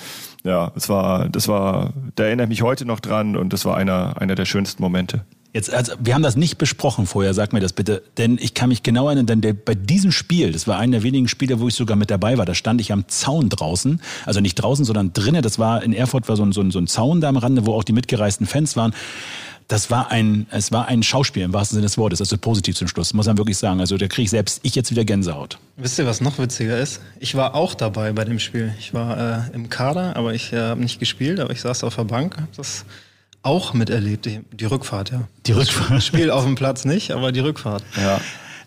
ja, 0.42 0.72
es 0.74 0.88
war, 0.88 1.28
das 1.28 1.48
war, 1.48 1.92
da 2.14 2.24
erinnere 2.24 2.46
ich 2.46 2.48
mich 2.48 2.62
heute 2.62 2.86
noch 2.86 3.00
dran 3.00 3.36
und 3.36 3.52
das 3.52 3.64
war 3.66 3.76
einer, 3.76 4.20
einer 4.20 4.34
der 4.34 4.46
schönsten 4.46 4.82
Momente. 4.82 5.24
Jetzt, 5.52 5.72
also 5.72 5.92
wir 5.98 6.14
haben 6.14 6.22
das 6.22 6.36
nicht 6.36 6.58
besprochen 6.58 7.06
vorher, 7.06 7.32
sag 7.32 7.52
mir 7.52 7.60
das 7.60 7.72
bitte, 7.72 8.02
denn 8.18 8.36
ich 8.40 8.52
kann 8.52 8.68
mich 8.68 8.82
genau 8.82 9.06
erinnern, 9.06 9.26
denn 9.26 9.40
der, 9.40 9.54
bei 9.54 9.74
diesem 9.74 10.12
Spiel, 10.12 10.52
das 10.52 10.66
war 10.66 10.78
einer 10.78 10.98
der 10.98 11.02
wenigen 11.02 11.28
Spiele, 11.28 11.60
wo 11.60 11.68
ich 11.68 11.74
sogar 11.74 11.96
mit 11.96 12.10
dabei 12.10 12.36
war, 12.36 12.44
da 12.44 12.54
stand 12.54 12.80
ich 12.80 12.92
am 12.92 13.08
Zaun 13.08 13.48
draußen, 13.48 14.02
also 14.26 14.40
nicht 14.40 14.56
draußen, 14.56 14.84
sondern 14.84 15.14
drinnen, 15.14 15.40
das 15.40 15.58
war 15.58 15.82
in 15.82 15.94
Erfurt 15.94 16.28
war 16.28 16.36
so 16.36 16.42
ein, 16.42 16.52
so 16.52 16.60
ein, 16.60 16.70
so 16.70 16.78
ein 16.78 16.86
Zaun 16.86 17.22
da 17.22 17.30
am 17.30 17.38
Rande, 17.38 17.64
wo 17.64 17.72
auch 17.72 17.84
die 17.84 17.94
mitgereisten 17.94 18.46
Fans 18.46 18.76
waren 18.76 18.92
das 19.68 19.90
war 19.90 20.10
ein, 20.10 20.46
es 20.50 20.70
war 20.70 20.86
ein 20.86 21.02
Schauspiel 21.02 21.42
im 21.42 21.52
wahrsten 21.52 21.76
Sinne 21.76 21.86
des 21.86 21.98
Wortes, 21.98 22.20
also 22.20 22.38
positiv 22.38 22.76
zum 22.76 22.86
Schluss, 22.86 23.12
muss 23.14 23.26
man 23.26 23.36
wirklich 23.36 23.58
sagen. 23.58 23.80
Also 23.80 23.96
da 23.96 24.06
kriege 24.06 24.24
ich 24.24 24.30
selbst 24.30 24.60
ich 24.62 24.74
jetzt 24.74 24.90
wieder 24.90 25.04
Gänsehaut. 25.04 25.58
Wisst 25.76 25.98
ihr, 25.98 26.06
was 26.06 26.20
noch 26.20 26.38
witziger 26.38 26.78
ist? 26.78 27.00
Ich 27.18 27.34
war 27.34 27.54
auch 27.54 27.74
dabei 27.74 28.12
bei 28.12 28.24
dem 28.24 28.38
Spiel. 28.38 28.72
Ich 28.78 28.94
war 28.94 29.48
äh, 29.48 29.54
im 29.54 29.68
Kader, 29.68 30.16
aber 30.16 30.34
ich 30.34 30.52
äh, 30.52 30.60
habe 30.60 30.80
nicht 30.80 31.00
gespielt, 31.00 31.40
aber 31.40 31.52
ich 31.52 31.60
saß 31.60 31.82
auf 31.84 31.96
der 31.96 32.04
Bank, 32.04 32.36
habe 32.36 32.48
das 32.56 32.84
auch 33.42 33.74
miterlebt, 33.74 34.26
die, 34.26 34.40
die 34.52 34.64
Rückfahrt, 34.64 35.10
ja. 35.10 35.28
Die 35.46 35.52
Rückfahrt. 35.52 35.90
Das 35.90 36.06
Spiel 36.06 36.30
auf 36.30 36.44
dem 36.44 36.54
Platz 36.54 36.84
nicht, 36.84 37.10
aber 37.10 37.32
die 37.32 37.40
Rückfahrt. 37.40 37.84
Ja. 37.96 38.20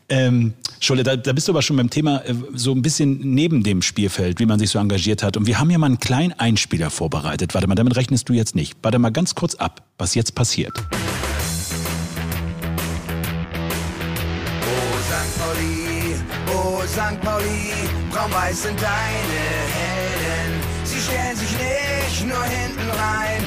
Ähm, 0.10 0.54
Scholle, 0.80 1.04
da, 1.04 1.16
da 1.16 1.34
bist 1.34 1.48
du 1.48 1.52
aber 1.52 1.62
schon 1.62 1.78
beim 1.78 1.90
Thema 1.90 2.24
äh, 2.26 2.34
so 2.54 2.72
ein 2.72 2.82
bisschen 2.82 3.20
neben 3.20 3.64
dem 3.64 3.82
Spielfeld, 3.82 4.40
wie 4.40 4.46
man 4.46 4.60
sich 4.60 4.70
so 4.70 4.80
engagiert 4.80 5.24
hat. 5.24 5.38
Und 5.38 5.46
wir 5.46 5.60
haben 5.60 5.70
ja 5.70 5.78
mal 5.78 5.88
einen 5.88 6.00
kleinen 6.00 6.34
Einspieler 6.34 6.90
vorbereitet. 6.90 7.54
Warte 7.54 7.68
mal, 7.68 7.76
damit 7.76 7.96
rechnest 7.96 8.30
du 8.30 8.34
jetzt 8.34 8.56
nicht. 8.56 8.78
Warte 8.82 8.98
mal 8.98 9.12
ganz 9.12 9.36
kurz 9.36 9.56
ab, 9.56 9.84
was 9.98 10.16
jetzt 10.16 10.36
passiert. 10.36 10.74
Oh 14.62 14.98
St. 15.10 15.38
Pauli, 15.38 16.16
oh 16.48 16.82
St. 16.88 17.22
Pauli, 17.22 17.74
braun-weiß 18.12 18.64
sind 18.64 18.82
deine 18.82 19.40
Helden. 19.76 20.62
Sie 20.86 21.00
stellen 21.00 21.36
sich 21.36 21.52
nicht 21.52 22.28
nur 22.28 22.44
hinten 22.44 22.90
rein, 22.90 23.44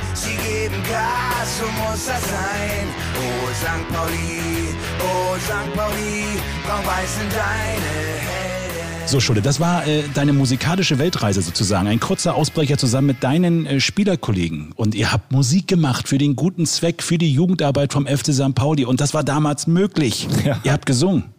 geben 0.53 0.83
Gas, 0.89 1.59
so 1.59 1.67
muss 1.83 2.07
das 2.07 2.23
sein. 2.23 2.87
Oh 3.17 3.49
St. 3.55 3.89
Pauli, 3.93 4.75
oh 5.01 5.37
St. 5.39 5.75
Pauli, 5.75 6.39
braun-weiß 6.67 7.17
sind 7.19 7.33
deine 7.33 7.93
Helden. 8.29 9.07
So, 9.07 9.21
Schulle, 9.21 9.43
das 9.43 9.61
war 9.61 9.87
äh, 9.87 10.05
deine 10.15 10.33
musikalische 10.33 10.99
Weltreise 10.99 11.43
sozusagen. 11.43 11.89
Ein 11.89 12.01
kurzer 12.01 12.35
Ausbrecher 12.35 12.79
zusammen 12.79 13.09
mit 13.09 13.23
deinen 13.23 13.67
äh, 13.67 13.81
Spielerkollegen. 13.81 14.73
Und 14.77 14.95
ihr 14.95 15.13
habt 15.13 15.33
Musik 15.33 15.67
gemacht 15.67 16.09
für 16.09 16.19
den 16.19 16.37
guten 16.37 16.67
Zweck, 16.67 17.03
für 17.03 17.19
die 17.19 17.33
Jugendarbeit 17.33 17.93
vom 17.93 18.07
FC 18.07 18.33
St. 18.33 18.55
Pauli. 18.55 18.85
Und 18.85 19.01
das 19.01 19.13
war 19.15 19.25
damals 19.25 19.67
möglich. 19.67 20.29
Ja. 20.45 20.59
Ihr 20.65 20.73
habt 20.73 20.87
gesungen. 20.87 21.32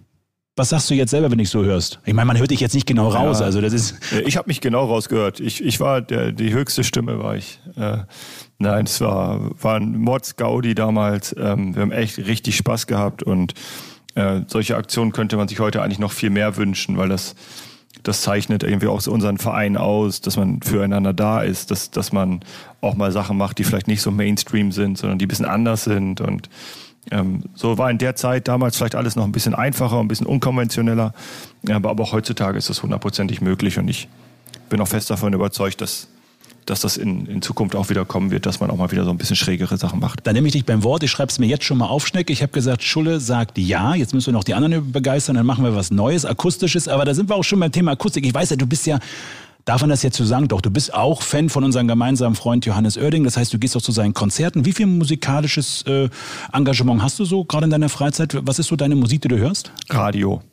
Was 0.55 0.69
sagst 0.69 0.87
du 0.89 0.93
jetzt 0.93 1.09
selber, 1.09 1.31
wenn 1.31 1.39
ich 1.39 1.49
so 1.49 1.63
hörst? 1.63 1.99
Ich 2.05 2.13
meine, 2.13 2.27
man 2.27 2.37
hört 2.37 2.51
dich 2.51 2.59
jetzt 2.59 2.75
nicht 2.75 2.85
genau 2.85 3.09
raus. 3.09 3.39
Ja. 3.39 3.45
Also 3.47 3.59
das 3.59 3.73
ist. 3.73 3.95
Ich 4.25 4.37
habe 4.37 4.47
mich 4.47 4.61
genau 4.61 4.85
rausgehört. 4.85 5.39
Ich, 5.39 5.63
ich 5.63 5.79
war 5.79 6.01
der, 6.01 6.31
die 6.31 6.53
höchste 6.53 6.83
Stimme 6.83 7.17
war 7.17 7.35
ich. 7.35 7.59
Äh, 7.75 7.99
nein, 8.59 8.85
es 8.85 9.01
war, 9.01 9.49
war 9.61 9.77
ein 9.77 9.97
Mods 9.97 10.35
Gaudi 10.35 10.75
damals. 10.75 11.35
Ähm, 11.39 11.73
wir 11.73 11.81
haben 11.81 11.91
echt 11.91 12.19
richtig 12.19 12.55
Spaß 12.55 12.85
gehabt 12.85 13.23
und 13.23 13.55
äh, 14.13 14.41
solche 14.45 14.77
Aktionen 14.77 15.11
könnte 15.11 15.37
man 15.37 15.47
sich 15.47 15.59
heute 15.59 15.81
eigentlich 15.81 15.97
noch 15.97 16.11
viel 16.11 16.29
mehr 16.29 16.55
wünschen, 16.55 16.97
weil 16.97 17.09
das 17.09 17.33
das 18.03 18.21
zeichnet 18.21 18.63
irgendwie 18.63 18.87
auch 18.87 19.01
so 19.01 19.11
unseren 19.11 19.37
Verein 19.37 19.77
aus, 19.77 20.21
dass 20.21 20.35
man 20.35 20.61
füreinander 20.61 21.13
da 21.13 21.41
ist, 21.41 21.71
dass, 21.71 21.89
dass 21.89 22.11
man 22.11 22.41
auch 22.81 22.95
mal 22.95 23.11
Sachen 23.11 23.37
macht, 23.37 23.57
die 23.57 23.63
vielleicht 23.63 23.87
nicht 23.87 24.01
so 24.01 24.11
Mainstream 24.11 24.71
sind, 24.71 24.97
sondern 24.97 25.19
die 25.19 25.25
ein 25.25 25.29
bisschen 25.29 25.45
anders 25.45 25.85
sind. 25.85 26.19
Und 26.19 26.49
ähm, 27.11 27.43
so 27.55 27.77
war 27.77 27.91
in 27.91 27.97
der 27.97 28.15
Zeit 28.15 28.47
damals 28.47 28.77
vielleicht 28.77 28.95
alles 28.95 29.15
noch 29.15 29.25
ein 29.25 29.31
bisschen 29.31 29.55
einfacher, 29.55 29.99
ein 29.99 30.07
bisschen 30.07 30.27
unkonventioneller. 30.27 31.13
Aber, 31.69 31.89
aber 31.89 32.03
auch 32.03 32.13
heutzutage 32.13 32.57
ist 32.57 32.69
das 32.69 32.83
hundertprozentig 32.83 33.41
möglich 33.41 33.77
und 33.77 33.87
ich 33.87 34.07
bin 34.69 34.79
auch 34.81 34.87
fest 34.87 35.09
davon 35.09 35.33
überzeugt, 35.33 35.81
dass, 35.81 36.07
dass 36.65 36.81
das 36.81 36.97
in, 36.97 37.25
in 37.25 37.41
Zukunft 37.41 37.75
auch 37.75 37.89
wieder 37.89 38.05
kommen 38.05 38.31
wird, 38.31 38.45
dass 38.45 38.59
man 38.59 38.71
auch 38.71 38.77
mal 38.77 38.91
wieder 38.91 39.03
so 39.03 39.11
ein 39.11 39.17
bisschen 39.17 39.35
schrägere 39.35 39.77
Sachen 39.77 39.99
macht. 39.99 40.25
Dann 40.25 40.33
nehme 40.33 40.47
ich 40.47 40.53
dich 40.53 40.65
beim 40.65 40.83
Wort, 40.83 41.03
ich 41.03 41.11
schreibe 41.11 41.29
es 41.29 41.39
mir 41.39 41.45
jetzt 41.45 41.65
schon 41.65 41.77
mal 41.77 41.87
auf, 41.87 42.07
Schneck. 42.07 42.29
Ich 42.29 42.41
habe 42.41 42.51
gesagt, 42.51 42.83
Schulle 42.83 43.19
sagt 43.19 43.57
ja, 43.57 43.95
jetzt 43.95 44.13
müssen 44.13 44.27
wir 44.27 44.33
noch 44.33 44.43
die 44.43 44.53
anderen 44.53 44.91
begeistern, 44.91 45.35
dann 45.35 45.45
machen 45.45 45.63
wir 45.63 45.75
was 45.75 45.91
Neues, 45.91 46.25
Akustisches, 46.25 46.87
aber 46.87 47.05
da 47.05 47.13
sind 47.13 47.29
wir 47.29 47.35
auch 47.35 47.43
schon 47.43 47.59
beim 47.59 47.71
Thema 47.71 47.91
Akustik. 47.91 48.25
Ich 48.25 48.33
weiß 48.33 48.49
ja, 48.51 48.55
du 48.55 48.65
bist 48.65 48.85
ja, 48.87 48.99
darf 49.65 49.82
man 49.82 49.89
das 49.89 50.04
jetzt 50.04 50.17
so 50.17 50.26
sagen? 50.26 50.47
Doch, 50.47 50.62
du 50.62 50.69
bist 50.69 50.93
auch 50.93 51.21
Fan 51.21 51.49
von 51.49 51.63
unserem 51.63 51.88
gemeinsamen 51.88 52.36
Freund 52.36 52.65
Johannes 52.65 52.97
Oerding, 52.97 53.23
das 53.23 53.38
heißt, 53.38 53.54
du 53.54 53.60
gehst 53.60 53.76
auch 53.78 53.82
zu 53.82 53.91
seinen 53.91 54.13
Konzerten. 54.13 54.65
Wie 54.65 54.73
viel 54.73 54.86
musikalisches 54.86 55.84
äh, 55.84 56.10
Engagement 56.52 57.02
hast 57.02 57.19
du 57.19 57.26
so 57.26 57.45
gerade 57.45 57.65
in 57.65 57.71
deiner 57.71 57.89
Freizeit? 57.89 58.38
Was 58.41 58.60
ist 58.60 58.67
so 58.67 58.76
deine 58.76 58.95
Musik, 58.95 59.21
die 59.21 59.28
du 59.28 59.38
hörst? 59.38 59.71
Radio. 59.89 60.41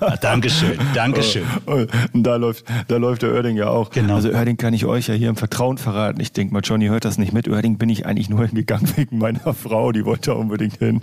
Ah, 0.00 0.16
Dankeschön, 0.16 0.78
Dankeschön. 0.94 1.44
Und 2.12 2.22
da 2.24 2.36
läuft, 2.36 2.64
da 2.88 2.96
läuft 2.96 3.22
der 3.22 3.32
Oerding 3.32 3.56
ja 3.56 3.68
auch. 3.68 3.90
Genau. 3.90 4.16
Also 4.16 4.30
Oerding 4.30 4.56
kann 4.56 4.74
ich 4.74 4.84
euch 4.84 5.08
ja 5.08 5.14
hier 5.14 5.28
im 5.28 5.36
Vertrauen 5.36 5.78
verraten. 5.78 6.20
Ich 6.20 6.32
denke 6.32 6.52
mal, 6.52 6.60
Johnny 6.62 6.86
hört 6.86 7.04
das 7.04 7.18
nicht 7.18 7.32
mit. 7.32 7.48
Oerding 7.48 7.78
bin 7.78 7.88
ich 7.88 8.06
eigentlich 8.06 8.28
nur 8.28 8.46
hingegangen 8.46 8.88
wegen 8.96 9.18
meiner 9.18 9.54
Frau, 9.54 9.92
die 9.92 10.04
wollte 10.04 10.30
da 10.30 10.36
unbedingt 10.36 10.78
hin. 10.78 11.02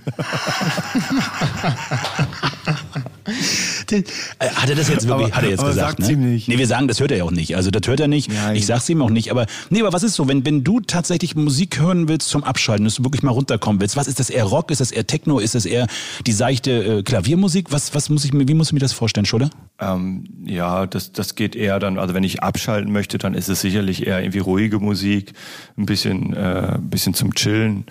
Den, 3.92 4.04
äh, 4.40 4.50
hat 4.50 4.70
er 4.70 4.76
das 4.76 4.88
jetzt 4.90 5.08
wirklich, 5.08 5.28
Aber- 5.28 5.36
hat 5.36 5.44
er 5.44 5.50
jetzt 5.50 5.60
aber 5.60 5.70
gesagt, 5.70 5.90
sagt's 5.98 6.08
ne? 6.08 6.14
ihm 6.14 6.32
nicht. 6.32 6.48
Nee, 6.48 6.58
wir 6.58 6.68
sagen, 6.68 6.88
das 6.88 7.00
hört 7.00 7.12
er 7.12 7.18
ja 7.18 7.24
auch 7.24 7.32
nicht. 7.32 7.56
Also 7.56 7.72
das 7.72 7.88
hört 7.88 8.00
er 8.00 8.08
nicht. 8.08 8.32
Nein. 8.32 8.56
Ich 8.56 8.66
sag's 8.66 8.88
ihm 8.90 9.02
auch 9.02 9.10
nicht. 9.10 9.32
Aber 9.32 9.46
nee, 9.70 9.80
aber 9.82 9.94
was 9.94 10.04
ist 10.04 10.16
so, 10.16 10.28
wenn, 10.28 10.46
wenn 10.46 10.64
du 10.64 10.80
tatsächlich 10.80 11.36
Musik 11.36 11.80
hören 11.80 12.08
willst 12.08 12.30
zum 12.30 12.44
Abschalten, 12.44 12.86
dass 12.86 12.96
du 12.96 13.04
wirklich 13.04 13.24
mal 13.24 13.32
runterkommen 13.32 13.82
willst, 13.82 13.96
was 13.98 14.08
ist 14.08 14.20
das 14.20 14.30
eher 14.30 14.44
Rock? 14.46 14.72
Ist 14.72 14.82
das 14.82 14.92
eher 14.92 15.08
Techno? 15.08 15.40
Ist 15.40 15.56
das 15.56 15.66
eher 15.66 15.88
die 16.28 16.32
seichte 16.32 16.72
äh, 17.00 17.04
Klaviermusik? 17.04 17.72
Was, 17.72 17.94
was 17.96 18.10
muss 18.10 18.26
ich 18.26 18.34
mir, 18.34 18.48
wie 18.48 18.54
muss 18.54 18.68
ich 18.68 18.74
mir 18.74 18.80
das 18.80 18.94
vorstellen, 18.94 19.26
Schulle? 19.26 19.50
Ähm, 19.80 20.26
ja, 20.46 20.86
das, 20.86 21.12
das 21.12 21.36
geht 21.36 21.56
eher 21.56 21.80
dann, 21.80 21.98
also 21.98 22.14
wenn 22.14 22.24
ich 22.24 22.44
abschalten 22.44 22.92
möchte, 22.92 23.18
dann 23.18 23.34
ist 23.34 23.50
es 23.50 23.62
sicherlich 23.62 24.06
eher 24.06 24.20
irgendwie 24.22 24.40
ruhige 24.40 24.80
Musik, 24.80 25.34
ein 25.78 25.86
bisschen, 25.86 26.34
äh, 26.34 26.74
ein 26.76 26.90
bisschen 26.90 27.14
zum 27.14 27.34
Chillen. 27.34 27.86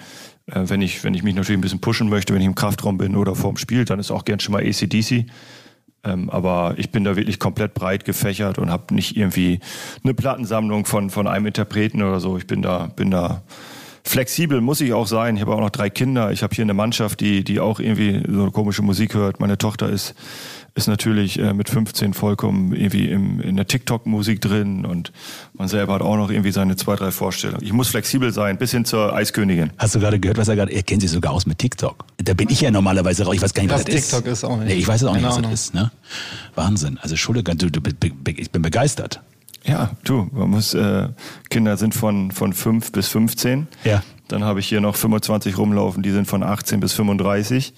Äh, 0.47 0.63
wenn, 0.67 0.81
ich, 0.83 1.03
wenn 1.05 1.15
ich 1.15 1.23
mich 1.23 1.35
natürlich 1.35 1.59
ein 1.59 1.63
bisschen 1.63 1.81
pushen 1.81 2.09
möchte, 2.09 2.33
wenn 2.35 2.41
ich 2.41 2.47
im 2.47 2.55
Kraftraum 2.55 2.99
bin 2.99 3.17
oder 3.17 3.35
vorm 3.35 3.57
Spiel, 3.57 3.85
dann 3.85 3.99
ist 3.99 4.11
auch 4.11 4.25
gern 4.25 4.41
schon 4.41 4.53
mal 4.53 4.63
ACDC. 4.63 5.27
Ähm, 6.09 6.31
aber 6.31 6.75
ich 6.77 6.91
bin 6.91 7.05
da 7.05 7.17
wirklich 7.17 7.39
komplett 7.39 7.75
breit 7.75 8.05
gefächert 8.05 8.59
und 8.59 8.71
habe 8.71 8.95
nicht 8.95 9.17
irgendwie 9.17 9.61
eine 10.03 10.15
Plattensammlung 10.15 10.87
von, 10.87 11.11
von 11.11 11.27
einem 11.27 11.47
Interpreten 11.47 12.03
oder 12.03 12.21
so. 12.21 12.37
Ich 12.37 12.47
bin 12.47 12.63
da, 12.63 12.89
bin 12.97 13.11
da 13.11 13.43
flexibel, 14.05 14.61
muss 14.61 14.81
ich 14.81 14.93
auch 14.93 15.07
sein. 15.07 15.37
Ich 15.37 15.43
habe 15.43 15.55
auch 15.55 15.61
noch 15.61 15.71
drei 15.71 15.91
Kinder. 15.91 16.33
Ich 16.33 16.43
habe 16.43 16.55
hier 16.55 16.65
eine 16.65 16.75
Mannschaft, 16.75 17.21
die, 17.21 17.45
die 17.45 17.61
auch 17.61 17.79
irgendwie 17.79 18.23
so 18.27 18.51
komische 18.51 18.83
Musik 18.83 19.15
hört. 19.15 19.39
Meine 19.39 19.59
Tochter 19.59 19.89
ist, 19.89 20.15
ist 20.75 20.87
natürlich 20.87 21.39
äh, 21.39 21.53
mit 21.53 21.69
15 21.69 22.15
vollkommen 22.15 22.73
irgendwie 22.75 23.09
im, 23.09 23.41
in 23.41 23.57
der 23.57 23.67
TikTok-Musik 23.67 24.41
drin 24.41 24.85
und 24.85 25.13
man 25.55 25.69
selber 25.69 25.95
hat 25.95 26.03
auch 26.03 26.17
noch 26.17 26.31
irgendwie 26.31 26.53
seine 26.53 26.77
zwei, 26.77 26.95
drei 26.97 27.11
Vorstellungen. 27.11 27.65
Ich 27.65 27.73
muss 27.73 27.89
flexibel 27.89 28.33
sein, 28.33 28.59
bis 28.59 28.71
hin 28.71 28.85
zur 28.85 29.15
Eiskönigin. 29.15 29.71
Hast 29.79 29.95
du 29.95 30.01
gerade 30.01 30.21
gehört, 30.21 30.39
was 30.39 30.49
er 30.49 30.57
gerade, 30.57 30.73
er 30.73 30.83
kennt 30.83 31.03
sich 31.03 31.11
sogar 31.11 31.33
aus 31.33 31.47
mit 31.47 31.59
TikTok. 31.59 32.05
Da 32.19 32.35
bin 32.35 32.49
ich 32.51 32.61
ja 32.61 32.71
normalerweise 32.71 33.25
raus. 33.25 33.35
Ich 33.35 33.43
weiß 33.43 33.55
gar 33.55 33.63
nicht, 33.63 33.73
was, 33.73 33.81
Was 33.81 33.87
das 33.87 33.95
ist. 33.95 34.11
TikTok 34.11 34.33
ist 34.33 34.45
auch 34.45 34.57
nicht. 34.59 34.69
Nee, 34.69 34.75
ich 34.75 34.89
weiß 34.89 35.03
es 35.03 35.09
auch 35.09 35.15
nicht, 35.15 35.25
was 35.25 35.41
das 35.41 35.53
ist, 35.53 35.75
ne? 35.75 35.91
Wahnsinn. 36.55 36.99
Also 37.01 37.17
Schulle, 37.17 37.43
du, 37.43 37.71
du, 37.71 37.81
ich 38.37 38.51
bin 38.51 38.63
begeistert. 38.63 39.21
Ja, 39.65 39.91
du, 40.05 40.29
man 40.33 40.51
muss, 40.51 40.75
äh, 40.75 41.09
Kinder 41.51 41.77
sind 41.77 41.95
von, 41.95 42.31
von 42.31 42.53
5 42.53 42.93
bis 42.93 43.09
15. 43.09 43.67
Ja. 43.85 44.03
Dann 44.29 44.45
habe 44.45 44.61
ich 44.61 44.69
hier 44.69 44.81
noch 44.81 44.97
25 44.97 45.59
rumlaufen, 45.59 46.03
die 46.03 46.11
sind 46.11 46.27
von 46.27 46.43
18 46.43 46.81
bis 46.81 46.93
35. 46.93 47.75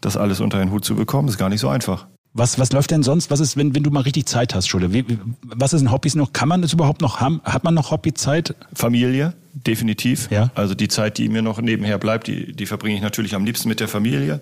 Das 0.00 0.16
alles 0.16 0.40
unter 0.40 0.58
den 0.58 0.70
Hut 0.70 0.84
zu 0.84 0.94
bekommen, 0.94 1.28
ist 1.28 1.38
gar 1.38 1.48
nicht 1.48 1.60
so 1.60 1.68
einfach. 1.68 2.06
Was, 2.36 2.58
was 2.58 2.72
läuft 2.72 2.90
denn 2.90 3.04
sonst? 3.04 3.30
Was 3.30 3.38
ist, 3.38 3.56
wenn, 3.56 3.76
wenn 3.76 3.84
du 3.84 3.90
mal 3.90 4.00
richtig 4.00 4.26
Zeit 4.26 4.56
hast, 4.56 4.66
Schule? 4.66 4.92
Wie, 4.92 5.08
wie, 5.08 5.18
was 5.42 5.72
ist 5.72 5.82
ein 5.82 5.92
Hobbys 5.92 6.16
noch? 6.16 6.32
Kann 6.32 6.48
man 6.48 6.62
das 6.62 6.72
überhaupt 6.72 7.00
noch 7.00 7.20
haben? 7.20 7.40
Hat 7.44 7.62
man 7.62 7.74
noch 7.74 7.92
Hobbyzeit? 7.92 8.56
Familie, 8.72 9.34
definitiv. 9.52 10.28
Ja. 10.32 10.50
Also 10.56 10.74
die 10.74 10.88
Zeit, 10.88 11.18
die 11.18 11.28
mir 11.28 11.42
noch 11.42 11.60
nebenher 11.60 11.96
bleibt, 11.98 12.26
die, 12.26 12.52
die 12.52 12.66
verbringe 12.66 12.96
ich 12.96 13.02
natürlich 13.02 13.36
am 13.36 13.44
liebsten 13.44 13.68
mit 13.68 13.78
der 13.78 13.86
Familie. 13.86 14.40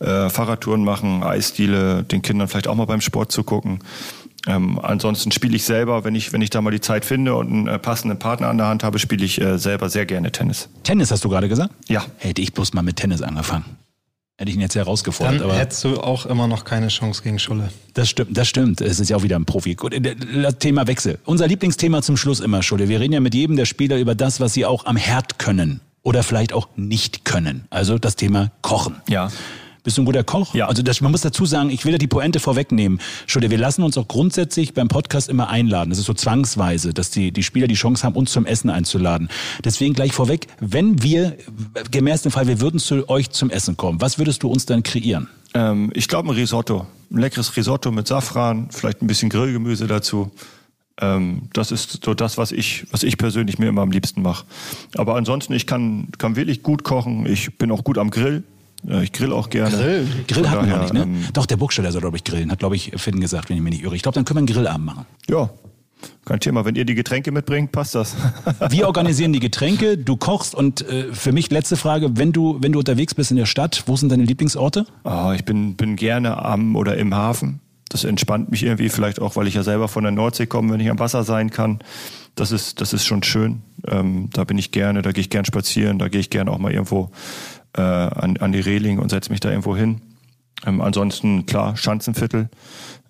Äh, 0.00 0.28
Fahrradtouren 0.28 0.82
machen, 0.82 1.22
Eisdiele, 1.22 2.02
den 2.02 2.20
Kindern 2.20 2.48
vielleicht 2.48 2.66
auch 2.66 2.74
mal 2.74 2.86
beim 2.86 3.00
Sport 3.00 3.30
zu 3.30 3.44
gucken. 3.44 3.78
Ähm, 4.48 4.80
ansonsten 4.82 5.30
spiele 5.30 5.54
ich 5.54 5.62
selber, 5.62 6.02
wenn 6.02 6.16
ich, 6.16 6.32
wenn 6.32 6.42
ich 6.42 6.50
da 6.50 6.60
mal 6.60 6.72
die 6.72 6.80
Zeit 6.80 7.04
finde 7.04 7.36
und 7.36 7.46
einen 7.46 7.68
äh, 7.68 7.78
passenden 7.78 8.18
Partner 8.18 8.48
an 8.48 8.58
der 8.58 8.66
Hand 8.66 8.82
habe, 8.82 8.98
spiele 8.98 9.24
ich 9.24 9.40
äh, 9.40 9.56
selber 9.56 9.88
sehr 9.88 10.04
gerne 10.04 10.32
Tennis. 10.32 10.68
Tennis 10.82 11.12
hast 11.12 11.24
du 11.24 11.28
gerade 11.28 11.48
gesagt? 11.48 11.72
Ja. 11.86 12.02
Hätte 12.16 12.42
ich 12.42 12.52
bloß 12.54 12.72
mal 12.72 12.82
mit 12.82 12.96
Tennis 12.96 13.22
angefangen. 13.22 13.64
Hätte 14.40 14.48
ich 14.48 14.56
ihn 14.56 14.62
jetzt 14.62 14.74
herausgefordert. 14.74 15.34
Dann 15.34 15.50
aber 15.50 15.58
hättest 15.58 15.84
du 15.84 16.00
auch 16.00 16.24
immer 16.24 16.48
noch 16.48 16.64
keine 16.64 16.88
Chance 16.88 17.22
gegen 17.22 17.38
Schulle. 17.38 17.68
das 17.92 18.08
stimmt, 18.08 18.34
das 18.34 18.48
stimmt. 18.48 18.80
Es 18.80 18.98
ist 18.98 19.10
ja 19.10 19.18
auch 19.18 19.22
wieder 19.22 19.38
ein 19.38 19.44
Profi. 19.44 19.74
Gut, 19.74 19.94
das 19.94 20.56
Thema 20.56 20.86
Wechsel. 20.86 21.18
Unser 21.26 21.46
Lieblingsthema 21.46 22.00
zum 22.00 22.16
Schluss 22.16 22.40
immer, 22.40 22.62
Schule. 22.62 22.88
Wir 22.88 23.00
reden 23.00 23.12
ja 23.12 23.20
mit 23.20 23.34
jedem 23.34 23.56
der 23.56 23.66
Spieler 23.66 23.98
über 23.98 24.14
das, 24.14 24.40
was 24.40 24.54
sie 24.54 24.64
auch 24.64 24.86
am 24.86 24.96
Herd 24.96 25.38
können. 25.38 25.82
Oder 26.02 26.22
vielleicht 26.22 26.54
auch 26.54 26.68
nicht 26.74 27.26
können. 27.26 27.66
Also 27.68 27.98
das 27.98 28.16
Thema 28.16 28.50
Kochen. 28.62 28.96
Ja. 29.10 29.30
Bist 29.82 29.96
du 29.96 30.02
ein 30.02 30.04
guter 30.04 30.24
Koch? 30.24 30.54
Ja. 30.54 30.68
Also 30.68 30.82
das, 30.82 31.00
man 31.00 31.10
muss 31.10 31.22
dazu 31.22 31.46
sagen, 31.46 31.70
ich 31.70 31.84
will 31.84 31.92
ja 31.92 31.98
die 31.98 32.06
Pointe 32.06 32.40
vorwegnehmen. 32.40 33.00
Schulde, 33.26 33.50
wir 33.50 33.58
lassen 33.58 33.82
uns 33.82 33.96
auch 33.96 34.08
grundsätzlich 34.08 34.74
beim 34.74 34.88
Podcast 34.88 35.28
immer 35.28 35.48
einladen. 35.48 35.90
Das 35.90 35.98
ist 35.98 36.06
so 36.06 36.14
zwangsweise, 36.14 36.92
dass 36.92 37.10
die, 37.10 37.32
die 37.32 37.42
Spieler 37.42 37.66
die 37.66 37.74
Chance 37.74 38.04
haben, 38.04 38.14
uns 38.14 38.32
zum 38.32 38.44
Essen 38.44 38.68
einzuladen. 38.70 39.28
Deswegen 39.64 39.94
gleich 39.94 40.12
vorweg, 40.12 40.48
wenn 40.60 41.02
wir, 41.02 41.36
gemäß 41.90 42.22
dem 42.22 42.32
Fall, 42.32 42.46
wir 42.46 42.60
würden 42.60 42.78
zu 42.78 43.08
euch 43.08 43.30
zum 43.30 43.50
Essen 43.50 43.76
kommen, 43.76 44.00
was 44.00 44.18
würdest 44.18 44.42
du 44.42 44.48
uns 44.48 44.66
dann 44.66 44.82
kreieren? 44.82 45.28
Ähm, 45.54 45.90
ich 45.94 46.08
glaube 46.08 46.28
ein 46.28 46.34
Risotto. 46.34 46.86
Ein 47.10 47.18
leckeres 47.18 47.56
Risotto 47.56 47.90
mit 47.90 48.06
Safran, 48.06 48.68
vielleicht 48.70 49.02
ein 49.02 49.06
bisschen 49.06 49.30
Grillgemüse 49.30 49.86
dazu. 49.86 50.30
Ähm, 51.00 51.48
das 51.52 51.72
ist 51.72 52.04
so 52.04 52.14
das, 52.14 52.38
was 52.38 52.52
ich, 52.52 52.86
was 52.90 53.02
ich 53.02 53.16
persönlich 53.16 53.58
mir 53.58 53.68
immer 53.68 53.82
am 53.82 53.90
liebsten 53.90 54.22
mache. 54.22 54.44
Aber 54.96 55.16
ansonsten, 55.16 55.54
ich 55.54 55.66
kann, 55.66 56.08
kann 56.18 56.36
wirklich 56.36 56.62
gut 56.62 56.84
kochen. 56.84 57.26
Ich 57.26 57.56
bin 57.56 57.70
auch 57.70 57.82
gut 57.82 57.98
am 57.98 58.10
Grill. 58.10 58.44
Äh, 58.88 59.04
Ich 59.04 59.12
grill 59.12 59.32
auch 59.32 59.50
gerne. 59.50 59.76
Grill? 59.76 60.06
Grill 60.28 60.44
Von 60.44 60.50
hatten 60.50 60.68
wir 60.68 60.78
nicht, 60.78 60.92
ne? 60.94 61.02
ähm, 61.02 61.24
Doch, 61.32 61.46
der 61.46 61.56
Burgsteller 61.56 61.92
soll, 61.92 62.00
glaube 62.00 62.16
ich, 62.16 62.24
grillen. 62.24 62.50
Hat, 62.50 62.58
glaube 62.58 62.76
ich, 62.76 62.92
Finn 62.96 63.20
gesagt, 63.20 63.48
wenn 63.50 63.56
ich 63.56 63.62
mich 63.62 63.72
nicht 63.74 63.84
irre. 63.84 63.96
Ich 63.96 64.02
glaube, 64.02 64.14
dann 64.14 64.24
können 64.24 64.36
wir 64.36 64.40
einen 64.40 64.46
Grillabend 64.46 64.86
machen. 64.86 65.06
Ja, 65.28 65.50
kein 66.24 66.40
Thema. 66.40 66.64
Wenn 66.64 66.76
ihr 66.76 66.84
die 66.84 66.94
Getränke 66.94 67.30
mitbringt, 67.32 67.72
passt 67.72 67.94
das. 67.94 68.16
Wir 68.70 68.86
organisieren 68.86 69.32
die 69.34 69.40
Getränke, 69.40 69.98
du 69.98 70.16
kochst 70.16 70.54
und 70.54 70.80
äh, 70.88 71.12
für 71.12 71.32
mich 71.32 71.50
letzte 71.50 71.76
Frage, 71.76 72.16
wenn 72.16 72.32
du, 72.32 72.56
wenn 72.62 72.72
du 72.72 72.78
unterwegs 72.78 73.14
bist 73.14 73.30
in 73.30 73.36
der 73.36 73.44
Stadt, 73.46 73.82
wo 73.86 73.96
sind 73.96 74.10
deine 74.10 74.24
Lieblingsorte? 74.24 74.86
Ah, 75.04 75.34
ich 75.34 75.44
bin, 75.44 75.74
bin 75.76 75.96
gerne 75.96 76.42
am 76.42 76.74
oder 76.76 76.96
im 76.96 77.14
Hafen. 77.14 77.60
Das 77.90 78.04
entspannt 78.04 78.50
mich 78.50 78.62
irgendwie, 78.62 78.88
vielleicht 78.88 79.20
auch, 79.20 79.36
weil 79.36 79.46
ich 79.48 79.54
ja 79.54 79.62
selber 79.62 79.88
von 79.88 80.04
der 80.04 80.12
Nordsee 80.12 80.46
komme, 80.46 80.72
wenn 80.72 80.80
ich 80.80 80.88
am 80.90 80.98
Wasser 80.98 81.24
sein 81.24 81.50
kann. 81.50 81.80
Das 82.36 82.52
ist, 82.52 82.80
das 82.80 82.92
ist 82.92 83.04
schon 83.04 83.22
schön. 83.22 83.62
Ähm, 83.86 84.30
da 84.32 84.44
bin 84.44 84.56
ich 84.56 84.70
gerne, 84.70 85.02
da 85.02 85.12
gehe 85.12 85.20
ich 85.22 85.28
gern 85.30 85.44
spazieren, 85.44 85.98
da 85.98 86.08
gehe 86.08 86.20
ich 86.20 86.30
gerne 86.30 86.50
auch 86.52 86.58
mal 86.58 86.72
irgendwo 86.72 87.10
äh, 87.76 87.80
an, 87.80 88.36
an 88.38 88.52
die 88.52 88.60
Reling 88.60 88.98
und 88.98 89.10
setze 89.10 89.30
mich 89.30 89.40
da 89.40 89.50
irgendwo 89.50 89.76
hin. 89.76 90.00
Ähm, 90.66 90.80
ansonsten, 90.80 91.46
klar, 91.46 91.76
Schanzenviertel. 91.76 92.48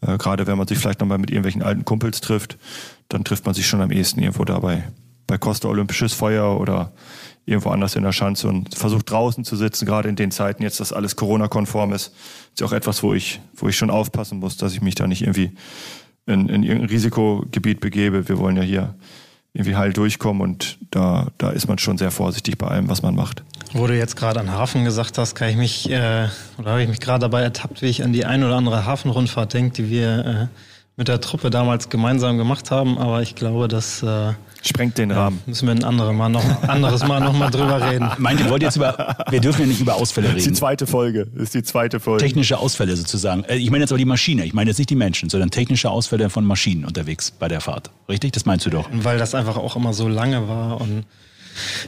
Äh, 0.01 0.19
Gerade 0.19 0.47
wenn 0.47 0.59
man 0.59 0.67
sich 0.67 0.79
vielleicht 0.79 1.01
nochmal 1.01 1.19
mit 1.19 1.31
irgendwelchen 1.31 1.63
alten 1.63 1.85
Kumpels 1.85 2.21
trifft, 2.21 2.59
dann 3.09 3.25
trifft 3.25 3.47
man 3.47 3.55
sich 3.55 3.67
schon 3.67 3.81
am 3.81 3.91
ehesten 3.91 4.21
irgendwo 4.21 4.45
dabei. 4.45 4.85
Bei 5.27 5.39
Costa 5.39 5.69
Olympisches 5.69 6.13
Feuer 6.13 6.61
oder 6.61 6.93
irgendwo 7.47 7.71
anders 7.71 7.97
in 7.97 8.03
der 8.03 8.13
Schanze 8.13 8.49
und 8.49 8.77
versucht 8.77 9.11
draußen 9.11 9.45
zu 9.45 9.57
sitzen, 9.57 9.87
gerade 9.87 10.09
in 10.09 10.17
den 10.17 10.31
Zeiten 10.31 10.63
jetzt, 10.63 10.79
dass 10.79 10.93
alles 10.93 11.17
Corona-konform 11.17 11.93
ist. 11.93 12.15
Ist 12.53 12.61
ja 12.61 12.67
auch 12.67 12.73
etwas, 12.73 13.03
wo 13.03 13.15
ich, 13.15 13.41
wo 13.57 13.69
ich 13.69 13.77
schon 13.77 13.91
aufpassen 13.91 14.39
muss, 14.39 14.57
dass 14.57 14.73
ich 14.73 14.83
mich 14.83 14.95
da 14.95 15.07
nicht 15.07 15.23
irgendwie 15.23 15.53
in, 16.27 16.49
in 16.49 16.63
irgendein 16.63 16.91
Risikogebiet 16.91 17.81
begebe. 17.81 18.29
Wir 18.29 18.39
wollen 18.39 18.57
ja 18.57 18.63
hier 18.63 18.95
irgendwie 19.53 19.77
heil 19.77 19.93
durchkommen 19.93 20.43
und 20.43 20.79
da, 20.91 21.29
da 21.39 21.51
ist 21.51 21.69
man 21.69 21.79
schon 21.79 21.99
sehr 21.99 22.11
vorsichtig 22.11 22.57
bei 22.59 22.69
allem, 22.69 22.89
was 22.89 23.03
man 23.03 23.15
macht. 23.15 23.43
Wo 23.73 23.87
du 23.87 23.97
jetzt 23.97 24.17
gerade 24.17 24.41
an 24.41 24.51
Hafen 24.51 24.85
gesagt 24.85 25.19
hast, 25.19 25.35
kann 25.35 25.49
ich 25.49 25.57
mich, 25.57 25.91
äh, 25.91 26.29
oder 26.59 26.71
habe 26.71 26.83
ich 26.83 26.89
mich 26.89 27.01
gerade 27.01 27.21
dabei 27.21 27.43
ertappt, 27.43 27.83
wie 27.83 27.87
ich 27.87 28.03
an 28.03 28.13
die 28.13 28.25
ein 28.25 28.43
oder 28.45 28.57
andere 28.57 28.85
Hafenrundfahrt 28.85 29.55
denke, 29.55 29.75
die 29.75 29.91
wir 29.91 30.27
äh, 30.27 30.47
mit 30.97 31.09
der 31.09 31.21
Truppe 31.21 31.51
damals 31.51 31.89
gemeinsam 31.89 32.37
gemacht 32.37 32.71
haben. 32.71 32.99
Aber 32.99 33.23
ich 33.23 33.35
glaube, 33.35 33.69
das 33.69 34.03
äh, 34.03 34.33
Sprengt 34.63 34.99
den 34.99 35.11
Rahmen. 35.11 35.41
müssen 35.47 35.67
wir 35.67 35.73
ein 35.75 35.85
anderes 35.85 36.15
Mal 36.15 36.29
noch, 36.29 36.63
anderes 36.69 37.07
Mal 37.07 37.21
noch 37.21 37.33
mal 37.33 37.51
drüber 37.51 37.91
reden. 37.91 38.09
Meint 38.19 38.41
ihr 38.41 38.51
wollt 38.51 38.63
jetzt 38.63 38.77
über, 38.77 39.17
wir 39.31 39.41
dürfen 39.41 39.63
ja 39.63 39.67
nicht 39.67 39.81
über 39.81 39.95
Ausfälle 39.95 40.29
Das 40.29 40.37
ist 40.37 40.45
die 40.45 40.49
reden. 40.51 40.57
zweite 40.57 40.87
Folge. 40.87 41.27
Das 41.35 41.45
ist 41.45 41.55
die 41.55 41.63
zweite 41.63 41.99
Folge. 42.01 42.23
Technische 42.25 42.59
Ausfälle 42.59 42.95
sozusagen. 42.97 43.45
Äh, 43.45 43.57
Ich 43.57 43.71
meine 43.71 43.85
jetzt 43.85 43.93
aber 43.93 43.99
die 43.99 44.05
Maschine. 44.05 44.45
Ich 44.45 44.53
meine 44.53 44.71
jetzt 44.71 44.79
nicht 44.79 44.91
die 44.91 44.97
Menschen, 44.97 45.31
sondern 45.31 45.51
technische 45.51 45.89
Ausfälle 45.91 46.29
von 46.31 46.45
Maschinen 46.45 46.85
unterwegs 46.85 47.31
bei 47.31 47.49
der 47.49 47.61
Fahrt. 47.61 47.91
Richtig? 48.09 48.33
Das 48.33 48.45
meinst 48.45 48.67
du 48.67 48.71
doch. 48.71 48.89
Weil 48.93 49.19
das 49.19 49.35
einfach 49.35 49.57
auch 49.57 49.77
immer 49.77 49.93
so 49.95 50.09
lange 50.09 50.47
war 50.49 50.81
und 50.81 51.05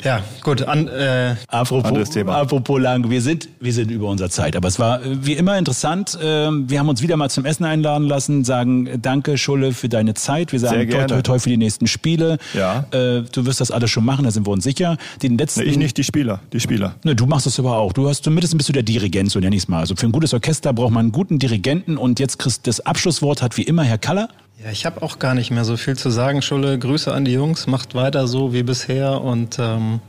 ja, 0.04 0.22
gut, 0.42 0.62
an, 0.62 0.88
äh, 0.88 1.36
Apropos, 1.48 1.84
Anderes 1.88 2.10
Thema. 2.10 2.36
apropos 2.36 2.80
lang, 2.80 3.08
wir 3.10 3.22
sind, 3.22 3.48
wir 3.60 3.72
sind 3.72 3.90
über 3.90 4.08
unserer 4.08 4.30
Zeit. 4.30 4.56
Aber 4.56 4.68
es 4.68 4.78
war 4.78 5.02
äh, 5.02 5.24
wie 5.24 5.32
immer 5.34 5.56
interessant. 5.58 6.18
Ähm, 6.22 6.68
Wir 6.68 6.78
haben 6.78 6.88
uns 6.88 7.02
wieder 7.02 7.16
mal 7.16 7.30
zum 7.30 7.44
Essen 7.44 7.64
einladen 7.64 8.06
lassen, 8.06 8.44
sagen 8.44 8.86
äh, 8.86 8.98
danke 8.98 9.38
Schulle 9.38 9.72
für 9.72 9.88
deine 9.88 10.14
Zeit. 10.14 10.52
Wir 10.52 10.60
sagen 10.60 10.88
toi, 10.90 11.04
toi, 11.06 11.22
toi 11.22 11.38
für 11.38 11.48
die 11.48 11.56
nächsten 11.56 11.86
Spiele. 11.86 12.38
Ja. 12.54 12.84
Äh, 12.90 13.22
Du 13.32 13.46
wirst 13.46 13.60
das 13.60 13.70
alles 13.70 13.90
schon 13.90 14.04
machen, 14.04 14.24
da 14.24 14.30
sind 14.30 14.46
wir 14.46 14.50
uns 14.50 14.64
sicher. 14.64 14.96
Den 15.22 15.38
letzten, 15.38 15.60
Nee, 15.60 15.66
ich 15.70 15.76
nicht, 15.78 15.96
die 15.96 16.04
Spieler. 16.04 16.40
Die 16.52 16.60
Spieler. 16.60 16.94
Ne, 17.04 17.14
du 17.14 17.26
machst 17.26 17.46
es 17.46 17.58
aber 17.58 17.76
auch. 17.78 17.92
Du 17.92 18.08
hast 18.08 18.24
zumindest 18.24 18.56
bist 18.56 18.68
du 18.68 18.72
der 18.72 18.82
Dirigent, 18.82 19.30
so 19.30 19.38
nenn 19.38 19.52
ich 19.52 19.60
es 19.62 19.68
mal. 19.68 19.78
Also 19.80 19.96
für 19.96 20.06
ein 20.06 20.12
gutes 20.12 20.34
Orchester 20.34 20.72
braucht 20.72 20.90
man 20.92 21.06
einen 21.06 21.12
guten 21.12 21.38
Dirigenten 21.38 21.96
und 21.96 22.20
jetzt 22.20 22.38
kriegst 22.38 22.66
das 22.66 22.80
Abschlusswort 22.80 23.42
hat 23.42 23.56
wie 23.56 23.62
immer 23.62 23.84
Herr 23.84 23.98
Kaller. 23.98 24.28
Ja, 24.62 24.70
ich 24.70 24.86
habe 24.86 25.02
auch 25.02 25.18
gar 25.18 25.34
nicht 25.34 25.50
mehr 25.50 25.64
so 25.64 25.76
viel 25.76 25.96
zu 25.96 26.10
sagen, 26.10 26.42
Schulle. 26.42 26.78
Grüße 26.78 27.12
an 27.12 27.24
die 27.24 27.32
Jungs, 27.32 27.66
macht 27.66 27.94
weiter 27.94 28.26
so 28.26 28.52
wie 28.52 28.62
bisher 28.62 29.20
und 29.20 29.58
ähm, 29.58 30.00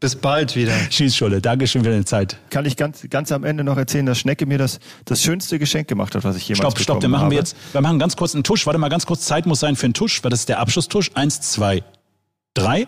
bis 0.00 0.16
bald 0.16 0.56
wieder. 0.56 0.72
Schieß 0.90 1.16
Schulle, 1.16 1.40
Dankeschön 1.40 1.82
für 1.82 1.90
deine 1.90 2.04
Zeit. 2.04 2.38
Kann 2.50 2.66
ich 2.66 2.76
ganz, 2.76 3.06
ganz 3.10 3.32
am 3.32 3.44
Ende 3.44 3.64
noch 3.64 3.76
erzählen, 3.76 4.06
dass 4.06 4.18
Schnecke 4.18 4.46
mir 4.46 4.58
das, 4.58 4.78
das 5.04 5.22
schönste 5.22 5.58
Geschenk 5.58 5.88
gemacht 5.88 6.14
hat, 6.14 6.24
was 6.24 6.36
ich 6.36 6.48
jemals 6.48 6.58
Stopp, 6.58 6.78
stopp, 6.78 6.86
bekommen 6.86 7.00
dann 7.02 7.10
machen 7.12 7.22
habe. 7.22 7.30
wir 7.32 7.38
jetzt, 7.38 7.56
wir 7.72 7.80
machen 7.80 7.98
ganz 7.98 8.16
kurz 8.16 8.34
einen 8.34 8.44
Tusch. 8.44 8.66
Warte 8.66 8.78
mal, 8.78 8.88
ganz 8.88 9.06
kurz, 9.06 9.24
Zeit 9.24 9.46
muss 9.46 9.60
sein 9.60 9.76
für 9.76 9.86
einen 9.86 9.94
Tusch, 9.94 10.22
weil 10.22 10.30
das 10.30 10.40
ist 10.40 10.48
der 10.48 10.60
Abschlusstusch. 10.60 11.10
Eins, 11.14 11.40
zwei, 11.40 11.82
drei. 12.54 12.86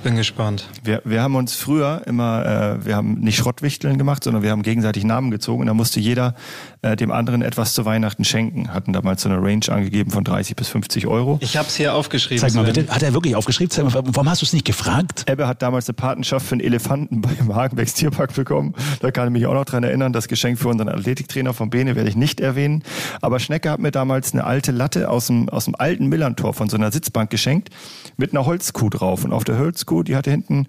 Ich 0.00 0.04
bin 0.04 0.16
gespannt. 0.16 0.66
Wir, 0.82 1.02
wir 1.04 1.20
haben 1.20 1.34
uns 1.34 1.54
früher 1.54 2.00
immer, 2.06 2.78
äh, 2.80 2.86
wir 2.86 2.96
haben 2.96 3.20
nicht 3.20 3.36
Schrottwichteln 3.36 3.98
gemacht, 3.98 4.24
sondern 4.24 4.42
wir 4.42 4.50
haben 4.50 4.62
gegenseitig 4.62 5.04
Namen 5.04 5.30
gezogen 5.30 5.60
und 5.60 5.66
da 5.66 5.74
musste 5.74 6.00
jeder 6.00 6.34
äh, 6.80 6.96
dem 6.96 7.10
anderen 7.10 7.42
etwas 7.42 7.74
zu 7.74 7.84
Weihnachten 7.84 8.24
schenken. 8.24 8.72
Hatten 8.72 8.94
damals 8.94 9.20
so 9.20 9.28
eine 9.28 9.42
Range 9.42 9.60
angegeben 9.68 10.10
von 10.10 10.24
30 10.24 10.56
bis 10.56 10.68
50 10.68 11.06
Euro. 11.06 11.36
Ich 11.42 11.58
habe 11.58 11.68
es 11.68 11.76
hier 11.76 11.94
aufgeschrieben. 11.94 12.40
Zeig 12.40 12.54
mal 12.54 12.64
bitte. 12.64 12.88
Hat 12.88 13.02
er 13.02 13.12
wirklich 13.12 13.36
aufgeschrieben? 13.36 13.70
Zeig 13.70 13.84
mal, 13.84 13.92
warum 13.92 14.30
hast 14.30 14.40
du 14.40 14.46
es 14.46 14.54
nicht 14.54 14.64
gefragt? 14.64 15.26
Ebbe 15.28 15.46
hat 15.46 15.60
damals 15.60 15.86
eine 15.86 15.96
Patenschaft 15.96 16.46
für 16.46 16.54
einen 16.54 16.62
Elefanten 16.62 17.20
beim 17.20 17.54
Hagenbecks 17.54 17.92
Tierpark 17.92 18.32
bekommen. 18.32 18.74
Da 19.00 19.10
kann 19.10 19.26
ich 19.26 19.32
mich 19.34 19.44
auch 19.44 19.52
noch 19.52 19.66
dran 19.66 19.84
erinnern. 19.84 20.14
Das 20.14 20.28
Geschenk 20.28 20.58
für 20.58 20.68
unseren 20.68 20.88
Athletiktrainer 20.88 21.52
von 21.52 21.68
Bene 21.68 21.94
werde 21.94 22.08
ich 22.08 22.16
nicht 22.16 22.40
erwähnen. 22.40 22.84
Aber 23.20 23.38
Schnecke 23.38 23.70
hat 23.70 23.80
mir 23.80 23.90
damals 23.90 24.32
eine 24.32 24.44
alte 24.44 24.72
Latte 24.72 25.10
aus 25.10 25.26
dem, 25.26 25.50
aus 25.50 25.66
dem 25.66 25.74
alten 25.74 26.06
Millantor 26.06 26.54
von 26.54 26.70
so 26.70 26.78
einer 26.78 26.90
Sitzbank 26.90 27.28
geschenkt 27.28 27.68
mit 28.16 28.32
einer 28.32 28.46
Holzkuh 28.46 28.88
drauf. 28.88 29.24
Und 29.24 29.34
auf 29.34 29.44
der 29.44 29.58
Holzkuh, 29.58 29.89
die 30.02 30.16
hatte 30.16 30.30
hinten, 30.30 30.66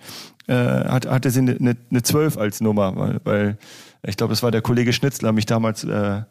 äh, 0.47 0.55
hat, 0.55 1.05
hatte 1.05 1.29
sie 1.31 1.39
eine, 1.39 1.55
eine, 1.55 1.77
eine 1.89 2.03
12 2.03 2.37
als 2.37 2.61
Nummer, 2.61 2.95
weil, 2.95 3.21
weil 3.23 3.57
ich 4.03 4.17
glaube, 4.17 4.33
es 4.33 4.43
war 4.43 4.51
der 4.51 4.61
Kollege 4.61 4.93
Schnitzler, 4.93 5.31
mich 5.31 5.45
damals 5.45 5.83
äh, 5.83 6.21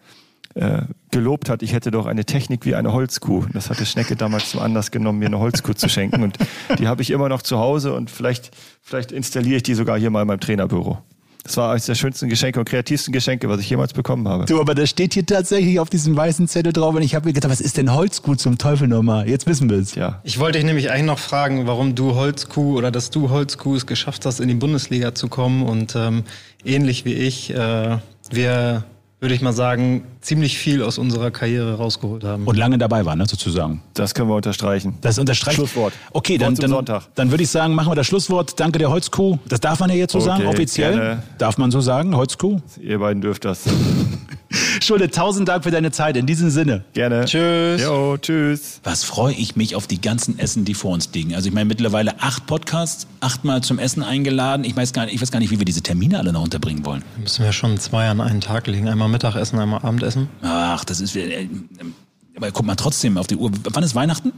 äh, 0.54 0.82
gelobt 1.10 1.48
hat, 1.48 1.62
ich 1.62 1.72
hätte 1.72 1.90
doch 1.92 2.06
eine 2.06 2.24
Technik 2.24 2.66
wie 2.66 2.74
eine 2.74 2.92
Holzkuh. 2.92 3.44
Das 3.52 3.70
hatte 3.70 3.86
Schnecke 3.86 4.16
damals 4.16 4.50
zum 4.50 4.60
Anlass 4.60 4.90
genommen, 4.90 5.20
mir 5.20 5.26
eine 5.26 5.38
Holzkuh 5.38 5.74
zu 5.74 5.88
schenken. 5.88 6.22
Und 6.24 6.38
die 6.78 6.88
habe 6.88 7.02
ich 7.02 7.10
immer 7.10 7.28
noch 7.28 7.42
zu 7.42 7.58
Hause 7.58 7.94
und 7.94 8.10
vielleicht, 8.10 8.50
vielleicht 8.82 9.12
installiere 9.12 9.58
ich 9.58 9.62
die 9.62 9.74
sogar 9.74 9.98
hier 9.98 10.10
mal 10.10 10.22
in 10.22 10.26
meinem 10.26 10.40
Trainerbüro. 10.40 10.98
Das 11.44 11.56
war 11.56 11.70
eines 11.70 11.86
der 11.86 11.94
schönsten 11.94 12.28
Geschenke 12.28 12.58
und 12.58 12.68
kreativsten 12.68 13.12
Geschenke, 13.12 13.48
was 13.48 13.60
ich 13.60 13.70
jemals 13.70 13.92
bekommen 13.92 14.28
habe. 14.28 14.44
Du, 14.44 14.60
aber 14.60 14.74
das 14.74 14.90
steht 14.90 15.14
hier 15.14 15.24
tatsächlich 15.24 15.80
auf 15.80 15.88
diesem 15.90 16.16
weißen 16.16 16.48
Zettel 16.48 16.72
drauf 16.72 16.94
und 16.94 17.02
ich 17.02 17.14
habe 17.14 17.26
mir 17.26 17.32
gedacht, 17.32 17.50
was 17.50 17.60
ist 17.60 17.76
denn 17.76 17.92
Holzgut 17.92 18.40
zum 18.40 18.58
Teufel 18.58 18.88
nochmal? 18.88 19.28
Jetzt 19.28 19.46
wissen 19.46 19.70
wir 19.70 19.78
es. 19.78 19.94
Ja. 19.94 20.20
Ich 20.22 20.38
wollte 20.38 20.58
dich 20.58 20.66
nämlich 20.66 20.90
eigentlich 20.90 21.06
noch 21.06 21.18
fragen, 21.18 21.66
warum 21.66 21.94
du 21.94 22.14
Holzkuh 22.14 22.76
oder 22.76 22.90
dass 22.90 23.10
du 23.10 23.30
Holzkuh 23.30 23.76
es 23.76 23.86
geschafft 23.86 24.26
hast, 24.26 24.40
in 24.40 24.48
die 24.48 24.54
Bundesliga 24.54 25.14
zu 25.14 25.28
kommen 25.28 25.62
und 25.62 25.96
ähm, 25.96 26.24
ähnlich 26.64 27.04
wie 27.04 27.14
ich, 27.14 27.50
äh, 27.54 27.98
wir, 28.30 28.84
würde 29.20 29.34
ich 29.34 29.42
mal 29.42 29.52
sagen, 29.52 30.04
ziemlich 30.22 30.56
viel 30.58 30.82
aus 30.82 30.96
unserer 30.96 31.30
Karriere 31.30 31.74
rausgeholt 31.74 32.24
haben. 32.24 32.46
Und 32.46 32.56
lange 32.56 32.78
dabei 32.78 33.04
war, 33.04 33.16
ne, 33.16 33.26
sozusagen. 33.26 33.82
Das 33.92 34.14
können 34.14 34.30
wir 34.30 34.36
unterstreichen. 34.36 34.94
Das 35.02 35.18
unterstreicht. 35.18 35.56
Schlusswort. 35.56 35.92
Okay, 36.12 36.38
dann, 36.38 36.54
dann, 36.54 36.70
Sonntag. 36.70 37.02
dann 37.14 37.30
würde 37.30 37.42
ich 37.42 37.50
sagen, 37.50 37.74
machen 37.74 37.90
wir 37.90 37.96
das 37.96 38.06
Schlusswort. 38.06 38.58
Danke 38.58 38.78
der 38.78 38.90
Holzkuh. 38.90 39.38
Das 39.46 39.60
darf 39.60 39.78
man 39.80 39.90
ja 39.90 39.96
jetzt 39.96 40.12
so 40.12 40.18
Okay, 40.18 40.26
sagen, 40.26 40.46
offiziell. 40.46 40.92
gerne. 40.94 41.22
Darf 41.36 41.58
man 41.58 41.70
so 41.70 41.80
sagen, 41.80 42.16
Holzkuh? 42.16 42.60
Ihr 42.80 42.98
beiden 42.98 43.20
dürft 43.20 43.44
das. 43.44 43.64
Schulde, 44.80 45.10
tausend 45.10 45.48
Dank 45.48 45.64
für 45.64 45.70
deine 45.70 45.90
Zeit. 45.90 46.16
In 46.16 46.26
diesem 46.26 46.50
Sinne. 46.50 46.84
Gerne. 46.92 47.24
Tschüss. 47.24 47.82
Jo, 47.82 48.16
tschüss. 48.16 48.80
Was 48.82 49.04
freue 49.04 49.34
ich 49.34 49.56
mich 49.56 49.76
auf 49.76 49.86
die 49.86 50.00
ganzen 50.00 50.38
Essen, 50.38 50.64
die 50.64 50.74
vor 50.74 50.92
uns 50.92 51.10
liegen. 51.12 51.34
Also 51.34 51.48
ich 51.48 51.54
meine 51.54 51.66
mittlerweile 51.66 52.20
acht 52.20 52.46
Podcasts, 52.46 53.06
achtmal 53.20 53.62
zum 53.62 53.78
Essen 53.78 54.02
eingeladen. 54.02 54.64
Ich 54.64 54.76
weiß 54.76 54.92
gar 54.92 55.04
nicht, 55.04 55.14
ich 55.14 55.22
weiß 55.22 55.30
gar 55.30 55.38
nicht, 55.38 55.50
wie 55.50 55.58
wir 55.58 55.64
diese 55.64 55.82
Termine 55.82 56.18
alle 56.18 56.32
noch 56.32 56.42
unterbringen 56.42 56.84
wollen. 56.84 57.02
Müssen 57.18 57.44
wir 57.44 57.52
schon 57.52 57.78
zwei 57.78 58.08
an 58.08 58.20
einen 58.20 58.40
Tag 58.40 58.66
legen. 58.66 58.88
Einmal 58.88 59.08
Mittagessen, 59.08 59.58
einmal 59.58 59.82
Abendessen. 59.82 60.28
Ach, 60.42 60.84
das 60.84 61.00
ist. 61.00 61.14
Äh, 61.16 61.48
aber 62.36 62.50
guck 62.50 62.64
mal 62.64 62.74
trotzdem 62.74 63.18
auf 63.18 63.26
die 63.26 63.36
Uhr. 63.36 63.50
Wann 63.70 63.82
ist 63.82 63.94
Weihnachten? 63.94 64.29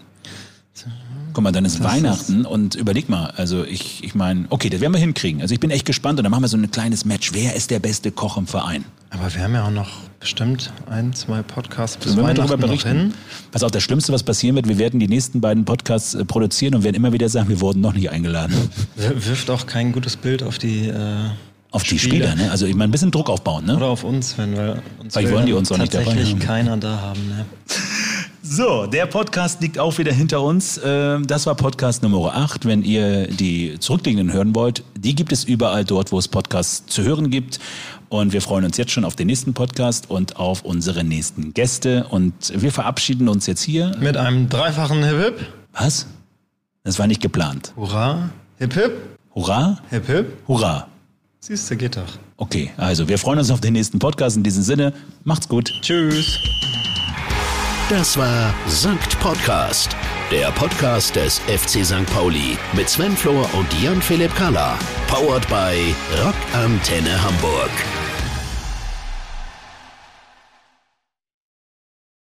Guck 1.32 1.42
mal, 1.44 1.52
dann 1.52 1.64
ist 1.64 1.78
Das 1.78 1.84
Weihnachten 1.86 2.44
und 2.44 2.74
überleg 2.74 3.08
mal, 3.08 3.32
also 3.36 3.64
ich, 3.64 4.04
ich 4.04 4.14
meine, 4.14 4.44
okay, 4.50 4.68
das 4.68 4.80
werden 4.80 4.92
wir 4.92 5.00
hinkriegen. 5.00 5.40
Also 5.40 5.54
ich 5.54 5.60
bin 5.60 5.70
echt 5.70 5.86
gespannt 5.86 6.18
und 6.18 6.24
dann 6.24 6.30
machen 6.30 6.42
wir 6.42 6.48
so 6.48 6.56
ein 6.56 6.70
kleines 6.70 7.04
Match. 7.04 7.32
Wer 7.32 7.54
ist 7.56 7.70
der 7.70 7.78
beste 7.78 8.10
Koch 8.12 8.36
im 8.36 8.46
Verein? 8.46 8.84
Aber 9.10 9.34
wir 9.34 9.42
haben 9.42 9.54
ja 9.54 9.64
auch 9.66 9.70
noch 9.70 9.88
bestimmt 10.20 10.72
ein, 10.90 11.12
zwei 11.14 11.42
Podcasts 11.42 11.96
bis 11.96 12.16
wir 12.16 12.22
Weihnachten 12.22 12.36
darüber 12.48 12.56
noch 12.58 12.66
berichten? 12.68 12.88
hin. 12.96 13.14
Pass 13.50 13.62
auf, 13.62 13.70
das 13.70 13.82
Schlimmste, 13.82 14.12
was 14.12 14.22
passieren 14.22 14.56
wird, 14.56 14.68
wir 14.68 14.78
werden 14.78 15.00
die 15.00 15.08
nächsten 15.08 15.40
beiden 15.40 15.64
Podcasts 15.64 16.14
äh, 16.14 16.24
produzieren 16.24 16.74
und 16.74 16.84
werden 16.84 16.96
immer 16.96 17.12
wieder 17.12 17.28
sagen, 17.28 17.48
wir 17.48 17.60
wurden 17.60 17.80
noch 17.80 17.94
nicht 17.94 18.10
eingeladen. 18.10 18.54
Wir- 18.96 19.26
Wirft 19.26 19.48
auch 19.50 19.66
kein 19.66 19.92
gutes 19.92 20.16
Bild 20.16 20.42
auf 20.42 20.58
die 20.58 20.88
äh, 20.88 20.96
Auf 21.70 21.82
die 21.84 21.98
Spieler, 21.98 22.34
ne? 22.34 22.50
Also 22.50 22.66
ich 22.66 22.74
meine, 22.74 22.88
ein 22.88 22.90
bisschen 22.92 23.10
Druck 23.10 23.28
aufbauen, 23.30 23.64
ne? 23.66 23.76
Oder 23.76 23.86
auf 23.86 24.04
uns, 24.04 24.36
wenn 24.38 24.52
wir 24.52 24.82
uns 25.02 25.12
Vielleicht 25.14 25.28
will 25.28 25.34
wollen 25.36 25.46
die 25.46 25.52
uns 25.54 25.72
auch 25.72 25.78
nicht 25.78 25.92
dabei 25.94 26.14
haben. 26.14 26.38
keiner 26.38 26.76
da 26.76 27.00
haben. 27.00 27.20
Ne? 27.28 27.44
So, 28.44 28.86
der 28.86 29.06
Podcast 29.06 29.60
liegt 29.60 29.78
auch 29.78 29.98
wieder 29.98 30.12
hinter 30.12 30.42
uns. 30.42 30.80
Ähm, 30.84 31.26
Das 31.28 31.46
war 31.46 31.54
Podcast 31.54 32.02
Nummer 32.02 32.34
8. 32.34 32.64
Wenn 32.66 32.82
ihr 32.82 33.28
die 33.28 33.78
zurückliegenden 33.78 34.32
hören 34.32 34.54
wollt, 34.54 34.82
die 34.98 35.14
gibt 35.14 35.30
es 35.32 35.44
überall 35.44 35.84
dort, 35.84 36.10
wo 36.10 36.18
es 36.18 36.26
Podcasts 36.26 36.84
zu 36.86 37.02
hören 37.02 37.30
gibt. 37.30 37.60
Und 38.08 38.32
wir 38.32 38.42
freuen 38.42 38.64
uns 38.64 38.76
jetzt 38.76 38.90
schon 38.90 39.04
auf 39.04 39.14
den 39.14 39.28
nächsten 39.28 39.54
Podcast 39.54 40.10
und 40.10 40.36
auf 40.36 40.62
unsere 40.62 41.04
nächsten 41.04 41.54
Gäste. 41.54 42.06
Und 42.10 42.52
wir 42.60 42.72
verabschieden 42.72 43.28
uns 43.28 43.46
jetzt 43.46 43.62
hier. 43.62 43.94
Mit 44.00 44.16
einem 44.16 44.48
dreifachen 44.48 45.04
Hip 45.04 45.18
Hip. 45.22 45.46
Was? 45.72 46.06
Das 46.82 46.98
war 46.98 47.06
nicht 47.06 47.22
geplant. 47.22 47.72
Hurra. 47.76 48.28
Hip 48.58 48.74
Hip. 48.74 48.92
Hurra? 49.36 49.78
Hip 49.90 50.06
Hip. 50.08 50.32
Hurra. 50.48 50.88
Siehst 51.38 51.70
du, 51.70 51.76
geht 51.76 51.96
doch. 51.96 52.02
Okay, 52.36 52.72
also 52.76 53.08
wir 53.08 53.18
freuen 53.18 53.38
uns 53.38 53.50
auf 53.52 53.60
den 53.60 53.72
nächsten 53.74 54.00
Podcast. 54.00 54.36
In 54.36 54.42
diesem 54.42 54.64
Sinne, 54.64 54.92
macht's 55.24 55.48
gut. 55.48 55.72
Tschüss. 55.80 56.38
Das 57.88 58.16
war 58.16 58.54
Sankt 58.66 59.18
Podcast, 59.20 59.96
der 60.30 60.50
Podcast 60.52 61.14
des 61.16 61.40
FC 61.40 61.84
St. 61.84 62.06
Pauli 62.06 62.56
mit 62.72 62.88
Sven 62.88 63.16
Flohr 63.16 63.46
und 63.54 63.68
Jan-Philipp 63.82 64.34
Kalla. 64.34 64.78
Powered 65.08 65.46
by 65.48 65.94
Rock 66.24 66.36
Antenne 66.54 67.22
Hamburg. 67.22 67.70